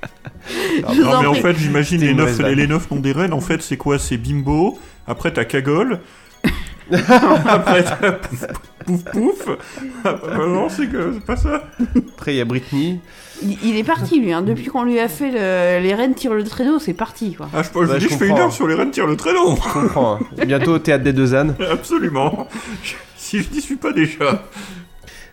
[0.97, 3.33] Non, en mais en fait, j'imagine les neuf, les neuf noms des reines.
[3.33, 3.99] En fait, c'est quoi?
[3.99, 4.79] C'est Bimbo.
[5.07, 6.01] Après, t'as Cagole.
[6.91, 8.13] Après, t'as
[8.85, 9.45] Pouf Pouf.
[9.45, 9.57] pouf.
[10.05, 11.65] Après, non, c'est que- c'est pas ça.
[12.15, 13.01] Après, il y a Britney.
[13.43, 14.33] Il, il est parti, lui.
[14.33, 14.43] Hein.
[14.43, 17.49] Depuis qu'on lui a fait le- les reines tirent le traîneau, c'est parti, quoi.
[17.55, 19.17] Ah, je, je Bah, dis, je je fais une heure sur les reines tire le
[19.17, 19.55] traîneau.
[19.57, 20.19] Je comprends.
[20.47, 21.55] Bientôt au théâtre des deux ânes.
[21.71, 22.49] Absolument.
[22.83, 24.43] Je- Si je n'y suis pas déjà.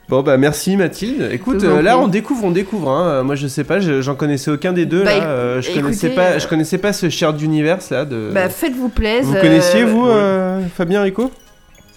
[0.10, 1.30] Bon bah merci Mathilde.
[1.34, 2.90] Écoute, euh, là on découvre, on découvre.
[2.90, 3.24] Hein.
[3.24, 5.26] Moi je sais pas, je- j'en connaissais aucun des deux Bah, là.
[5.26, 8.32] Euh, je écoutez, connaissais pas, euh, je connaissais pas ce cher d'univers là de.
[8.34, 9.26] Bah, faites-vous plaisir.
[9.26, 11.30] vous connaissiez vous, euh, Fabien Rico?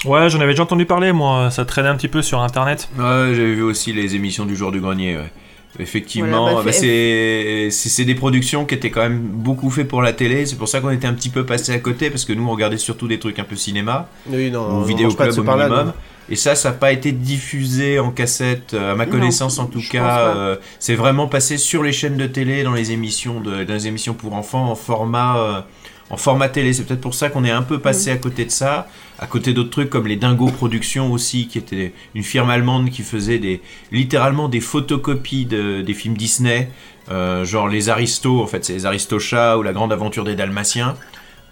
[0.07, 1.51] Ouais, j'en avais déjà entendu parler, moi.
[1.51, 2.89] Ça traînait un petit peu sur internet.
[2.99, 5.17] Ouais, j'avais vu aussi les émissions du jour du grenier.
[5.17, 5.31] ouais.
[5.79, 10.03] Effectivement, Voilà, bah, bah, c'est c'est des productions qui étaient quand même beaucoup faites pour
[10.03, 10.45] la télé.
[10.47, 12.51] C'est pour ça qu'on était un petit peu passé à côté parce que nous on
[12.51, 14.81] regardait surtout des trucs un peu cinéma Oui non.
[14.81, 15.93] ou vidéo club au minimum.
[16.33, 19.67] Et ça, ça n'a pas été diffusé en cassette, euh, à ma Non, connaissance en
[19.67, 20.29] tout cas.
[20.37, 23.89] euh, c'est vraiment passé sur les chaînes de télé, dans les émissions de, dans les
[23.89, 25.61] émissions pour enfants en format, euh,
[26.11, 26.73] en format télé.
[26.73, 28.89] C'est peut-être pour ça qu'on est un peu passé à côté de ça,
[29.19, 33.03] à côté d'autres trucs comme les Dingo Productions aussi, qui était une firme allemande qui
[33.03, 36.71] faisait des, littéralement des photocopies de- des films Disney,
[37.11, 40.97] euh, genre les Aristos, en fait c'est les Aristochats ou la Grande Aventure des Dalmatiens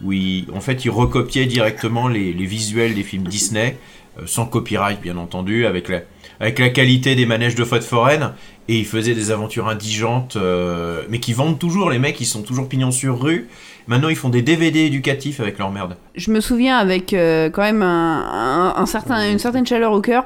[0.02, 3.76] où ils, en fait, ils recopiaient directement les, les visuels des films Disney,
[4.18, 6.02] euh, sans copyright bien entendu, avec la,
[6.40, 8.32] avec la qualité des manèges de faute foraine,
[8.68, 12.42] et ils faisaient des aventures indigentes, euh, mais qui vendent toujours, les mecs, ils sont
[12.42, 13.48] toujours pignons sur rue.
[13.86, 15.96] Maintenant, ils font des DVD éducatifs avec leur merde.
[16.14, 20.02] Je me souviens avec euh, quand même un, un- un certain, une certaine chaleur au
[20.02, 20.24] cœur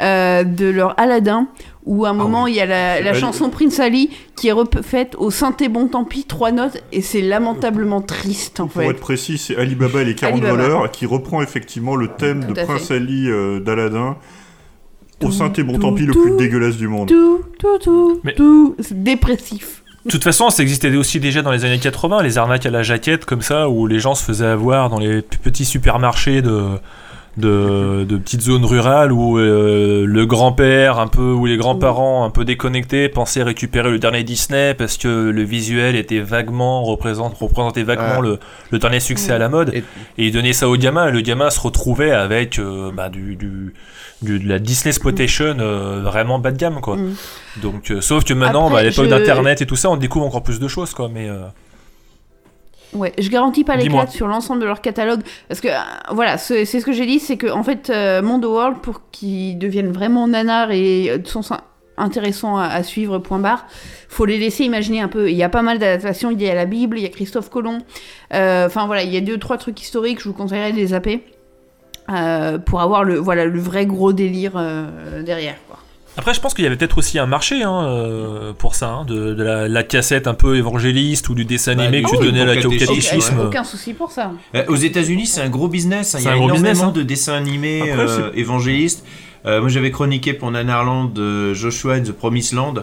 [0.00, 1.46] euh, de leur Aladdin,
[1.84, 5.30] où à un moment il y a la, chanson Prince Ali qui est refaite au
[5.30, 8.88] synthé bon tant pis, trois notes, et c'est lamentablement triste en Pour fait.
[8.88, 10.62] être précis, c'est Alibaba et les 40 Alibaba.
[10.62, 12.94] voleurs qui reprend effectivement le thème Tout de Prince fait.
[12.96, 14.16] Ali euh, d'Aladin
[15.24, 17.08] au synthé bon tant pis le plus dégueulasse du monde.
[17.08, 19.82] Tout, tout, tout, Mais- tout, c'est dépressif.
[20.04, 22.82] De toute façon, ça existait aussi déjà dans les années 80, les arnaques à la
[22.82, 26.62] jaquette comme ça, où les gens se faisaient avoir dans les p- petits supermarchés de,
[27.36, 32.30] de, de petites zones rurales où euh, le grand-père, un peu, ou les grands-parents un
[32.30, 37.82] peu déconnectés, pensaient récupérer le dernier Disney parce que le visuel était vaguement, représente, représentait
[37.82, 38.28] vaguement Ouais.
[38.28, 38.38] le,
[38.70, 39.70] le dernier succès à la mode.
[39.74, 39.78] Et-
[40.18, 43.34] Et, ils donnaient ça au gamin, et le gamin se retrouvait avec euh, bah, du,
[43.36, 43.74] du,
[44.22, 46.96] du- de la Disney Spotation euh, vraiment bas de gamme, quoi.
[46.96, 47.14] Mm.
[47.62, 49.96] Donc, euh, sauf que maintenant, Après, bah, à l'époque je- d'internet et tout ça, on
[49.96, 51.08] découvre encore plus de choses, quoi.
[51.12, 51.38] Mais euh,
[52.94, 54.02] Ouais, je garantis pas Dis-moi.
[54.02, 55.78] l'éclat sur l'ensemble de leur catalogue parce que euh,
[56.12, 59.58] voilà, c'est ce que j'ai dit, c'est que en fait euh, Mondo World pour qu'ils
[59.58, 61.42] deviennent vraiment nanars et euh, sont
[61.96, 63.66] intéressants à, à suivre point barre,
[64.08, 65.28] faut les laisser imaginer un peu.
[65.30, 67.50] Il y a pas mal d'adaptations, il y a la Bible, il y a Christophe
[67.50, 67.78] Colomb.
[68.32, 70.88] Euh, Enfin voilà, il y a deux trois trucs historiques, je vous conseillerais de les
[70.88, 71.24] zapper
[72.10, 74.52] euh, pour avoir le voilà le vrai gros délire
[75.24, 75.78] derrière quoi.
[76.16, 79.04] Après, je pense qu'il y avait peut-être aussi un marché hein, euh, pour ça, hein,
[79.04, 82.22] de, de la, la cassette un peu évangéliste ou du dessin Bah, animé que tu
[82.22, 83.40] donnais à la- pour au catéchisme.
[83.46, 84.30] Aucun souci pour ça.
[84.54, 86.14] Euh, Aux États-Unis, c'est un gros business.
[86.14, 86.18] hein.
[86.20, 86.92] Il y a un gros énormément business, hein.
[86.92, 89.04] de dessins animés Après, euh, évangélistes.
[89.46, 91.12] Euh, moi, j'avais chroniqué pour Nanarland
[91.52, 92.74] Joshua and the Promised Land,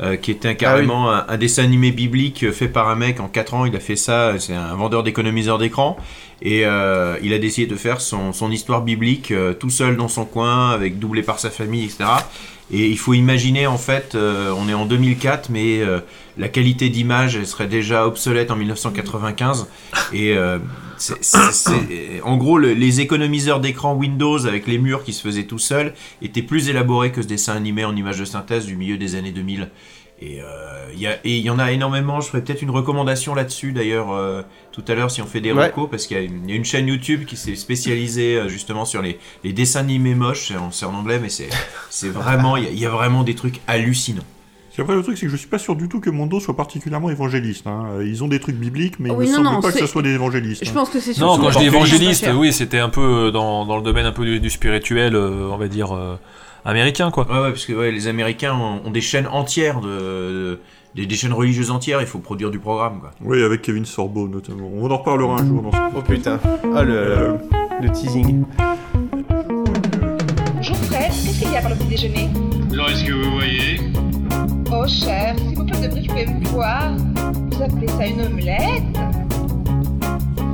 [0.00, 3.28] euh, qui était un- carrément un, un dessin animé biblique fait par un mec en
[3.28, 3.66] 4 ans.
[3.66, 4.32] Il a fait ça.
[4.38, 5.96] C'est un vendeur d'économiseurs d'écran.
[6.40, 10.08] Et euh, il a décidé de faire son, son histoire biblique euh, tout seul dans
[10.08, 12.04] son coin, avec doublé par sa famille, etc.
[12.70, 16.00] Et il faut imaginer, en fait, euh, on est en 2004, mais euh,
[16.36, 19.66] la qualité d'image serait déjà obsolète en 1995.
[20.12, 20.58] Et euh,
[22.24, 25.94] en gros, le- les économiseurs d'écran Windows avec les murs qui se faisaient tout seuls
[26.22, 29.32] étaient plus élaborés que ce dessin animé en image de synthèse du milieu des années
[29.32, 29.68] 2000.
[30.20, 30.46] Et euh,
[30.92, 32.20] il y a- et il y en a énormément.
[32.20, 34.42] Je ferai peut-être une recommandation là-dessus d'ailleurs euh,
[34.72, 35.66] tout à l'heure si on fait des Ouais.
[35.66, 38.36] recos parce qu'il y, a une- il y a une chaîne YouTube qui s'est spécialisée
[38.36, 40.52] euh, justement sur les, les dessins animés moches.
[40.72, 43.60] C'est en, anglais, mais c'est vraiment il y, a- il y a vraiment des trucs
[43.66, 44.24] hallucinants.
[44.80, 47.10] Après, le truc, c'est que je suis pas sûr du tout que Mondo soit particulièrement
[47.10, 47.66] évangéliste.
[47.66, 47.98] hein.
[48.00, 50.02] Ils ont des trucs bibliques, mais Oui, il non, semble non, pas que ce soit
[50.02, 50.64] des évangélistes.
[50.64, 50.72] Je hein.
[50.72, 53.82] pense que c'est Non, quand je dis évangéliste, oui, c'était un peu dans, dans le
[53.82, 56.14] domaine un peu du, du spirituel, euh, on va dire euh,
[56.64, 57.26] américain, quoi.
[57.30, 60.60] Ouais, ouais, parce que ouais, les Américains ont, ont des chaînes entières de, de-
[60.94, 62.00] des, des chaînes religieuses entières.
[62.00, 63.00] Il faut produire du programme.
[63.00, 63.10] Quoi.
[63.22, 64.68] Oui, avec Kevin Sorbo notamment.
[64.74, 66.40] On en reparlera un jour dans ce Oh putain.
[66.74, 67.36] Ah le,
[67.80, 68.44] le teasing.
[70.56, 72.28] Bonjour Fred, qu'est-ce qu'il y a pour le petit déjeuner?
[72.72, 73.80] Alors, est-ce que vous voyez?
[74.72, 76.92] Oh cher, si vous briques, vous pouvez me voir.
[77.52, 78.82] Vous appelez ça une omelette?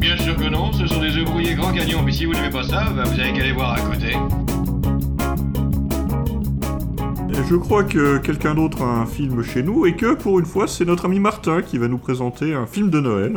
[0.00, 2.50] Bien sûr que non, ce sont des œufs brouillés Grand Canyon, mais si vous n'aimez
[2.50, 4.14] pas ça, bah, vous avez qu'à aller voir à côté.
[7.30, 10.46] Et Je crois que quelqu'un d'autre a un film chez nous et que pour une
[10.46, 13.32] fois c'est notre ami Martin qui va nous présenter un film de Noël.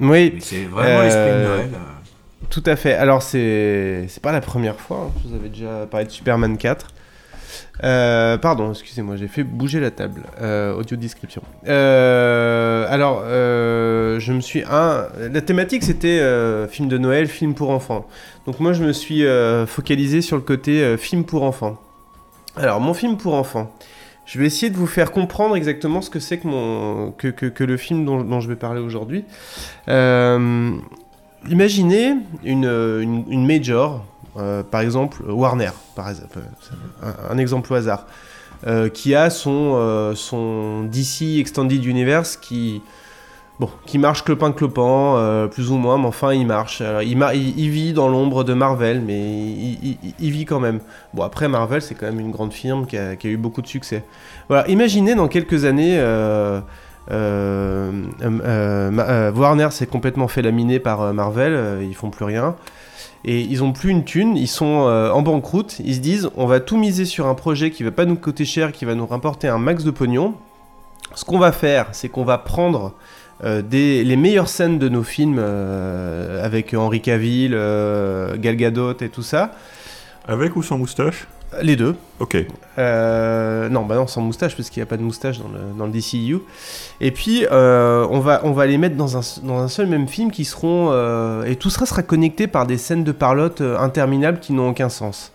[0.00, 0.32] Oui.
[0.34, 1.70] Mais c'est vraiment l'esprit de Noël.
[2.48, 2.94] Tout à fait.
[2.94, 5.08] Alors c'est c'est pas la première fois.
[5.08, 5.20] hein.
[5.22, 6.88] Je vous avais déjà parlé de Superman 4.
[7.82, 10.22] Euh, pardon, excusez-moi, j'ai fait bouger la table.
[10.40, 11.42] Euh, audio description.
[11.66, 15.06] Euh, alors, euh, je me suis un.
[15.32, 18.06] La thématique c'était euh, film de Noël, film pour enfants.
[18.46, 21.80] Donc moi je me suis euh, focalisé sur le côté euh, film pour enfants.
[22.56, 23.72] Alors mon film pour enfants.
[24.26, 27.12] Je vais essayer de vous faire comprendre exactement ce que c'est que, mon,
[27.58, 29.24] le film dont, je vais parler aujourd'hui.
[29.88, 30.70] Euh,
[31.48, 34.04] imaginez une, major,
[34.36, 36.38] euh, par exemple Warner, par exemple,
[37.28, 38.06] un, exemple au hasard,
[38.68, 42.82] euh, qui a son, son DC Extended Universe qui,
[43.60, 46.82] bon, qui marche clopin-clopant, euh, plus ou moins, mais enfin il marche.
[47.02, 50.80] Il, vit dans l'ombre de Marvel, mais il, vit quand même.
[51.12, 54.02] Bon, après Marvel, c'est quand même une grande firme qui a, eu beaucoup de succès.
[54.48, 55.98] Voilà, imaginez dans quelques années.
[55.98, 56.60] euh,
[57.10, 57.92] euh,
[59.32, 62.56] Warner s'est complètement fait laminer par Marvel, ils font plus rien.
[63.26, 66.60] Et ils ont plus une thune, ils sont en banqueroute, ils se disent on va
[66.60, 69.48] tout miser sur un projet qui va pas nous coûter cher, qui va nous rapporter
[69.48, 70.32] un max de pognon.
[71.14, 72.94] Ce qu'on va faire, c'est qu'on va prendre
[73.44, 79.08] des, les meilleures scènes de nos films euh, avec Henri Cavill, euh, Gal Gadot et
[79.08, 79.52] tout ça.
[80.28, 81.26] Avec ou sans moustache?
[81.62, 81.96] Les deux.
[82.20, 82.36] Ok.
[82.78, 85.76] Euh, non, bah non, sans moustache, parce qu'il n'y a pas de moustache dans le,
[85.76, 86.38] dans le DCU.
[87.00, 90.06] Et puis, euh, on, va, on va les mettre dans un, dans un seul même
[90.06, 90.90] film qui seront.
[90.92, 94.68] euh, et tout ça sera connecté par des scènes de parlotte euh, interminables qui n'ont
[94.70, 95.32] aucun sens.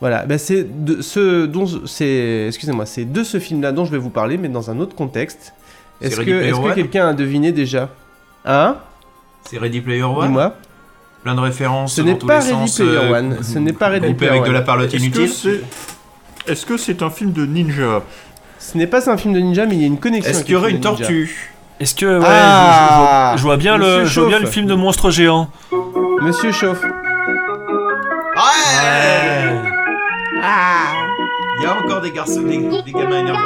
[0.00, 3.98] Voilà, bah c'est de ce dont c'est excusez-moi, c'est de ce film-là dont je vais
[3.98, 5.52] vous parler, mais dans un autre contexte.
[6.00, 7.88] Est-ce que, quelqu'un a deviné déjà
[8.44, 8.76] Hein
[9.48, 10.54] C'est Ready Player One Dis-moi.
[11.22, 13.38] Plein de références Ce n'est pas Ready sens, Player euh, One.
[13.42, 14.54] Ce n'est pas Ready Player avec de One.
[14.54, 15.28] la parlotte Est-ce que inutile.
[15.30, 15.60] c'est
[16.52, 18.02] est-ce que c'est un film de ninja
[18.58, 20.30] Ce n'est pas un film de ninja, mais il y a une connexion.
[20.30, 23.78] Est-ce qu'il y aurait une tortue Est-ce que, ouais, Ah, je, je- je vois bien
[23.78, 25.48] le, je vois bien le film de monstre géant.
[26.20, 26.82] Monsieur Chauffe.
[31.56, 33.40] Il y a encore des garçons, des, des gamins énervants.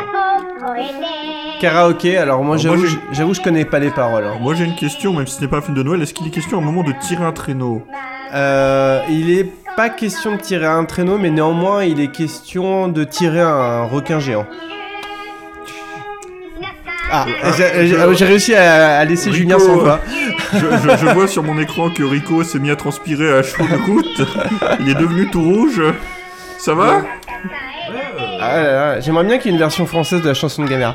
[1.60, 4.24] Karaoké, alors moi j'avoue, je- j'avoue je connais pas les paroles.
[4.24, 4.34] hein.
[4.40, 6.26] Moi j'ai une question, même si ce n'est pas un film de Noël, est-ce qu'il
[6.26, 7.82] est question à un moment de tirer un traîneau?
[8.34, 13.04] Euh, il est pas question de tirer un traîneau, mais néanmoins il est question de
[13.04, 14.46] tirer un requin géant.
[17.10, 17.24] Ah,
[17.56, 20.00] j'ai- j'ai j'ai réussi à, à laisser Rico, Julien sans voix.
[20.52, 23.64] je, je- je vois sur mon écran que Rico s'est mis à transpirer à chaud
[23.64, 24.22] de goutte.
[24.80, 25.80] Il est devenu tout rouge.
[26.58, 27.02] Ça va?
[28.40, 30.68] Ah là là, J'aimerais bien qu'il y ait une version française de la chanson de
[30.68, 30.94] Gamera.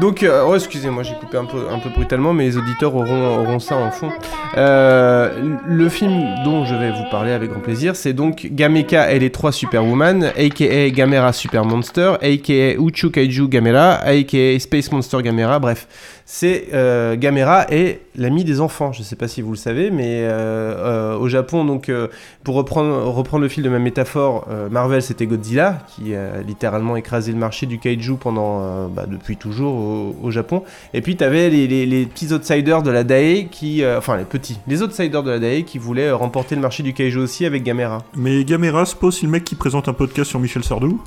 [0.00, 3.38] Donc, euh, oh, excusez-moi, j'ai coupé un peu, un peu brutalement, mais les auditeurs auront,
[3.38, 4.10] auront ça en fond.
[4.56, 9.18] Euh, le film dont je vais vous parler avec grand plaisir, c'est donc Gameka et
[9.18, 15.58] les trois Superwoman, aka Gamera Super Monster, aka Uchu Kaiju Gamera, aka Space Monster Gamera,
[15.58, 15.86] bref.
[16.28, 18.92] C'est euh, Gamera est l'ami des enfants.
[18.92, 22.08] Je ne sais pas si vous le savez, mais euh, euh, au Japon, donc euh,
[22.42, 27.38] pour reprendre, le fil de ma métaphore, Marvel c'était Godzilla qui a littéralement écrasé le
[27.38, 30.64] marché du kaiju pendant bah, depuis toujours au, Japon.
[30.94, 34.82] Et puis tu avais les, petits outsiders de la Dai qui, enfin les petits, les
[34.82, 38.02] outsiders de la Dai qui voulaient remporter le marché du kaiju aussi avec Gamera.
[38.16, 41.00] Mais Gamera, c'est pas aussi le mec qui présente un podcast sur Michel Sardou?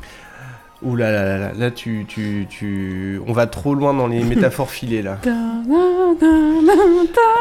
[0.82, 4.24] Ouh là là là là, là tu, tu, tu, on va trop loin dans les
[4.24, 5.18] métaphores filées là.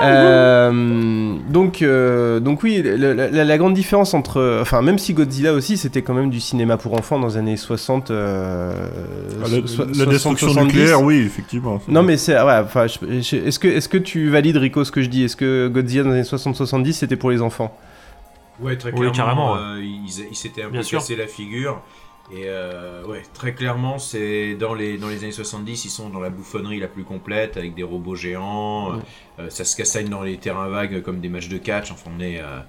[0.03, 5.53] Euh, donc, euh, donc oui, la, la- la grande différence entre, enfin même si Godzilla
[5.53, 8.11] aussi c'était quand même du cinéma pour enfants dans les années 60.
[8.11, 8.73] euh,
[9.45, 10.65] Ah, la- so- la 60, destruction 70.
[10.67, 11.81] nucléaire, oui, effectivement.
[11.89, 15.09] Non mais c'est, ouais, enfin, est-ce que, est-ce que tu valides Rico ce que je
[15.09, 15.25] dis?
[15.25, 17.77] Est-ce que Godzilla dans les années 60-70 c'était pour les enfants?
[18.61, 19.13] Ouais, très Oui, clairement.
[19.15, 19.59] carrément, ouais.
[19.79, 20.99] euh, ils il s'était un Bien peu sûr.
[20.99, 21.81] cassé la figure.
[22.31, 26.21] Et euh, ouais, très clairement, c'est dans les, dans les années 70, ils sont dans
[26.21, 29.01] la bouffonnerie la plus complète, avec des robots géants.
[29.39, 31.91] Euh, ça se cassagne dans les terrains vagues comme des matchs de catch.
[31.91, 32.41] Enfin, on est.
[32.41, 32.61] euh,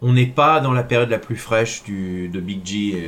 [0.00, 3.02] on n'est pas dans la période la plus fraîche du, de Big G.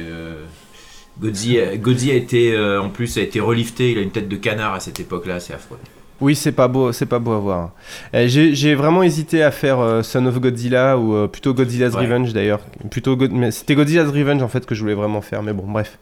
[1.21, 3.93] Godzilla, Godzilla a été, en plus, a été relifté.
[3.93, 5.79] Il a une tête de canard à cette époque-là, c'est affreux.
[6.21, 7.71] Oui, c'est pas beau, c'est pas beau à voir.
[8.15, 12.03] Euh, j'ai vraiment hésité à faire euh, Son of Godzilla ou euh, plutôt Godzilla's Ouais.
[12.03, 12.61] Revenge d'ailleurs.
[12.91, 15.99] Plutôt, God- c'était Godzilla's Revenge en fait que je voulais vraiment faire, mais bon, bref.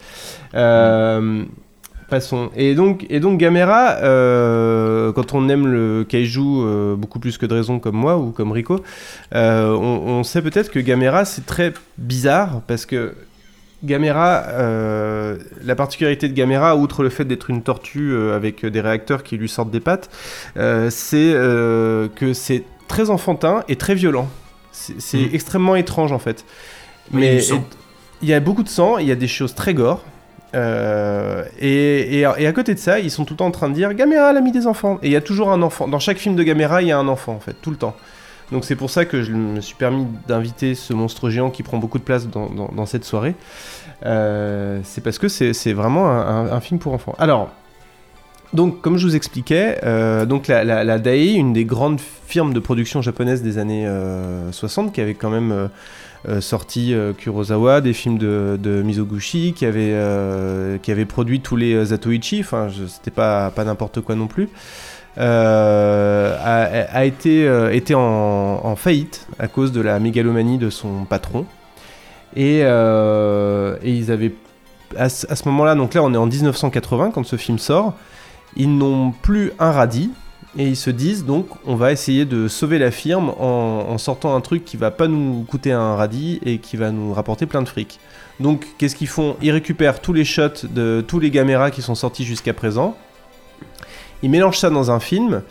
[0.54, 1.44] Euh,
[2.10, 2.48] Passons.
[2.56, 3.96] Et donc, et donc Gamera,
[5.14, 8.80] quand on aime le kaiju beaucoup plus que de raison comme moi ou comme Rico,
[9.34, 13.14] on, on sait peut-être que Gamera c'est très bizarre parce que
[13.84, 18.80] Gamera, euh, la particularité de Gamera, outre le fait d'être une tortue euh, avec des
[18.80, 20.10] réacteurs qui lui sortent des pattes,
[20.56, 21.32] euh, c'est
[22.16, 24.28] que c'est très enfantin et très violent.
[24.72, 25.28] C'est Mhm.
[25.32, 26.44] extrêmement étrange en fait.
[27.12, 27.38] Oui, Mais
[28.22, 30.04] il y a beaucoup de sang, il y a des choses très gore.
[30.54, 33.68] euh, et, et, et à côté de ça, ils sont tout le temps en train
[33.68, 34.98] de dire Gamera, l'ami des enfants.
[35.02, 35.88] Et il y a toujours un enfant.
[35.88, 37.94] Dans chaque film de Gamera, il y a un enfant en fait, tout le temps.
[38.52, 41.78] Donc c'est pour ça que je me suis permis d'inviter ce monstre géant qui prend
[41.78, 43.34] beaucoup de place dans, cette soirée.
[44.06, 47.14] Euh, c'est parce que c'est vraiment un, film pour enfants.
[47.18, 47.50] Alors,
[48.54, 53.02] donc comme je vous expliquais, euh, donc la, la, une des grandes firmes de production
[53.02, 55.68] japonaise des années euh, 60, qui avait quand même euh,
[56.26, 61.54] euh, sorti euh, Kurosawa, des films de, Mizoguchi, qui avait, euh, qui avait produit tous
[61.54, 64.48] les euh, Zatoichi, enfin c'était pas, pas n'importe quoi non plus
[65.18, 66.36] euh,
[66.92, 71.44] a, été, euh, en, faillite à cause de la mégalomanie de son patron.
[72.36, 74.32] Et, euh, ils avaient.
[74.96, 77.92] À ce, à ce moment-là, donc là on est en 1980 quand ce film sort,
[78.56, 80.10] ils n'ont plus un radis.
[80.56, 84.34] Et ils se disent donc on va essayer de sauver la firme en, en sortant
[84.34, 87.60] un truc qui va pas nous coûter un radis et qui va nous rapporter plein
[87.60, 88.00] de fric.
[88.40, 89.36] Donc qu'est-ce qu'ils font?
[89.42, 92.96] Ils récupèrent tous les shots de tous les caméras qui sont sortis jusqu'à présent.
[94.22, 95.42] Ils mélangent ça dans un film.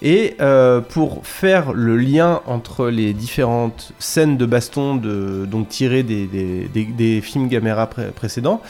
[0.00, 6.04] Et euh, pour faire le lien entre les différentes scènes de baston de, donc tirées
[6.04, 8.62] des, films Gamera pré- précédents,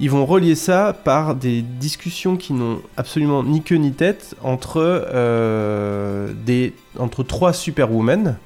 [0.00, 4.82] ils vont relier ça par des discussions qui n'ont absolument ni queue ni tête entre,
[4.84, 8.36] euh, des, entre trois superwomen,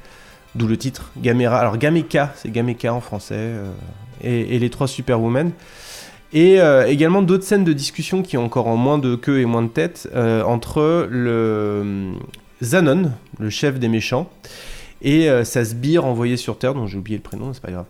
[0.54, 1.58] d'où le titre Gamera.
[1.58, 3.72] Alors Gameka, c'est Gameka en français, euh,
[4.22, 5.50] et les trois superwomen.
[6.32, 9.46] Et euh, également d'autres scènes de discussion qui ont encore en moins de queue et
[9.46, 12.12] moins de tête euh, entre le euh,
[12.62, 13.10] Zanon,
[13.40, 14.30] le chef des méchants,
[15.02, 17.86] et euh, sa sbire envoyée sur Terre, dont j'ai oublié le prénom, c'est pas grave.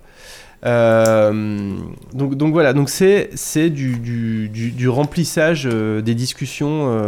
[2.14, 7.00] Donc, donc voilà, donc c'est c'est du, remplissage des discussions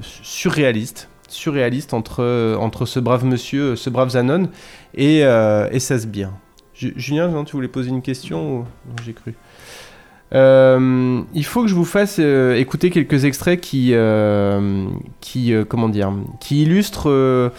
[0.00, 4.48] surréalistes, surréalistes entre, entre ce brave monsieur, ce brave Zanon
[4.94, 6.30] et, et sa sbire.
[6.74, 8.64] Ju- Julien, tu voulais poser une question ou...
[9.04, 9.34] J'ai cru?
[10.34, 14.86] Euh, il faut que je vous fasse euh, écouter quelques extraits qui, euh,
[15.20, 17.50] qui euh, comment dire, qui illustrent, euh,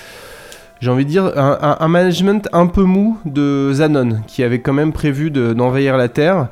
[0.82, 4.60] j'ai envie de dire, un, un- un management un peu mou de Zanon, qui avait
[4.60, 6.48] quand même prévu de- d'envahir la Terre.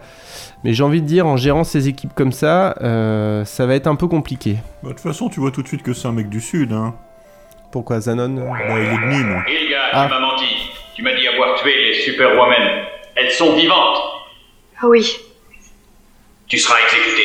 [0.63, 3.87] Mais j'ai envie de dire, en gérant ses équipes comme ça, euh, ça va être
[3.87, 4.55] un peu compliqué.
[4.81, 6.71] Bah, De toute façon, tu vois tout de suite que c'est un mec du Sud,
[6.71, 6.93] hein.
[7.69, 9.43] Pourquoi Zanon Bah, il est de Nîmes.
[9.45, 10.05] Ilga, Ah.
[10.07, 10.45] tu m'as menti.
[10.95, 12.61] Tu m'as dit avoir tué les Superwomen.
[13.15, 13.97] Elles sont vivantes.
[14.83, 15.05] Oui,
[16.47, 17.23] Tu seras exécuté.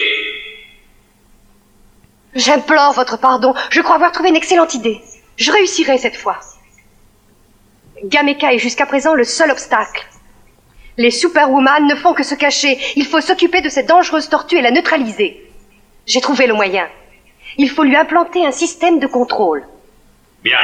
[2.35, 3.55] J'implore votre pardon.
[3.71, 5.01] Je crois avoir trouvé une excellente idée.
[5.37, 6.39] Je réussirai cette fois.
[8.05, 10.07] Gameka est jusqu'à présent le seul obstacle.
[10.97, 12.79] Les superwoman ne font que se cacher.
[12.97, 15.49] Il faut s'occuper de cette dangereuse tortue et la neutraliser.
[16.07, 16.87] J'ai trouvé le moyen.
[17.57, 19.65] Il faut lui implanter un système de contrôle.
[20.43, 20.57] Bien.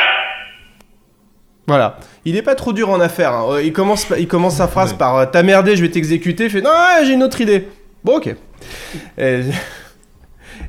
[1.66, 1.98] Voilà.
[2.24, 3.32] Il est pas trop dur en affaires.
[3.32, 3.46] hein.
[3.54, 6.44] Euh, Il, commence, il commence sa phrase par euh, T'as merdé, je vais t'exécuter.
[6.44, 6.70] Il fait Non,
[7.02, 7.68] j'ai une autre idée.
[8.04, 8.34] Bon, ok.
[9.18, 9.40] Et,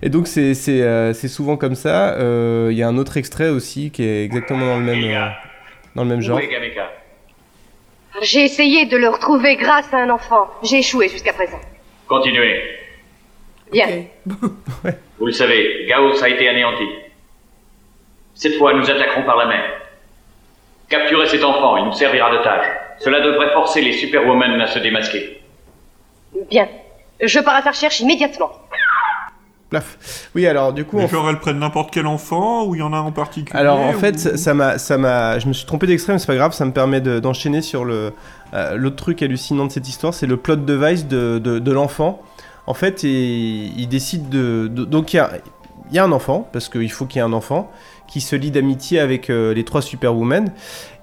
[0.01, 2.13] Et donc c'est c'est euh, c'est souvent comme ça.
[2.15, 5.27] Euh, Il y a un autre extrait aussi qui est exactement dans le même euh,
[5.95, 6.39] dans le même genre.
[8.21, 10.49] J'ai essayé de le retrouver grâce à un enfant.
[10.63, 11.59] J'ai échoué jusqu'à présent.
[12.07, 12.61] Continuez.
[13.71, 13.87] Bien.
[15.19, 16.85] Vous le savez, Gaos a été anéanti.
[18.35, 19.63] Cette fois, nous attaquerons par la mer.
[20.87, 22.65] Capturez cet enfant, il nous servira d'otage.
[22.99, 25.41] Cela devrait forcer les Superwomen à se démasquer.
[26.49, 26.67] Bien.
[27.21, 28.51] Je pars à sa recherche immédiatement.
[29.69, 30.29] Plaf.
[30.35, 32.81] Oui, alors du coup, Mais on- genre, elles prennent n'importe quel enfant ou il y
[32.83, 35.47] en a un en particulier Alors en ou- fait, ça ça m'a, ça m'a, je
[35.47, 38.13] me suis trompé d'extrait, mais c'est pas grave, ça me permet de- d'enchaîner sur le
[38.53, 42.21] euh, l'autre truc hallucinant de cette histoire, c'est le plot device de, de, de l'enfant.
[42.67, 45.31] En fait, il, il décide de, de- donc il y a,
[45.89, 47.71] il y a un enfant parce qu'il faut qu'il y ait un enfant
[48.07, 50.51] qui se lie d'amitié avec euh, les trois superwomen.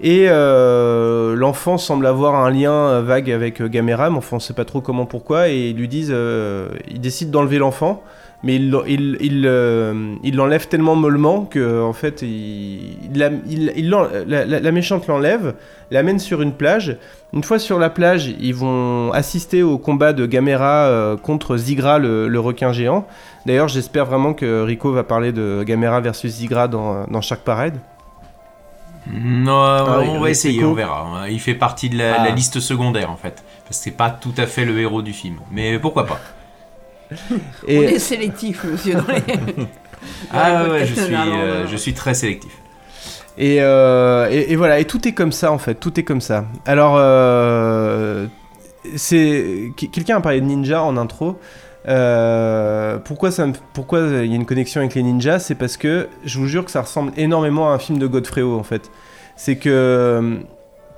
[0.01, 4.55] Et euh, l'enfant semble avoir un lien euh, vague avec Gamera, mais enfin on sait
[4.55, 5.49] pas trop comment pourquoi.
[5.49, 6.15] Et ils lui disent,
[6.89, 8.03] ils décident d'enlever l'enfant
[8.45, 13.73] mais il il, il, euh, il l'enlève tellement mollement que en fait il, la, il-
[13.77, 15.55] il l'en- la, la- la méchante l'enlève,
[15.91, 16.97] l'amène sur une plage.
[17.35, 21.99] Une fois sur la plage, ils vont assister au combat de Gamera euh, contre Zigra,
[21.99, 23.07] le, le requin géant.
[23.47, 27.79] D'ailleurs, j'espère vraiment que Rico va parler de Gamera versus Zigra dans, dans Shark Parade.
[29.13, 30.71] Non, Ah on va essayer, Rico.
[30.71, 31.25] on verra.
[31.29, 32.25] Il fait partie de la, Ah.
[32.25, 33.43] la liste secondaire en fait.
[33.65, 35.37] Parce que c'est pas tout à fait le héros du film.
[35.51, 36.21] Mais pourquoi pas
[37.67, 38.95] Et- On est sélectif, monsieur.
[38.95, 39.23] Dans les...
[40.33, 42.53] Ah ouais, je suis, euh, je suis très sélectif.
[43.39, 46.21] Et, euh, et, et voilà, et tout est comme ça en fait, tout est comme
[46.21, 46.45] ça.
[46.67, 48.27] Alors, euh,
[48.97, 51.39] c'est quelqu'un a parlé de ninja en intro.
[51.89, 55.77] Euh, pourquoi ça me- pourquoi il y a une connexion avec les ninjas C'est parce
[55.77, 58.91] que je vous jure que ça ressemble énormément à un film de Godfrey en fait.
[59.37, 60.37] C'est que euh,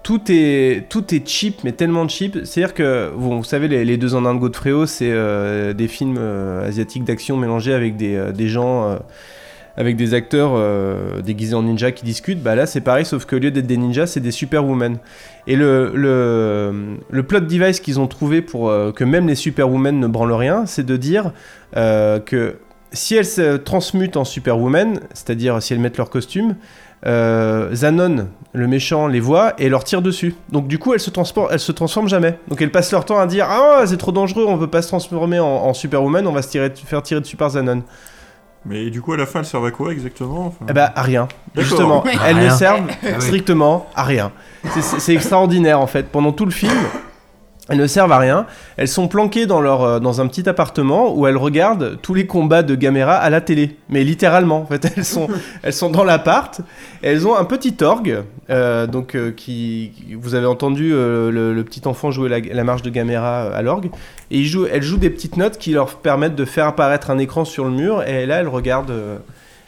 [0.04, 2.38] tout est tout est cheap, mais tellement cheap.
[2.44, 6.68] C'est-à-dire que vous savez les, deux en un de Godfrey, c'est euh, des films euh,
[6.68, 8.98] asiatiques d'action mélangés avec des, euh, des gens.
[9.76, 10.52] avec des acteurs
[11.24, 14.06] déguisés en ninja qui discutent, bah là c'est pareil, sauf qu'au lieu d'être des ninjas,
[14.06, 14.98] c'est des superwomen.
[15.48, 20.06] Et le, le, le plot device qu'ils ont trouvé pour que même les superwomen ne
[20.06, 21.32] branlent rien, c'est de dire
[21.74, 22.56] que
[22.92, 26.54] si elles se transmutent en superwoman, c'est-à-dire si elles mettent leur costume,
[27.06, 30.34] euh, Zanon, le méchant, les voit et leur tire dessus.
[30.50, 32.38] Donc du coup, elles se, transportent, elles se transforment jamais.
[32.48, 34.88] Donc elles passent leur temps à dire Ah, c'est trop dangereux, on peut pas se
[34.88, 37.82] transformer en, en superwoman, on va se tirer, faire tirer dessus par Zanon.
[38.66, 40.46] Mais du coup, à la fin, elles servent à quoi exactement?
[40.46, 41.28] Enfin Eh bah, à rien.
[41.54, 41.68] D'accord.
[41.68, 44.32] Justement, elles ne servent Ah strictement à rien.
[44.80, 46.04] C'est extraordinaire en fait.
[46.08, 46.72] Pendant tout le film,
[47.70, 48.46] elles ne servent à rien.
[48.76, 52.26] Elles sont planquées dans, leur, euh, dans un petit appartement où elles regardent tous les
[52.26, 53.76] combats de Gamera à la télé.
[53.88, 55.28] Mais littéralement, en fait, elles sont,
[55.62, 56.60] elles sont dans l'appart.
[57.02, 58.22] Elles ont un petit orgue.
[58.50, 63.44] euh, donc, euh, qui, vous avez entendu le, petit enfant jouer la, marche de Gamera
[63.54, 63.90] à l'orgue.
[64.30, 67.46] Et jouent, elles jouent des petites notes qui leur permettent de faire apparaître un écran
[67.46, 68.02] sur le mur.
[68.02, 68.92] Et là, elles regardent.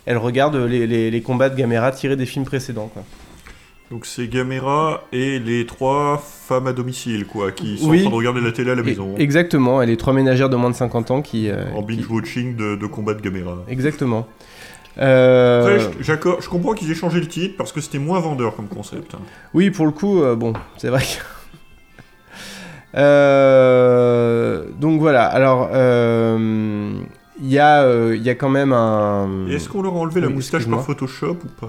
[0.06, 2.90] les, les- combats de Gamera tirés des films précédents.
[3.90, 7.98] Donc c'est Gamera et les trois femmes à domicile, quoi, qui sont Oui.
[8.00, 9.14] en train de regarder la télé à la maison.
[9.16, 11.48] Exactement, et les trois ménagères de moins de 50 ans qui.
[11.48, 13.58] euh, En binge-watching de, de combat de Gamera.
[13.68, 14.26] Exactement.
[14.98, 18.66] Euh, Après, je, comprends qu'ils aient changé le titre parce que c'était moins vendeur comme
[18.66, 19.14] concept.
[19.14, 19.18] hein.
[19.54, 21.06] Oui, pour le coup, euh, bon, c'est vrai que.
[22.98, 25.68] Euh, donc voilà, alors
[27.38, 29.46] il y, y a quand même un.
[29.50, 31.68] Est-ce qu'on leur a enlevé la moustache par Photoshop ou pas?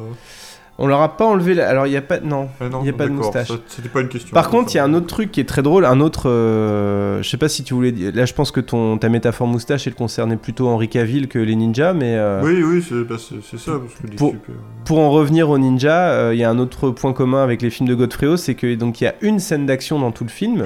[0.80, 1.56] On leur a pas enlevé.
[1.56, 2.20] la- Alors il y a pas.
[2.20, 3.48] Non, Ah non, il y a pas de moustache.
[3.68, 4.32] c'était pas une question.
[4.34, 5.86] Par contre, il y a un autre truc qui est très drôle.
[5.86, 6.30] Un autre.
[6.30, 7.92] euh, je sais pas si tu voulais.
[7.92, 11.40] dire- Là, je pense que ton, ta métaphore moustache, elle concernait plutôt Henri Cavill que
[11.40, 12.16] les ninjas, mais.
[12.16, 13.36] euh, Oui, oui, c'est, bah, ça.
[13.40, 14.54] Parce que les pour, super-
[14.86, 17.72] pour en revenir aux ninjas, euh, il y a un autre point commun avec les
[17.72, 20.30] films de Godfrey, c'est que donc il y a une scène d'action dans tout le
[20.30, 20.66] film,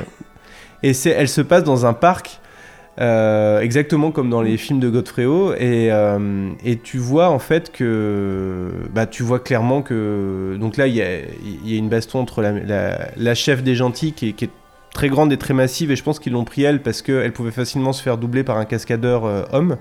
[0.83, 2.40] et c'est, elle se passe dans un parc,
[2.99, 7.71] euh, exactement comme dans les films de Godfrey, et, euh, et tu vois en fait
[7.71, 13.35] que, bah, tu vois clairement que, donc là il y a, une baston entre la,
[13.35, 14.49] chef des gentils qui est,
[14.93, 17.51] très grande et très massive, et je pense qu'ils l'ont pris elle parce qu'elle pouvait
[17.51, 19.77] facilement se faire doubler par un cascadeur euh, homme.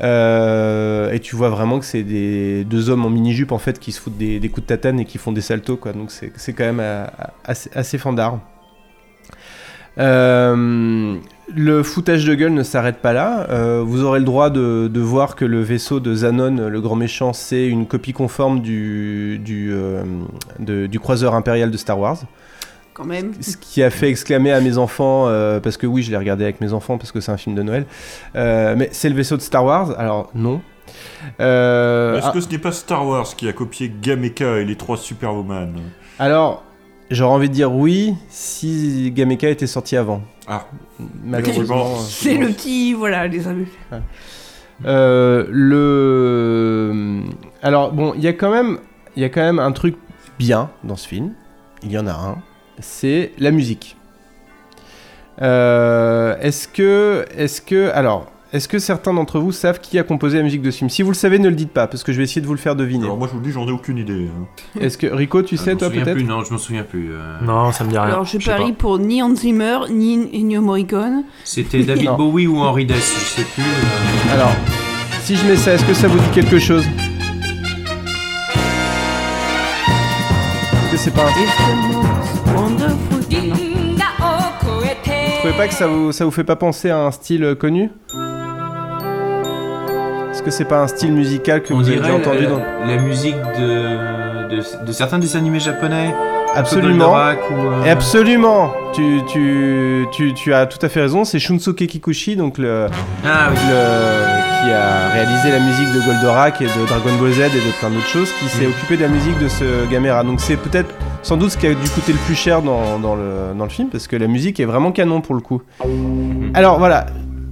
[0.00, 4.00] Et tu vois vraiment que c'est des deux hommes en mini-jupe en fait qui se
[4.00, 5.92] foutent des, coups de tatane et qui font des saltos quoi.
[5.92, 7.06] Donc c'est quand même
[7.44, 8.40] assez, assez fandard.
[9.98, 11.16] Euh,
[11.54, 13.46] le foutage de gueule ne s'arrête pas là.
[13.50, 16.96] Euh, vous aurez le droit de, de voir que le vaisseau de Zanon, le grand
[16.96, 20.02] méchant, c'est une copie conforme du, du, euh,
[20.58, 22.18] de- du croiseur impérial de Star Wars.
[22.94, 23.32] Quand même.
[23.40, 26.44] Ce qui a fait exclamer à mes enfants, euh, parce que oui, je l'ai regardé
[26.44, 27.86] avec mes enfants parce que c'est un film de Noël,
[28.36, 30.60] euh, mais c'est le vaisseau de Star Wars, alors non.
[31.40, 34.76] Euh, Est-ce ah, que ce n'est pas Star Wars qui a copié Gameka et les
[34.76, 35.72] trois Superwoman?
[36.20, 36.62] Alors,
[37.10, 40.22] j'aurais envie de dire oui si Gameka était sorti avant.
[40.46, 40.66] Ah.
[41.24, 41.96] malheureusement.
[41.98, 43.66] C'est le petit, voilà, les amis.
[44.84, 47.22] Euh, le...
[47.62, 48.78] Alors, bon, il y, a quand même-
[49.16, 49.96] il y a quand même un truc
[50.38, 51.32] bien dans ce film.
[51.82, 52.36] Il y en a un.
[52.80, 53.96] C'est la musique.
[55.42, 57.24] Euh, est-ce que...
[57.36, 57.90] Est-ce que...
[57.94, 58.30] Alors...
[58.54, 60.88] Est-ce que certains d'entre vous savent qui a composé la musique de ce film?
[60.88, 62.52] Si vous le savez, ne le dites pas, parce que je vais essayer de vous
[62.52, 63.02] le faire deviner.
[63.02, 64.28] Alors moi je vous le dis, j'en ai aucune idée.
[64.30, 64.46] hein.
[64.80, 66.12] Est-ce que Rico, tu sais, je toi peut-être?
[66.12, 67.10] plus, Non, je m'en souviens plus.
[67.12, 67.38] euh.
[67.42, 68.06] Non, ça me dit rien.
[68.06, 68.78] Alors je sais parie pas.
[68.78, 71.24] pour ni Hans Zimmer, ni Ennio Morricone.
[71.42, 72.16] C'était David Non.
[72.16, 73.64] Bowie ou Henri Dess, je sais plus.
[73.64, 74.34] euh.
[74.34, 74.52] Alors,
[75.22, 76.84] si je mets ça, est-ce que ça vous dit quelque chose?
[80.76, 82.44] Est-ce que c'est pas un...
[83.34, 83.40] Vous
[85.40, 87.90] trouvez pas que ça vous, ça vous fait pas penser à un style euh, connu?
[90.34, 92.58] Est-ce que c'est pas un style musical que On vous avez déjà entendu la, dans...
[92.86, 96.12] la musique de, de, de certains dessins animés japonais.
[96.56, 97.12] Absolument.
[97.12, 98.72] Ou, euh, absolument.
[98.92, 101.24] Tu, tu, tu, tu as tout à fait raison.
[101.24, 102.86] C'est Shunsuke Kikuchi, donc le,
[103.24, 103.56] Ah oui.
[103.68, 107.78] le- qui a réalisé la musique de Goldorak et de Dragon Ball Z et de
[107.78, 108.70] plein d'autres choses, qui s'est Mm.
[108.70, 110.24] occupé de la musique de ce Gamera.
[110.24, 113.14] Donc c'est peut-être sans doute ce qui a dû coûter le plus cher dans, dans
[113.14, 115.62] le, dans le film, parce que la musique est vraiment canon pour le coup.
[116.54, 117.06] Alors voilà,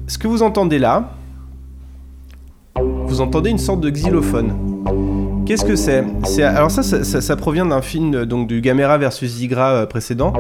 [0.09, 1.11] ce que vous entendez là,
[3.13, 4.55] vous entendez une sorte de xylophone.
[5.45, 6.03] Qu'est-ce que c'est?
[6.43, 10.33] Alors ça, ça, provient d'un film donc du Gamera versus Zigra euh, précédent.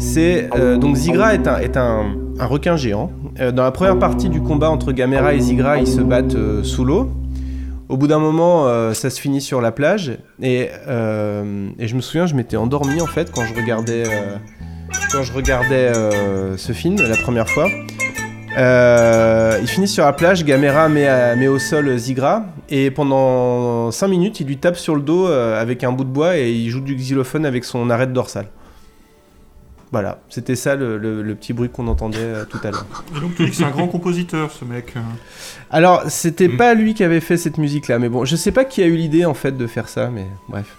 [0.00, 3.12] C'est euh, donc Zigra est un est un, requin géant.
[3.38, 6.84] Euh, dans la première partie du combat entre Gamera et Zigra, ils se battent sous
[6.84, 7.12] l'eau.
[7.88, 12.26] Au bout d'un moment, ça se finit sur la plage et, et je me souviens,
[12.26, 14.04] je m'étais endormi en fait quand je regardais
[15.12, 15.92] quand je regardais
[16.56, 17.68] ce film la première fois.
[18.58, 23.90] Euh, il finit sur la plage, Gamera met, à- met au sol Zigra et pendant
[23.90, 26.50] 5 minutes il lui tape sur le dos euh, avec un bout de bois et
[26.52, 28.46] il joue du xylophone avec son arête dorsale.
[29.92, 32.86] Voilà, c'était ça le, le- le petit bruit qu'on entendait euh, tout à l'heure.
[33.16, 34.94] Et donc tu dis que c'est un grand compositeur ce mec.
[35.70, 38.82] Alors, c'était pas lui qui avait fait cette musique-là, mais bon, je sais pas qui
[38.82, 40.76] a eu l'idée en fait de faire ça, mais bref.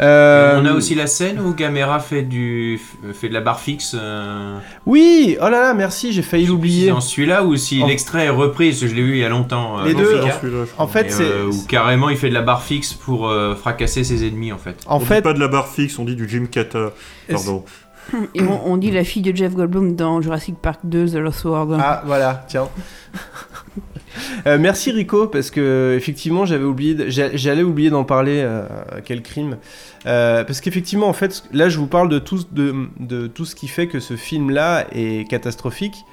[0.00, 2.80] Euh, On a aussi la scène où Gamera fait, du,
[3.12, 3.94] fait de la barre fixe.
[3.98, 6.88] euh, Oui, oh là là, merci, j'ai failli l'oublier.
[6.88, 9.24] Dans celui-là ou si En- l'extrait est repris, parce que je l'ai vu il y
[9.24, 9.78] a longtemps.
[9.80, 10.20] euh, Les deux,
[10.78, 13.54] en- en fait, c'est- euh, où carrément il fait de la barre fixe pour euh,
[13.54, 14.76] fracasser ses ennemis en fait.
[14.86, 16.92] En on fait- dit pas de la barre fixe, on dit du Jim Kata.
[17.30, 17.64] Pardon.
[18.34, 21.44] Et on, on dit la fille de Jeff Goldblum dans Jurassic Park 2, The Lost
[21.44, 21.78] World.
[21.80, 22.68] Ah, voilà, tiens.
[24.46, 28.40] Euh, merci Rico, parce que effectivement j'avais oublié, de- j'allais oublier d'en parler.
[28.44, 28.64] euh,
[29.04, 29.56] quel crime
[30.06, 33.54] Euh, Parce qu'effectivement, en fait, là je vous parle de tout, de, de tout ce
[33.54, 36.04] qui fait que ce film-là est catastrophique.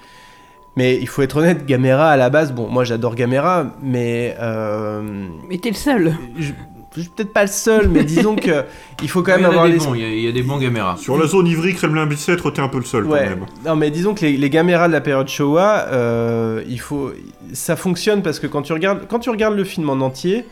[0.76, 4.36] Mais il faut être honnête, Gamera à la base, bon, moi j'adore Gamera, mais.
[4.39, 5.01] euh,
[5.49, 6.13] Mais t'es le seul.
[6.38, 6.51] je,
[6.97, 8.63] je suis peut-être pas le seul, mais disons que
[9.03, 9.77] il faut quand même avoir des les.
[9.77, 10.97] bons, il y a- il y, a des bons Gamera.
[10.97, 13.19] Sur la zone Ivry, Kremlin Bicêtre, t'es un peu le seul Ouais.
[13.23, 13.45] quand même.
[13.65, 17.11] Non, mais disons que les, les Gamera de la période Showa, euh, il faut,
[17.53, 20.45] ça fonctionne parce que quand tu regardes, quand tu regardes le film en entier,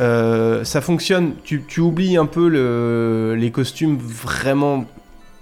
[0.00, 1.34] euh, ça fonctionne.
[1.44, 4.84] Tu, tu oublies un peu le, les costumes vraiment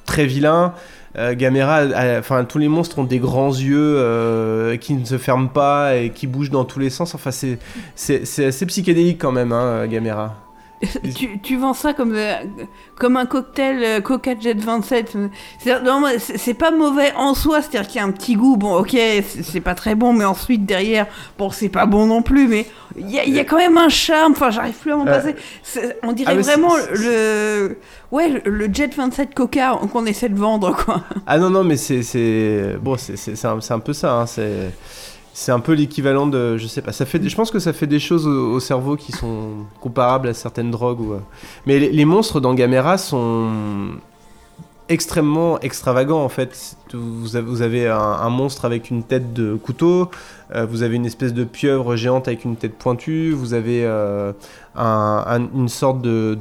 [0.05, 0.74] très vilains.
[1.19, 1.83] Euh, Gamera,
[2.19, 6.11] enfin tous les monstres ont des grands yeux euh, qui ne se ferment pas et
[6.11, 7.15] qui bougent dans tous les sens.
[7.15, 7.59] Enfin, c'est
[8.45, 10.41] assez psychédélique quand même, hein, Gamera.
[11.16, 12.35] tu, tu vends ça comme, euh,
[12.97, 15.16] comme un cocktail euh, Coca Jet 27.
[15.59, 18.57] C'est-à-dire, non, mais c'est pas mauvais en soi, c'est-à-dire qu'il y a un petit goût.
[18.57, 18.97] Bon, ok,
[19.43, 21.07] c'est pas très bon, mais ensuite derrière,
[21.39, 22.66] bon, c'est pas bon non plus, mais
[22.97, 24.33] il y, y a quand même un charme.
[24.33, 25.37] Enfin, j'arrive plus à m'en Euh, passer.
[26.03, 27.78] On dirait ah, vraiment le,
[28.11, 31.03] ouais, le, le Jet 27 Coca qu'on essaie de vendre, quoi.
[31.26, 32.76] Ah non, non, mais c'est.
[32.83, 34.14] Bon, c'est un, un peu ça.
[34.14, 34.72] hein, C'est
[35.35, 36.57] c'est un peu l'équivalent de.
[36.59, 36.93] Je sais pas.
[36.93, 40.28] Ça fait, je pense que ça fait des choses au, au cerveau qui sont comparables
[40.28, 41.01] à certaines drogues.
[41.01, 41.18] Ou, euh.
[41.66, 43.49] Mais les, monstres dans Gamera sont
[44.89, 46.76] extrêmement extravagants en fait.
[46.93, 50.11] Vous avez, vous avez un, monstre avec une tête de couteau,
[50.55, 54.33] euh, vous avez une espèce de pieuvre géante avec une tête pointue, vous avez euh,
[54.76, 56.35] un- un- une sorte de,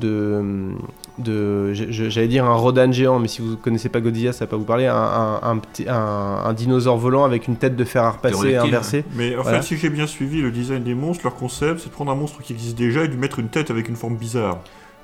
[1.18, 4.57] de- j'allais dire un Rodan géant, mais si vous connaissez pas Godzilla, ça va pas
[4.57, 5.95] vous parler, un, un, un petit, un,
[6.45, 9.03] un dinosaure volant avec une tête de fer à repasser inversée.
[9.16, 9.62] Mais en Voilà.
[9.62, 12.16] fait, si j'ai bien suivi le design des monstres, leur concept, c'est de prendre un
[12.16, 14.57] monstre qui existe déjà et de lui mettre une tête avec une forme bizarre.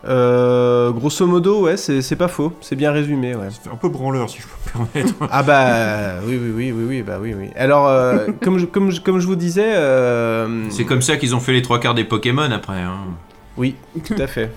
[0.07, 3.47] Euh, grosso modo, ouais, c'est c'est pas faux, c'est bien résumé, ouais.
[3.49, 5.15] C'est un peu branleur, si je peux me permettre.
[5.31, 7.47] Ah bah oui oui oui oui oui bah oui oui.
[7.55, 9.73] Alors euh, comme je, comme je, comme je vous disais.
[9.75, 12.79] euh, C'est comme ça qu'ils ont fait les trois quarts des Pokémon après.
[12.79, 12.95] hein.
[13.57, 14.51] Oui, tout à fait.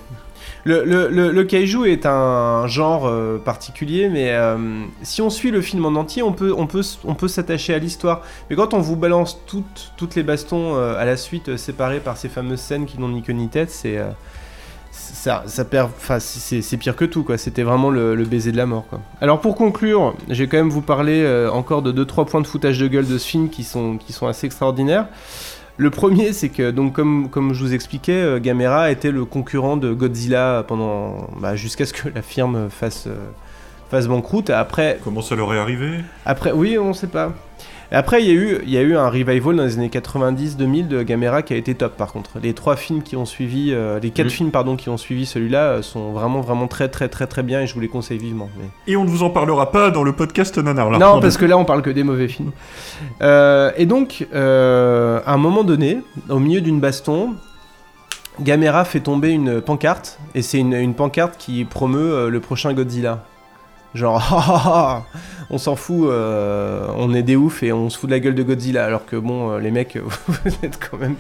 [0.65, 5.51] Le, le, le, le kaiju est un genre euh, particulier, mais euh, si on suit
[5.51, 8.23] le film en entier, on peut, on peut, on peut s'attacher à l'histoire.
[8.49, 12.29] Mais quand on vous balance toutes, les bastons euh, à la suite, séparées par ces
[12.29, 13.99] fameuses scènes qui n'ont ni queue ni tête, c'est
[16.79, 17.39] pire que tout quoi.
[17.39, 19.01] C'était vraiment le, baiser de la mort quoi.
[19.21, 22.79] Alors pour conclure, je vais quand même vous parler encore de 2-3 points de foutage
[22.79, 25.07] de gueule de ce film qui sont, qui sont assez extraordinaires.
[25.81, 29.79] Le premier, c'est que, donc, comme, comme je vous expliquais, euh, Gamera était le concurrent
[29.79, 31.31] de Godzilla pendant.
[31.41, 33.31] bah, jusqu'à ce que la firme fasse, euh,
[33.91, 34.51] fasse banqueroute.
[34.51, 35.01] Après.
[35.03, 36.01] Comment ça leur est arrivé?
[36.27, 37.33] Après, oui, on sait pas.
[37.93, 39.89] Et Après, il y, a eu, il y a eu un revival dans les années
[39.89, 42.31] 90-2000 de Gamera qui a été top par contre.
[42.41, 44.31] Les trois films qui ont suivi, euh, les quatre Mhm.
[44.33, 47.63] films pardon qui ont suivi celui-là euh, sont vraiment vraiment très très très très bien
[47.63, 48.49] et je vous les conseille vivement.
[48.59, 50.89] mais- Et on ne vous en parlera pas dans le podcast Nanar.
[50.91, 50.99] là.
[50.99, 52.53] non, parce que là, on parle que des mauvais films.
[53.23, 57.35] Euh, et donc, euh, à un moment donné, au milieu d'une baston,
[58.41, 63.25] Gamera fait tomber une pancarte, et c'est une, une pancarte qui promeut le prochain Godzilla.
[63.95, 65.19] Genre, ah, ah, ah,
[65.51, 68.37] on s'en fout, euh, on est des oufs et on se fout de la gueule
[68.37, 71.17] de Godzilla, alors que bon, euh, les mecs, vous êtes quand même.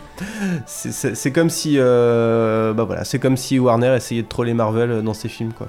[0.66, 5.14] C'est- comme si, euh, bah voilà, c'est comme si Warner essayait de troller Marvel dans
[5.14, 5.66] ses films, quoi.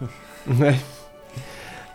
[0.60, 0.76] Ouais.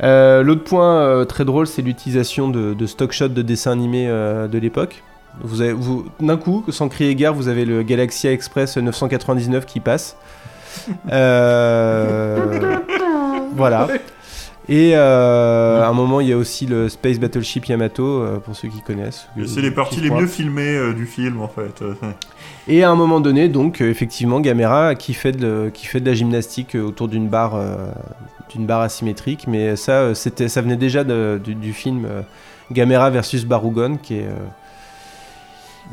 [0.04, 4.58] Euh, L'autre point très drôle, c'est l'utilisation de, de stock shots de dessins animés de
[4.58, 5.04] l'époque.
[5.44, 9.80] Vous avez, vous, d'un coup, sans crier gare, vous avez le Galaxia Express 999 qui
[9.80, 10.18] passe.
[11.12, 12.78] Euh,
[13.56, 13.88] voilà.
[14.70, 18.56] Et euh, à un moment, il y a aussi le Space Battleship Yamato, euh, pour
[18.56, 19.28] ceux qui connaissent.
[19.38, 21.84] Et C'est les parties les mieux filmées euh, du film en fait.
[22.68, 26.14] Et à un moment donné, donc, effectivement, Gamera qui fait de, qui fait de la
[26.14, 27.76] gymnastique autour d'une barre, euh,
[28.54, 29.46] d'une barre asymétrique.
[29.48, 32.08] Mais ça, c'était, ça venait déjà de- du, du film
[32.72, 34.28] Gamera versus Barugon, qui est.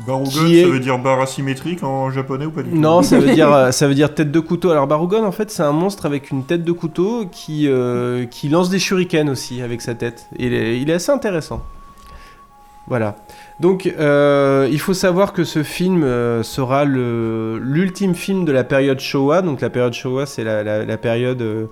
[0.07, 3.01] Barugon, Qui est- ça veut dire barre asymétrique en japonais ou pas du tout Non,
[3.01, 4.71] ça veut dire euh, ça veut dire tête de couteau.
[4.71, 8.49] Alors Barugon, en fait, c'est un monstre avec une tête de couteau qui euh, qui
[8.49, 10.27] lance des shurikens aussi avec sa tête.
[10.37, 11.61] Il est, il est assez intéressant.
[12.87, 13.17] Voilà.
[13.59, 18.99] Donc, euh, il faut savoir que ce film euh, sera l'ultime film de la période
[18.99, 19.43] Showa.
[19.43, 21.69] Donc, la période Showa, c'est la, la- la période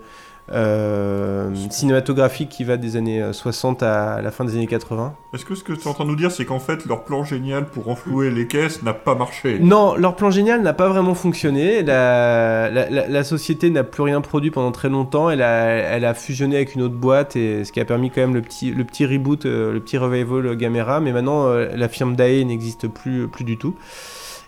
[0.52, 5.14] euh, euh, cinématographique qui va des années euh, 60 à la fin des années 80.
[5.34, 7.04] Est-ce que ce que tu es en train de nous dire, c'est qu'en fait, leur
[7.04, 9.60] plan génial pour renflouer les caisses n'a pas marché?
[9.60, 11.84] Non, leur plan génial n'a pas vraiment fonctionné.
[11.84, 15.30] La, la- la- la société n'a plus rien produit pendant très longtemps.
[15.30, 18.22] Elle a, elle a fusionné avec une autre boîte, et ce qui a permis quand
[18.22, 21.00] même le petit, le petit reboot, euh, le petit revival euh, Gamera.
[21.00, 23.76] Mais maintenant, euh, la firme Dae n'existe plus, plus du tout.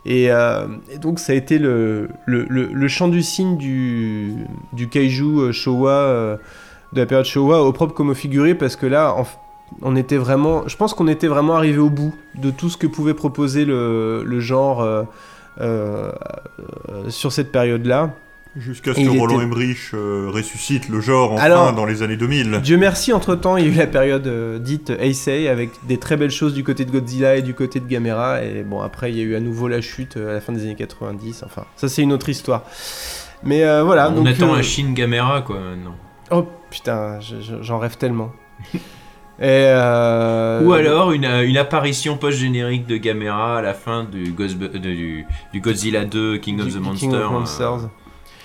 [0.06, 4.34] Et, euh, et donc, ça a été le, le, le- champ du signe du,
[4.74, 6.38] du kaiju euh, Showa, euh,
[6.94, 9.16] de la période Showa, au propre comme au figuré, parce que là,
[9.82, 12.88] on était vraiment, je pense qu'on était vraiment arrivé au bout de tout ce que
[12.88, 15.06] pouvait proposer le, genre
[17.10, 18.12] sur cette période-là.
[18.58, 22.02] Jusqu'à ce Et que Roland était- Emmerich euh, ressuscite le genre enfin Alors, dans les
[22.02, 22.62] années 2000.
[22.64, 26.18] Dieu merci, entre-temps, il y a eu la période euh, dite Heisei, avec des très
[26.18, 29.18] belles choses du côté de Godzilla et du côté de Gamera, et bon, après, il
[29.18, 31.66] y a eu à nouveau la chute euh, à la fin des années 90, enfin,
[31.76, 32.64] ça c'est une autre histoire.
[33.44, 34.28] Mais euh, voilà, On donc...
[34.28, 35.96] attend euh, un Shin Gamera, quoi, maintenant.
[36.32, 38.32] Oh putain, je- je- j'en rêve tellement.
[38.74, 38.80] et
[39.44, 44.78] euh, Ou alors une, une apparition post-générique de Gamera à la fin du, Ghostbu- de-
[44.80, 47.08] du, du Godzilla 2 King of the King Monster.
[47.24, 47.90] of Monsters.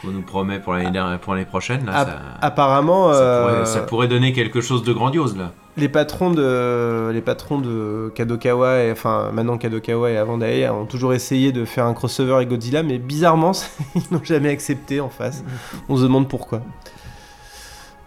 [0.05, 1.87] Qu'on nous promet pour l'année dernière- pour l'année prochaine.
[1.87, 5.53] Là, ça, apparemment, ça, euh, pourrait, ça pourrait donner quelque chose de grandiose là.
[5.77, 10.87] les patrons de les patrons de Kadokawa et enfin maintenant Kadokawa et avant Daei ont
[10.87, 13.53] toujours essayé de faire un crossover avec Godzilla mais bizarrement
[13.97, 15.43] ils n'ont jamais accepté en face.
[15.89, 16.61] On se demande pourquoi.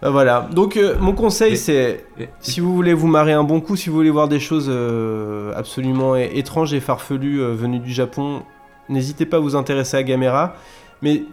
[0.04, 0.48] Euh, voilà.
[0.52, 2.04] Donc euh, mon conseil c'est
[2.40, 5.52] si vous voulez vous marrer un bon coup, si vous voulez voir des choses euh,
[5.56, 8.42] absolument étranges et farfelues euh, venues du Japon,
[8.88, 10.54] n'hésitez pas à vous intéresser à Gamera.
[11.02, 11.24] Mais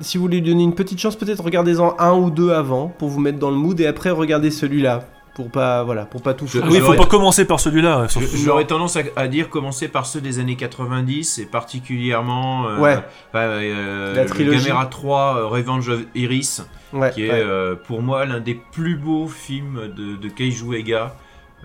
[0.00, 3.08] si vous voulez lui donner une petite chance, peut-être regardez-en un ou deux avant pour
[3.08, 6.46] vous mettre dans le mood et après regardez celui-là pour pas voilà pour pas tout
[6.46, 6.66] Je- foutre.
[6.68, 8.06] Oui, faut j'aurais- pas commencer par celui-là.
[8.08, 8.28] Surtout.
[8.36, 12.98] J'aurais tendance à, à dire commencer par ceux des années 90 et particulièrement euh, Ouais.
[13.34, 14.66] euh, La le trilogie.
[14.66, 16.62] Gamera 3 euh, Revenge of Iris
[16.92, 17.40] Ouais, qui est ouais.
[17.42, 21.16] euh, pour moi l'un des plus beaux films de, de Keiju Ega.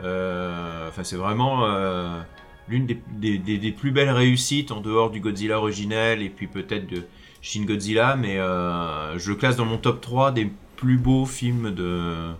[0.03, 2.19] Euh, Enfin, c'est vraiment euh,
[2.69, 6.47] l'une des, des- des- des plus belles réussites en dehors du Godzilla originel et puis
[6.47, 7.03] peut-être de
[7.49, 11.71] Shin Godzilla, mais euh, je le classe dans mon top 3 des plus beaux films
[11.73, 12.33] de, euh,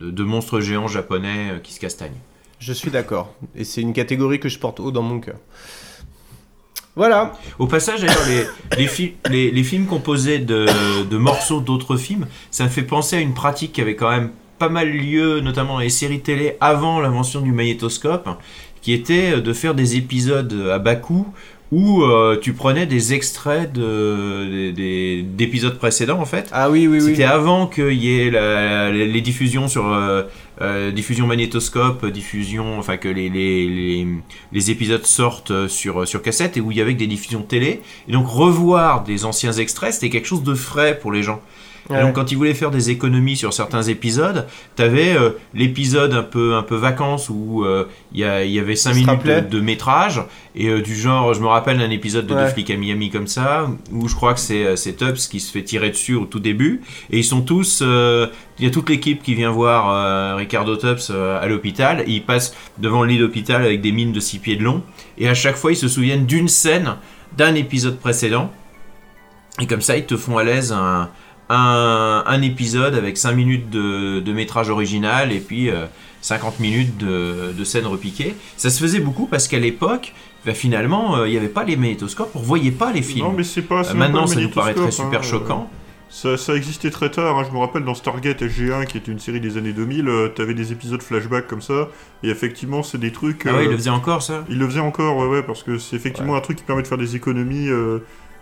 [0.00, 2.18] de, de monstres géants japonais euh, qui se castagnent.
[2.58, 5.36] Je suis d'accord et c'est une catégorie que je porte haut dans mon cœur.
[6.96, 7.32] Voilà.
[7.60, 10.66] Au passage, d'ailleurs, les, les, fi- les, les films composés de,
[11.04, 14.30] de morceaux d'autres films, ça me fait penser à une pratique qui avait quand même
[14.58, 18.28] pas mal lieu, notamment dans les séries télé, avant l'invention du magnétoscope,
[18.80, 21.26] qui était de faire des épisodes à bas coût
[21.72, 26.48] où euh, tu prenais des extraits de, des- des- d'épisodes précédents en fait.
[26.52, 27.10] Ah oui, oui, oui.
[27.10, 30.22] C'était avant qu'il y ait la- les les diffusions sur euh,
[30.62, 34.06] euh, diffusion magnétoscope, diffusion, enfin que les, les, les,
[34.52, 37.80] les épisodes sortent sur, sur cassette et où il y avait que des diffusions télé.
[38.08, 41.40] Et donc revoir des anciens extraits, c'était quelque chose de frais pour les gens.
[41.88, 42.02] Et Ouais.
[42.02, 46.54] donc quand ils voulaient faire des économies sur certains épisodes, t'avais euh, l'épisode un peu
[46.54, 48.24] un peu vacances où euh, il y,
[48.58, 50.20] avait 5 se minutes de, de métrage
[50.54, 52.44] et euh, du genre, je me rappelle d'un épisode de Ouais.
[52.44, 55.50] Deux flics à Miami comme ça où je crois que c'est c'est Tubbs qui se
[55.50, 59.22] fait tirer dessus au tout début et ils sont tous, il y a toute l'équipe
[59.22, 61.10] qui vient voir Ricardo Tubbs
[61.40, 64.62] à l'hôpital ils passent devant le lit d'hôpital avec des mines de 6 pieds de
[64.64, 64.82] long
[65.18, 66.96] et à chaque fois ils se souviennent d'une scène
[67.36, 68.50] d'un épisode précédent
[69.60, 71.08] et comme ça, ils te font à l'aise un,
[71.48, 75.86] un, un épisode avec 5 minutes de, de métrage original et puis euh,
[76.22, 78.34] 50 minutes de, de scènes repiquées.
[78.56, 80.12] Ça se faisait beaucoup parce qu'à l'époque,
[80.44, 83.26] bah, finalement, euh, il n'y avait pas les magnétoscopes, on voyait pas les films.
[83.26, 83.88] Non, mais c'est pas.
[83.88, 85.70] Euh, maintenant, pas ça nous paraîtrait super hein, choquant.
[86.08, 87.44] Ça, ça existait très tard, hein.
[87.46, 90.54] je me rappelle dans Stargate SG1, qui était une série des années 2000, euh, t'avais
[90.54, 91.88] des épisodes flashback comme ça,
[92.22, 93.44] et effectivement c'est des trucs...
[93.44, 94.44] Ah ouais, il euh, le faisait encore ça?
[94.48, 96.86] Il le faisait encore, ouais, ouais, parce que c'est effectivement un truc qui permet de
[96.86, 97.68] faire des économies.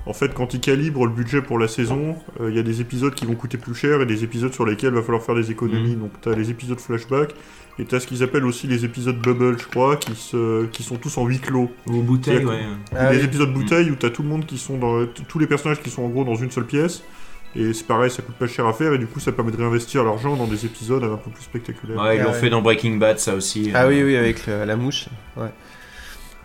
[0.07, 2.81] En fait, quand ils calibrent le budget pour la saison, euh, il y a des
[2.81, 5.35] épisodes qui vont coûter plus cher et des épisodes sur lesquels il va falloir faire
[5.35, 5.95] des économies.
[5.97, 6.01] Mhm.
[6.01, 7.35] Donc t'as les épisodes flashback,
[7.79, 10.97] et t'as ce qu'ils appellent aussi les épisodes bubble, je crois, qui, se, qui sont
[10.97, 11.71] tous en huis clos.
[11.87, 12.59] Ou bouteille, ouais.
[12.91, 13.25] que- Ah des oui.
[13.25, 15.07] épisodes bouteille où t'as tout le monde qui sont dans...
[15.29, 17.03] Tous les personnages qui sont en gros dans une seule pièce.
[17.57, 19.57] Et c'est pareil, ça coûte pas cher à faire, et du coup ça permet de
[19.57, 21.97] réinvestir l'argent dans des épisodes un peu plus spectaculaires.
[22.03, 23.71] Ouais, ils l'ont fait dans Breaking Bad, ça aussi.
[23.73, 23.89] Ah euh.
[23.91, 25.07] oui, oui, avec le- la mouche.
[25.37, 25.51] Ouais.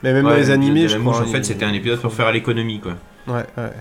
[0.03, 1.13] Mais même Ouais, dans les animés, je crois.
[1.19, 2.93] mouche, en fait, c'était un épisode pour faire à l'économie, quoi.
[3.29, 3.71] Ouais, ouais.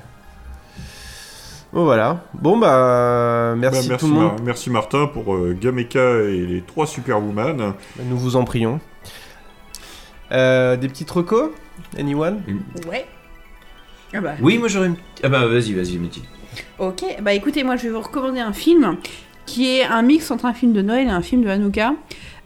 [1.73, 2.25] Bon, voilà.
[2.35, 4.23] Bon, bah, merci, Bah, tout le monde.
[4.25, 7.75] Mar- merci Martin pour euh, Gameka et les trois Superwoman.
[8.03, 8.81] Nous vous en prions.
[10.33, 11.51] Euh, des petites recos
[11.99, 12.43] Anyone?
[12.91, 13.07] Ouais.
[14.15, 14.33] Ah bah.
[14.41, 14.97] Oui, moi j'aurais une...
[15.23, 16.23] Ah bah vas-y, vas-y, Métis.
[16.79, 18.97] Ok, bah écoutez, moi je vais vous recommander un film
[19.47, 21.93] qui est un mix entre un film de Noël et un film de Hanouka.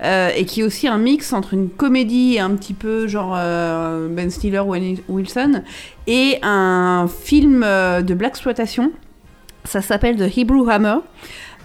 [0.03, 4.09] Euh, et qui est aussi un mix entre une comédie un petit peu genre euh,
[4.09, 4.74] Ben Stiller ou
[5.09, 5.62] Wilson
[6.09, 8.91] et un film euh, de black exploitation.
[9.65, 10.97] Ça s'appelle The Hebrew Hammer.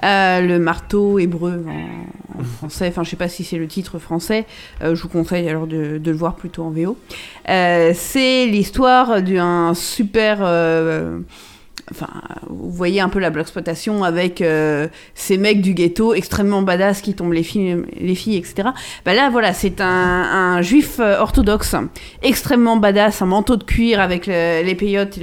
[0.03, 1.65] Le marteau hébreu
[2.37, 4.45] en, français, enfin je sais pas si c'est le titre français,
[4.79, 6.95] je vous conseille alors de, le voir plutôt en VO.
[7.47, 10.41] C'est l'histoire d'un super
[11.91, 12.07] enfin,
[12.49, 17.13] vous voyez un peu la blaxploitation avec euh, ces mecs du ghetto extrêmement badass qui
[17.13, 18.69] tombent les filles, les filles etc.
[19.05, 21.75] Bah là, voilà, c'est un, juif euh, orthodoxe
[22.23, 25.17] extrêmement badass, un manteau de cuir avec le- les peyotes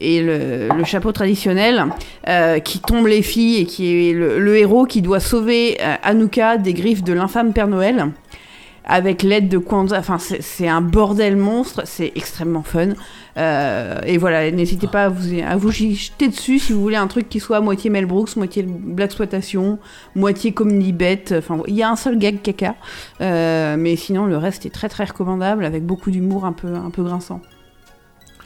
[0.00, 1.86] et le chapeau traditionnel
[2.28, 6.74] euh, qui tombe les filles et qui est le, héros qui doit sauver euh, des
[6.74, 8.06] griffes de l'infâme Père Noël
[8.84, 9.98] avec l'aide de Kwanzaa.
[9.98, 12.90] Enfin, c'est un bordel monstre, c'est extrêmement fun.
[13.38, 16.96] Euh, et voilà, n'hésitez pas à vous, à vous y jeter dessus si vous voulez
[16.96, 19.78] un truc qui soit à moitié Mel Brooks, moitié Black Exploitation,
[20.16, 21.24] moitié Comedy Bet.
[21.32, 22.74] Enfin, il y a un seul gag caca,
[23.20, 26.90] Euh, mais sinon le reste est très très recommandable avec beaucoup d'humour un peu, un
[26.90, 27.40] peu grinçant.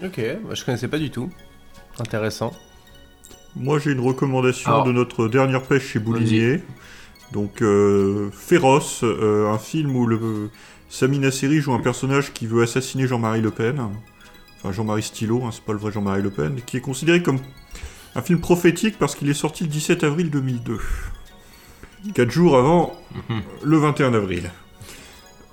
[0.05, 1.31] Ok, bah, je connaissais pas du tout.
[1.99, 2.53] Intéressant.
[3.57, 4.85] Moi, j'ai une recommandation Alors.
[4.85, 6.63] de notre dernière pêche chez Boulinier.
[7.33, 10.51] Donc, euh, Féroce, euh, un film où le
[10.89, 13.81] Samina Seri joue un personnage qui veut assassiner Jean-Marie Le Pen.
[14.63, 17.39] Enfin, Jean-Marie Stilo, hein, c'est pas le vrai Jean-Marie Le Pen, qui est considéré comme
[18.15, 20.79] un film prophétique parce qu'il est sorti le 17 avril 2002.
[22.15, 22.95] Quatre jours avant
[23.63, 24.51] le 21 avril.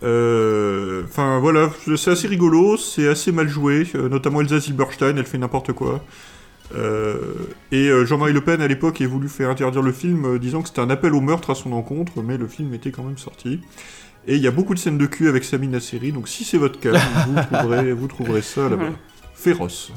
[0.04, 5.26] Euh, Enfin voilà, c'est assez rigolo, c'est assez mal joué, euh, notamment Elsa Silberstein, elle
[5.26, 6.04] fait n'importe quoi.
[6.76, 7.18] Euh,
[7.72, 10.82] et Jean-Marie Le Pen à l'époque a voulu faire interdire le film, disant que c'était
[10.82, 13.60] un appel au meurtre à son encontre, mais le film était quand même sorti.
[14.28, 16.58] Et il y a beaucoup de scènes de cul avec Sami Nasseri, donc si c'est
[16.58, 16.92] votre cas,
[17.28, 18.92] vous trouverez, vous trouverez ça là-bas.
[19.34, 19.92] Féroce.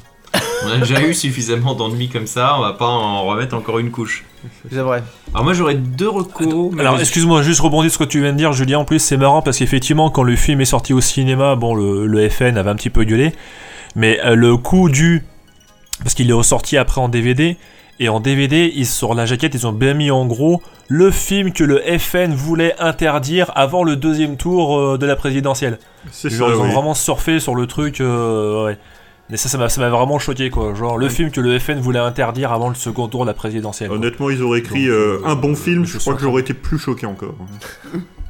[0.65, 3.91] On a déjà eu suffisamment d'ennuis comme ça, on va pas en remettre encore une
[3.91, 4.23] couche.
[4.71, 5.03] C'est vrai.
[5.33, 6.71] Alors moi j'aurais deux recours.
[6.73, 8.79] mais Alors excuse-moi, juste rebondir sur ce que tu viens de dire, Julien.
[8.79, 12.07] En plus, c'est marrant parce qu'effectivement, quand le film est sorti au cinéma, bon, le,
[12.07, 13.33] le FN avait un petit peu gueulé,
[13.95, 15.23] mais euh, le coup du
[15.99, 17.57] parce qu'il est ressorti après en DVD
[17.99, 21.53] et en DVD, ils, sur la jaquette, ils ont bien mis en gros le film
[21.53, 25.79] que le FN voulait interdire avant le deuxième tour euh, de la présidentielle.
[26.11, 28.01] C'est ça, Ils ont vraiment surfé sur le truc.
[28.01, 28.77] euh, ouais.
[29.29, 30.73] Mais ça, ça m'a vraiment choqué quoi.
[30.75, 33.87] Genre le film que le FN voulait interdire avant le second tour de la présidentielle.
[33.87, 33.97] quoi.
[33.97, 36.53] Honnêtement, ils auraient écrit Donc, euh, un bon film, je je crois que j'aurais été
[36.53, 37.35] plus choqué encore.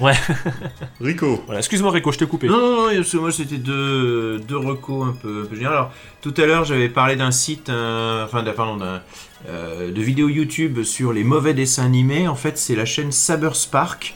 [0.00, 0.14] Ouais.
[1.00, 1.42] Rico.
[1.46, 2.48] Voilà, excuse-moi Rico, je t'ai coupé.
[2.48, 5.72] Non, non, non, parce que moi c'était deux, deux recos un peu, un peu généraux.
[5.74, 9.02] Alors, tout à l'heure j'avais parlé d'un site, euh, enfin, d'un- pardon, d'un,
[9.48, 12.28] euh, de vidéos YouTube sur les mauvais dessins animés.
[12.28, 14.14] En fait, c'est la chaîne Saberspark,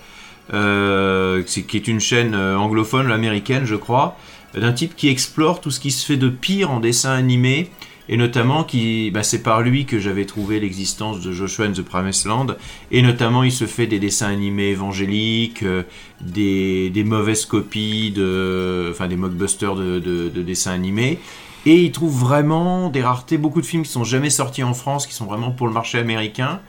[0.52, 4.16] euh, c'est- qui est une chaîne euh, anglophone, américaine, je crois,
[4.54, 7.70] d'un type qui explore tout ce qui se fait de pire en dessin animé.
[8.08, 11.82] Et notamment, qui, bah, c'est par lui que j'avais trouvé l'existence de Joshua and the
[11.82, 12.48] Promised Land.
[12.90, 15.84] Et notamment, il se fait des dessins animés évangéliques, euh,
[16.20, 21.18] des, mauvaises copies, de, enfin des mockbusters de dessins animés.
[21.66, 25.06] Et il trouve vraiment des raretés, beaucoup de films qui sont jamais sortis en France,
[25.06, 26.60] qui sont vraiment pour le marché américain,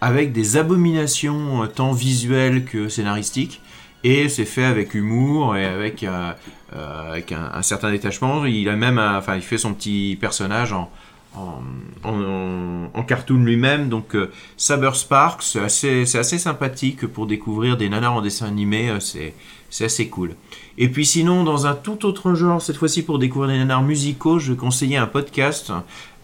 [0.00, 3.60] avec des abominations euh, tant visuelles que scénaristiques.
[4.04, 6.32] Et c'est fait avec humour et avec, euh,
[6.76, 8.44] euh, avec un, certain détachement.
[8.46, 10.90] Il a même, un- enfin, il fait son petit personnage en,
[11.36, 11.62] en,
[12.04, 13.88] en- en cartoon lui-même.
[13.88, 18.90] Donc, euh, Saber Sparks, c'est assez, sympathique pour découvrir des nanars en dessin animé.
[18.90, 19.34] euh, C'est,
[19.70, 20.34] c'est assez cool.
[20.78, 24.38] Et puis sinon, dans un tout autre genre, cette fois-ci pour découvrir des nanars musicaux,
[24.38, 25.72] je vais conseiller un podcast.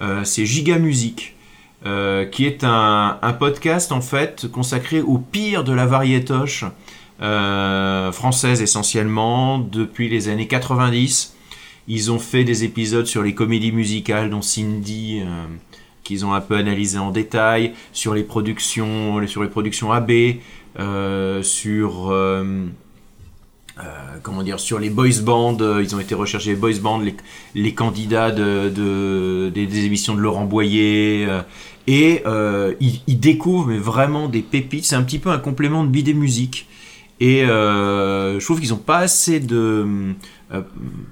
[0.00, 1.36] euh, c'est Giga Musique.
[1.86, 6.66] euh, qui est un, un podcast en fait consacré au pire de la variétoche
[7.22, 11.34] euh, française essentiellement depuis les années 90.
[11.88, 15.46] Ils ont fait des épisodes sur les comédies musicales, dont Cindy, euh,
[16.04, 20.10] qu'ils ont un peu analysé en détail, sur les productions, sur les productions AB,
[20.78, 22.66] euh, sur euh,
[23.78, 23.82] euh,
[24.22, 27.00] comment dire, sur les boys bands, ils ont été recherchés les boys bands,
[27.54, 31.28] les, candidats de, de- des, émissions de Laurent Boyer,
[31.86, 32.22] et
[32.80, 34.86] ils, ils découvrent mais vraiment des pépites.
[34.86, 36.66] C'est un petit peu un complément de Bidet Musique.
[37.20, 39.86] Et euh, je trouve qu'ils n'ont pas assez de,
[40.54, 40.62] euh,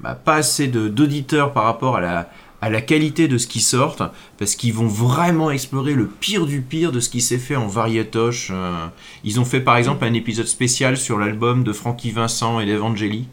[0.03, 2.31] bah, pas assez d'auditeurs par rapport à la,
[2.63, 4.03] à la qualité de ce qui sortent,
[4.39, 7.67] parce qu'ils vont vraiment explorer le pire du pire de ce qui s'est fait en
[7.67, 8.49] variétoche.
[8.53, 8.87] euh.
[9.23, 13.29] Ils ont fait par exemple un épisode spécial sur l'album de Frankie Vincent et d'Evangeli.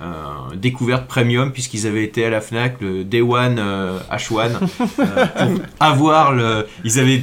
[0.00, 4.50] euh, découverte premium puisqu'ils avaient été à la Fnac le Day One euh, H1
[4.98, 7.22] euh, pour avoir le ils avaient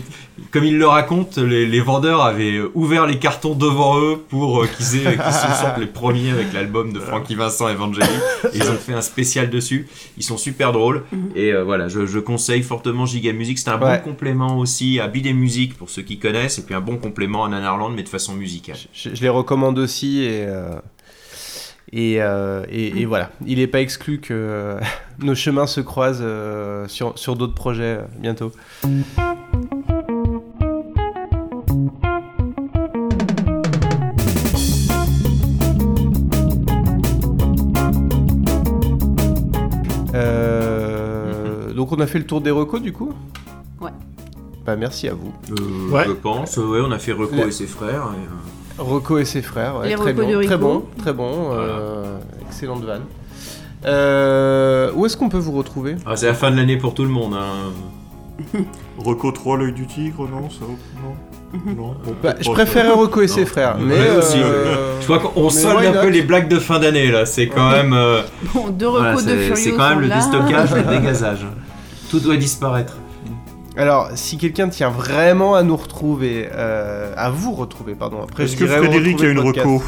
[0.52, 4.68] comme ils le racontent les, les vendeurs avaient ouvert les cartons devant eux pour euh,
[4.68, 8.06] qu'ils aient- qu'ils se sentent les premiers avec l'album de Frankie Vincent et Evangeli
[8.54, 9.88] Et ils ont fait un spécial dessus.
[10.18, 11.04] Ils sont super drôles.
[11.36, 13.58] Et euh, voilà je, je conseille fortement Giga Music.
[13.60, 13.98] C'est un Ouais.
[14.00, 16.60] bon complément aussi à Bidet Music pour ceux qui connaissent.
[16.60, 18.78] Et puis un bon complément à Nanarland mais de façon musicale.
[18.94, 20.76] Je, je les recommande aussi et, euh,
[21.92, 23.32] et, euh, et, et voilà.
[23.48, 24.80] Il n'est pas exclu que euh,
[25.20, 28.52] nos chemins se croisent euh, sur, sur d'autres projets euh, bientôt.
[42.00, 43.12] On a fait le tour des recos du coup
[43.82, 43.92] Ouais.
[44.66, 45.34] Bah merci à vous.
[45.52, 46.04] Euh, Ouais.
[46.08, 49.26] je pense ouais on a fait Reco La- et ses frères et, euh, Rocco et
[49.26, 52.18] ses frères, ouais, très, bon, de très bon, très bon, euh,
[52.48, 53.02] excellente vanne.
[53.86, 55.96] Euh, où est-ce qu'on peut vous retrouver?
[56.06, 58.60] Ah, c'est la fin de l'année pour tout le monde hein.
[58.98, 62.90] Reco 3, l'œil du tigre, non ça, Non Non bon, Bah, je préférais.
[62.92, 63.34] Rocco et Non.
[63.34, 66.60] ses frères, mais Ouais, aussi, euh, je crois qu'on solde un peu les blagues de
[66.60, 68.22] fin d'année là c'est quand même euh,
[68.54, 70.16] Bon, deux voilà, recos de c'est- quand même le là.
[70.16, 71.46] déstockage le dégazage
[72.10, 72.98] tout doit disparaître
[73.78, 78.22] Alors, si quelqu'un tient vraiment à nous retrouver, euh, à vous retrouver, pardon.
[78.24, 79.82] Après, Est-ce je que Frédéric a une reco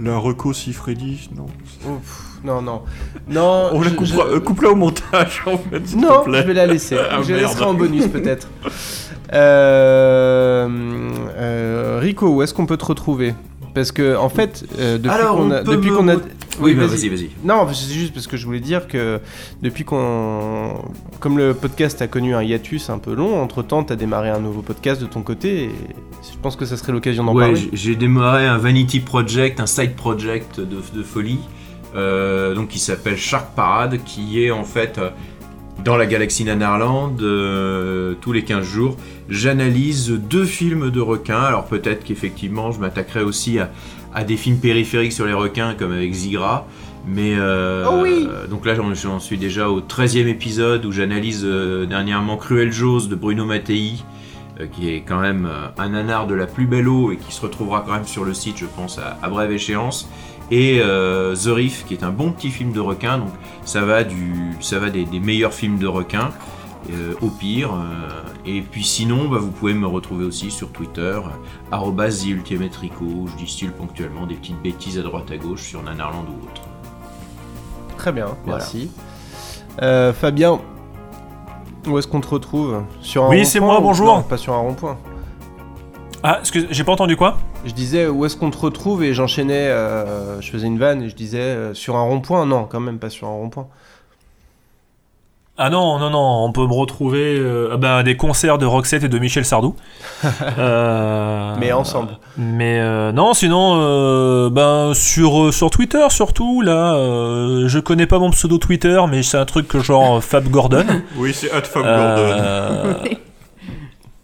[0.00, 1.46] La reco si Freddy Non.
[2.44, 2.82] Non, non,
[3.28, 3.70] non.
[3.72, 5.86] On la je- coupera, je- euh, coupe-la au montage en fait.
[5.88, 6.42] s'il Non, te plaît.
[6.42, 6.96] je vais la laisser.
[7.10, 8.48] Ah, je la laisserai en bonus peut-être.
[9.32, 10.68] Euh,
[11.36, 13.34] euh, Rico, où est-ce qu'on peut te retrouver?
[13.76, 16.20] Parce que en fait, euh, depuis qu'on on a, peut depuis me qu'on a, re-
[16.60, 17.28] Oui, bah, vas-y, vas-y.
[17.44, 19.20] Non, c'est juste parce que je voulais dire que
[19.60, 20.82] depuis qu'on,
[21.20, 24.40] comme le podcast a connu un hiatus un peu long, entre temps, t'as démarré un
[24.40, 25.70] nouveau podcast de ton côté, et
[26.22, 27.68] je pense que ça serait l'occasion d'en Ouais, parler.
[27.74, 31.40] j'ai- démarré un vanity project, un side project de, de folie,
[31.94, 35.10] euh, donc qui s'appelle Shark Parade, qui est en fait euh,
[35.84, 38.96] dans la galaxie Nanarland euh, tous les 15 jours.
[39.28, 43.70] J'analyse deux films de requins, alors peut-être qu'effectivement je m'attaquerai aussi à,
[44.14, 46.66] à des films périphériques sur les requins comme avec Zigra.
[47.08, 48.26] Mais euh, Oh oui.
[48.50, 53.14] donc là j'en suis déjà au 13e épisode où j'analyse euh, dernièrement Cruel Jaws de
[53.14, 53.92] Bruno Mattei
[54.58, 55.48] euh, qui est quand même
[55.78, 58.34] un nanar de la plus belle eau et qui se retrouvera quand même sur le
[58.34, 60.08] site, je pense, à, à brève échéance.
[60.50, 63.30] Et euh, The Reef, qui est un bon petit film de requin, donc
[63.64, 66.30] ça va, du, ça va des, des meilleurs films de requins
[66.90, 67.72] euh, au pire.
[67.74, 71.18] euh, et puis sinon, bah, vous pouvez me retrouver aussi sur Twitter,
[71.72, 75.62] arobase The Ultimate Rico, où je distille ponctuellement des petites bêtises à droite à gauche
[75.62, 76.62] sur Nanarland ou autre.
[77.96, 78.58] Très bien, Voilà.
[78.58, 78.88] merci.
[79.82, 80.60] Euh, Fabien,
[81.88, 82.82] où est-ce qu'on te retrouve?
[83.00, 84.06] Sur un Oui, c'est moi, ou- bonjour.
[84.06, 84.96] Non, pas sur un rond-point.
[86.28, 89.68] Ah, excuse, j'ai pas entendu quoi Je disais où est-ce qu'on te retrouve et j'enchaînais,
[89.68, 92.46] euh, je faisais une vanne et je disais euh, sur un rond-point.
[92.46, 93.68] Non, quand même pas sur un rond-point.
[95.56, 98.66] Ah non, non, non, on peut me retrouver euh, ah ben, à des concerts de
[98.66, 99.76] Roxette et de Michel Sardou.
[100.58, 102.18] Euh, Mais ensemble.
[102.36, 108.06] Mais euh, non, sinon, euh, ben, sur, euh, sur Twitter surtout, là, euh, je connais
[108.06, 110.86] pas mon pseudo Twitter, mais c'est un truc que genre Fab Gordon.
[111.16, 112.94] Oui, c'est Fab Euh,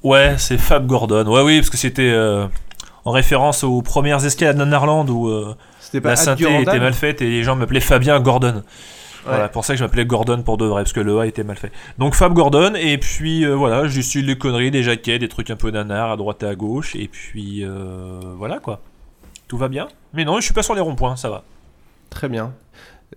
[0.02, 1.26] Ouais, c'est Fab Gordon.
[1.26, 2.46] Ouais, oui, parce que c'était euh,
[3.04, 5.54] en référence aux premières escalades Nanarland où euh,
[5.92, 8.62] la synthé était mal faite et les gens m'appelaient Fabien Gordon.
[9.24, 11.44] Voilà, pour ça que je m'appelais Gordon pour de vrai, parce que le A était
[11.44, 11.70] mal fait.
[11.98, 15.50] Donc Fab Gordon, et puis euh, voilà, je suis des conneries, des jaquettes, des trucs
[15.50, 18.80] un peu nanar à droite et à gauche, et puis euh, voilà quoi.
[19.46, 19.86] Tout va bien.
[20.12, 21.44] Mais non, je suis pas sur les ronds-points, ça va.
[22.10, 22.52] Très bien.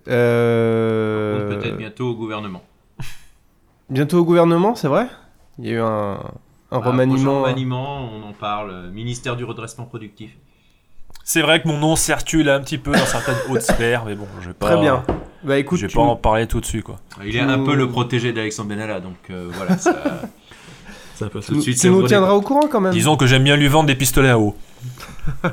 [0.06, 1.48] Euh...
[1.48, 2.62] Peut-être bientôt au gouvernement.
[3.90, 5.08] Bientôt au gouvernement, c'est vrai?
[5.58, 6.18] Il y a eu un,
[6.72, 7.22] un Ah, remaniement.
[7.22, 8.70] prochain remaniement, on en parle.
[8.70, 10.30] euh, Ministère du redressement productif.
[11.24, 14.26] C'est vrai que mon nom circule un petit peu dans certaines hautes sphères, mais bon,
[14.40, 14.66] je vais pas.
[14.72, 15.02] Très bien.
[15.42, 16.96] Bah écoute, je vais tu- pas en parler tout de suite quoi.
[17.24, 19.76] Il est un peu le protégé d'Alexandre Benalla, donc euh, voilà.
[19.78, 19.94] Ça...
[21.14, 21.76] C'est un peu tout de suite.
[21.76, 22.92] tu ça nous tiendras au courant quand même.
[22.92, 24.54] Disons que j'aime bien lui vendre des pistolets à eau.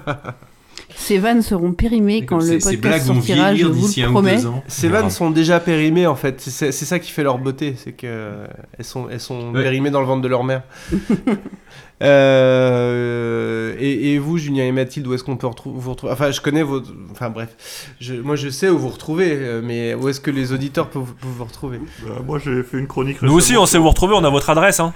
[1.03, 4.37] Ces vannes seront périmées quand le podcast sortira, je vous le promets.
[4.67, 6.39] Ces vannes sont déjà périmées en fait.
[6.39, 8.47] C'est ça qui fait leur beauté, c'est que euh,
[8.79, 9.63] elles sont, elles sont Ouais.
[9.63, 10.63] périmées dans le ventre de leur mère.
[12.01, 16.31] Euh, et, et vous, Julien et Mathilde, où est-ce qu'on peut retrou- vous retrouver Enfin,
[16.31, 16.81] je connais vos.
[17.11, 17.49] Enfin, bref.
[18.01, 21.13] Je- moi, je sais où vous retrouvez, euh, mais où est-ce que les auditeurs peuvent,
[21.21, 21.79] peuvent vous retrouver?
[22.05, 24.29] Bah, moi, j'ai fait une chronique Nous aussi, on sait où vous retrouver, on a
[24.29, 24.79] votre adresse.
[24.81, 24.93] Hein.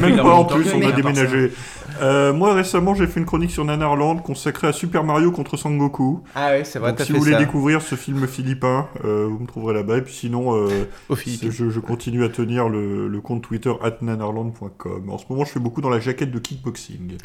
[0.00, 1.52] Même pas en plus, on a déménagé.
[2.00, 6.22] Euh, moi récemment, j'ai fait une chronique sur Nanarland consacrée à Super Mario contre Sangoku.
[6.34, 7.38] Ah ouais, c'est vrai, Donc, si fait vous voulez ça.
[7.38, 9.98] découvrir ce film philippin, euh, vous me trouverez là-bas.
[9.98, 10.68] Et puis sinon, euh,
[11.10, 15.10] je, je continue à tenir le, le compte Twitter nanarland.com.
[15.10, 17.16] En ce moment, je fais beaucoup dans la jaquette de kickboxing.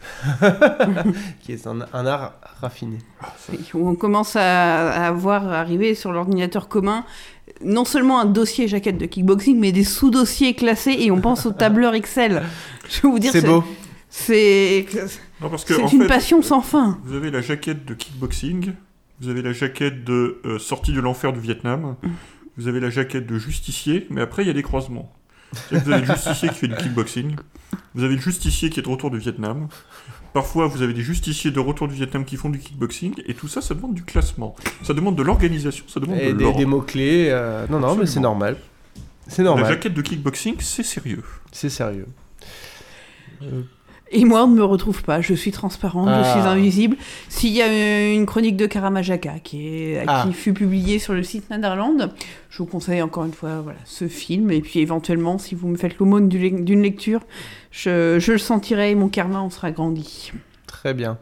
[1.41, 2.97] qui est un, un art raffiné.
[3.73, 7.05] où on commence à, à voir arriver sur l'ordinateur commun
[7.63, 11.51] non seulement un dossier jaquette de kickboxing, mais des sous-dossiers classés et on pense au
[11.51, 12.43] tableur Excel.
[12.89, 13.63] Je vais vous dire, C'est beau.
[14.09, 14.85] C'est
[15.91, 16.97] une fait, passion sans fin.
[17.03, 18.73] Vous avez la jaquette de kickboxing,
[19.21, 21.95] vous avez la jaquette de euh, sortie de l'enfer du Vietnam,
[22.57, 25.11] vous avez la jaquette de justicier, mais après il y a des croisements.
[25.71, 27.35] Vous avez le justicier qui fait du kickboxing,
[27.95, 29.67] vous avez le justicier qui est de retour du Vietnam,
[30.33, 33.47] parfois vous avez des justiciers de retour du Vietnam qui font du kickboxing, et tout
[33.47, 36.65] ça, ça demande du classement, ça demande de l'organisation, ça demande Et de des, des
[36.65, 37.27] mots-clés.
[37.29, 38.57] euh, Non, non, mais c'est normal.
[39.27, 39.63] C'est normal.
[39.65, 41.23] La jaquette de kickboxing, c'est sérieux.
[41.51, 42.07] C'est sérieux.
[44.11, 45.19] Et moi, on ne me retrouve pas.
[45.21, 46.31] Je suis transparente, je Ah.
[46.31, 46.95] suis invisible.
[47.29, 50.23] S'il y a euh, une chronique de Karamajaka qui, est, Ah.
[50.27, 52.11] qui fut publiée sur le site Netherland,
[52.49, 54.51] je vous conseille encore une fois voilà, ce film.
[54.51, 57.21] Et puis éventuellement, si vous me faites l'aumône d'une lecture,
[57.71, 60.31] je, je le sentirai et mon karma en sera grandi.
[60.67, 61.17] Très bien.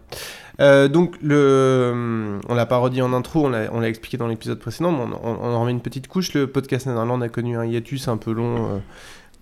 [0.62, 3.50] Euh, donc, le, on l'a pas redit en intro, on
[3.80, 6.34] l'a expliqué dans l'épisode précédent, mais on, on- on en remet une petite couche.
[6.34, 8.78] Le podcast Netherland a connu un hiatus un peu long euh,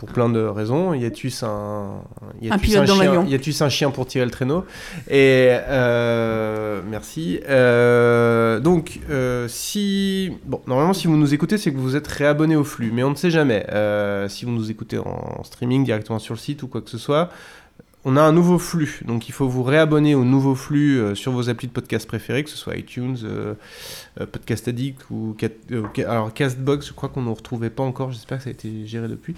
[0.04, 0.94] pour plein de raisons.
[0.94, 2.02] Hiatus, un,
[2.42, 3.26] hiatus, pilote dans chien, l'avion.
[3.26, 4.66] hiatus, un chien pour tirer le traîneau.
[5.10, 7.40] Et euh, merci.
[7.48, 10.34] Euh, donc, euh, si.
[10.44, 13.12] Bon, normalement, si vous nous écoutez, c'est que vous êtes réabonné au flux, mais on
[13.12, 13.66] ne sait jamais.
[14.28, 17.30] Si vous nous écoutez en streaming directement sur le site ou quoi que ce soit,
[18.06, 21.32] on a un nouveau flux, donc il faut vous réabonner au nouveau flux euh, sur
[21.32, 23.54] vos applis de podcast préférés, que ce soit iTunes, euh,
[24.20, 25.36] euh, Podcast Addict ou
[26.06, 26.88] alors Castbox.
[26.88, 28.12] Je crois qu'on ne retrouvait pas encore.
[28.12, 29.36] J'espère que ça a été géré depuis.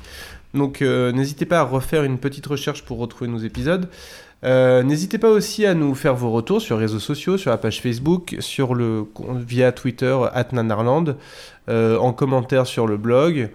[0.55, 3.89] Donc euh, n'hésitez pas à refaire une petite recherche pour retrouver nos épisodes.
[4.43, 7.57] Euh, N'hésitez pas aussi à nous faire vos retours sur les réseaux sociaux, sur la
[7.57, 9.05] page Facebook, sur le
[9.35, 10.15] via Twitter
[10.51, 11.15] @nanarland,
[11.69, 13.49] euh, en commentaire sur le blog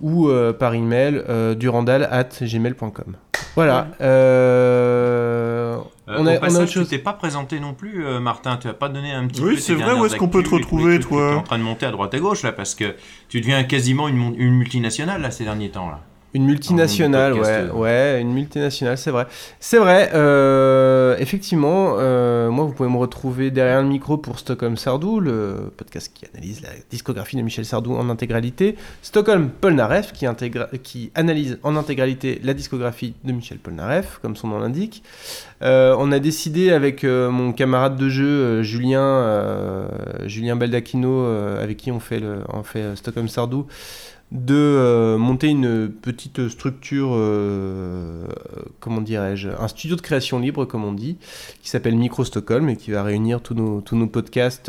[0.00, 3.16] ou euh, par email euh, durandal@gmail.com.
[3.56, 3.88] Voilà.
[4.00, 5.78] Euh,
[6.08, 6.88] Euh, on a, on a passage, autre chose.
[6.88, 8.56] tu t'es pas présenté non plus, euh, Martin.
[8.58, 11.00] Tu as pas donné un petit Oui, c'est vrai, où est-ce qu'on peut te retrouver,
[11.00, 12.94] toi que t'es en train de monter à droite à gauche là, parce que
[13.28, 16.00] tu deviens quasiment une, une multinationale là ces derniers temps là.
[16.36, 17.72] Une multinationale, ouais, euh.
[17.72, 19.26] ouais, une multinationale, c'est vrai.
[19.58, 24.76] C'est vrai, euh, effectivement, euh, moi vous pouvez me retrouver derrière le micro pour Stockholm
[24.76, 28.76] Sardou, le podcast qui analyse la discographie de Michel Sardou en intégralité.
[29.00, 30.26] Stockholm Polnareff qui,
[30.82, 35.02] qui analyse en intégralité la discographie de Michel Polnareff, comme son nom l'indique.
[35.62, 39.88] Euh, on a décidé avec euh, mon camarade de jeu euh, Julien,
[40.26, 42.22] Julien Baldacchino, avec qui on fait,
[42.52, 43.66] on fait Stockholm Sardou,
[44.32, 47.10] de monter une petite structure,
[48.80, 51.16] comment dirais-je, un studio de création libre, comme on dit,
[51.62, 54.68] qui s'appelle Micro Stockholm et qui va réunir tous nos, tous nos podcasts,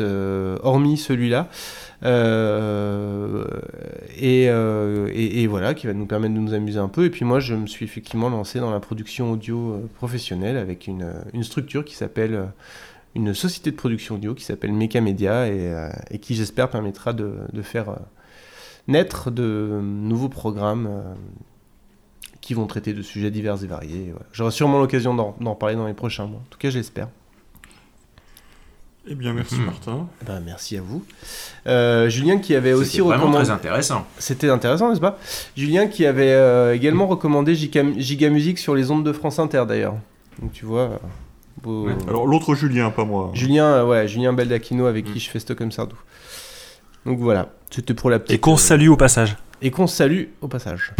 [0.62, 1.48] hormis celui-là.
[4.20, 7.04] Et, et- et voilà, qui va nous permettre de nous amuser un peu.
[7.04, 11.12] Et puis moi, je me suis effectivement lancé dans la production audio professionnelle avec une,
[11.32, 12.44] une structure qui s'appelle euh,
[13.14, 17.12] une société de production audio qui s'appelle Mecha Media et, euh, et qui j'espère permettra
[17.12, 17.96] de, de faire euh,
[18.86, 20.88] naître de nouveaux programmes
[22.40, 24.08] qui vont traiter de sujets divers et variés.
[24.12, 24.26] voilà.
[24.32, 26.38] J'aurai sûrement l'occasion d'en parler dans les prochains mois.
[26.40, 27.08] En tout cas, j'espère.
[29.10, 29.64] Eh bien, merci Mhm.
[29.64, 30.06] Martin.
[30.22, 31.02] Eh ben, merci à vous.
[31.66, 33.44] Euh, Julien qui avait aussi C'était vraiment recommandé.
[33.44, 34.06] très intéressant.
[34.18, 35.18] C'était intéressant, n'est-ce pas?
[35.56, 39.64] Julien qui avait euh, également recommandé Giga, Giga Musique sur les ondes de France Inter
[39.66, 39.96] d'ailleurs.
[40.40, 41.00] Donc tu vois.
[41.66, 43.30] euh, Alors l'autre Julien, pas moi.
[43.34, 45.12] Julien, euh, ouais, Julien Baldacchino avec Mm.
[45.12, 45.96] qui je fais Stockholm Sardou.
[47.06, 48.34] Donc voilà, c'était pour la petite.
[48.34, 49.36] Et qu'on salue au passage.
[49.62, 50.92] Et qu'on salue au passage.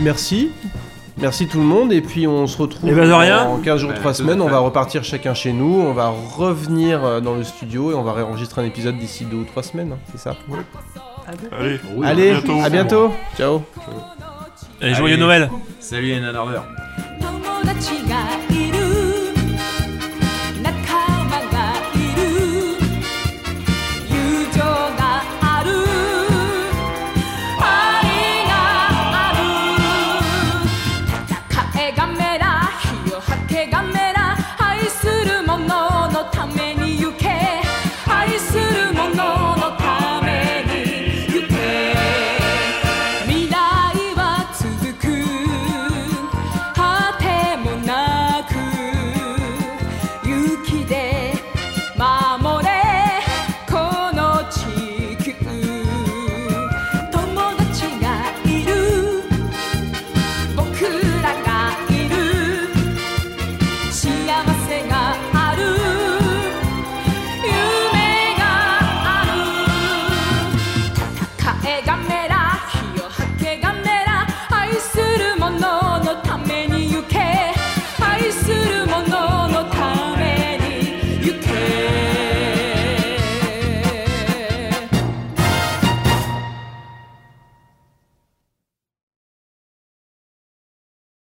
[0.00, 0.50] Merci.
[1.18, 3.44] Merci tout le monde et puis on se retrouve Eh ben, de rien.
[3.46, 5.92] en 15 jours, Ouais, 3 tout à semaines, on va repartir chacun chez nous, on
[5.92, 9.44] va revenir euh, dans le studio et on va réenregistrer un épisode d'ici 2 ou
[9.44, 10.36] 3 semaines, hein, c'est ça?
[11.26, 11.32] Ah
[12.04, 13.12] Allez, à bientôt.
[13.36, 13.62] Ciao.
[14.80, 15.50] Et joyeux Noël.
[15.80, 16.32] Salut Anna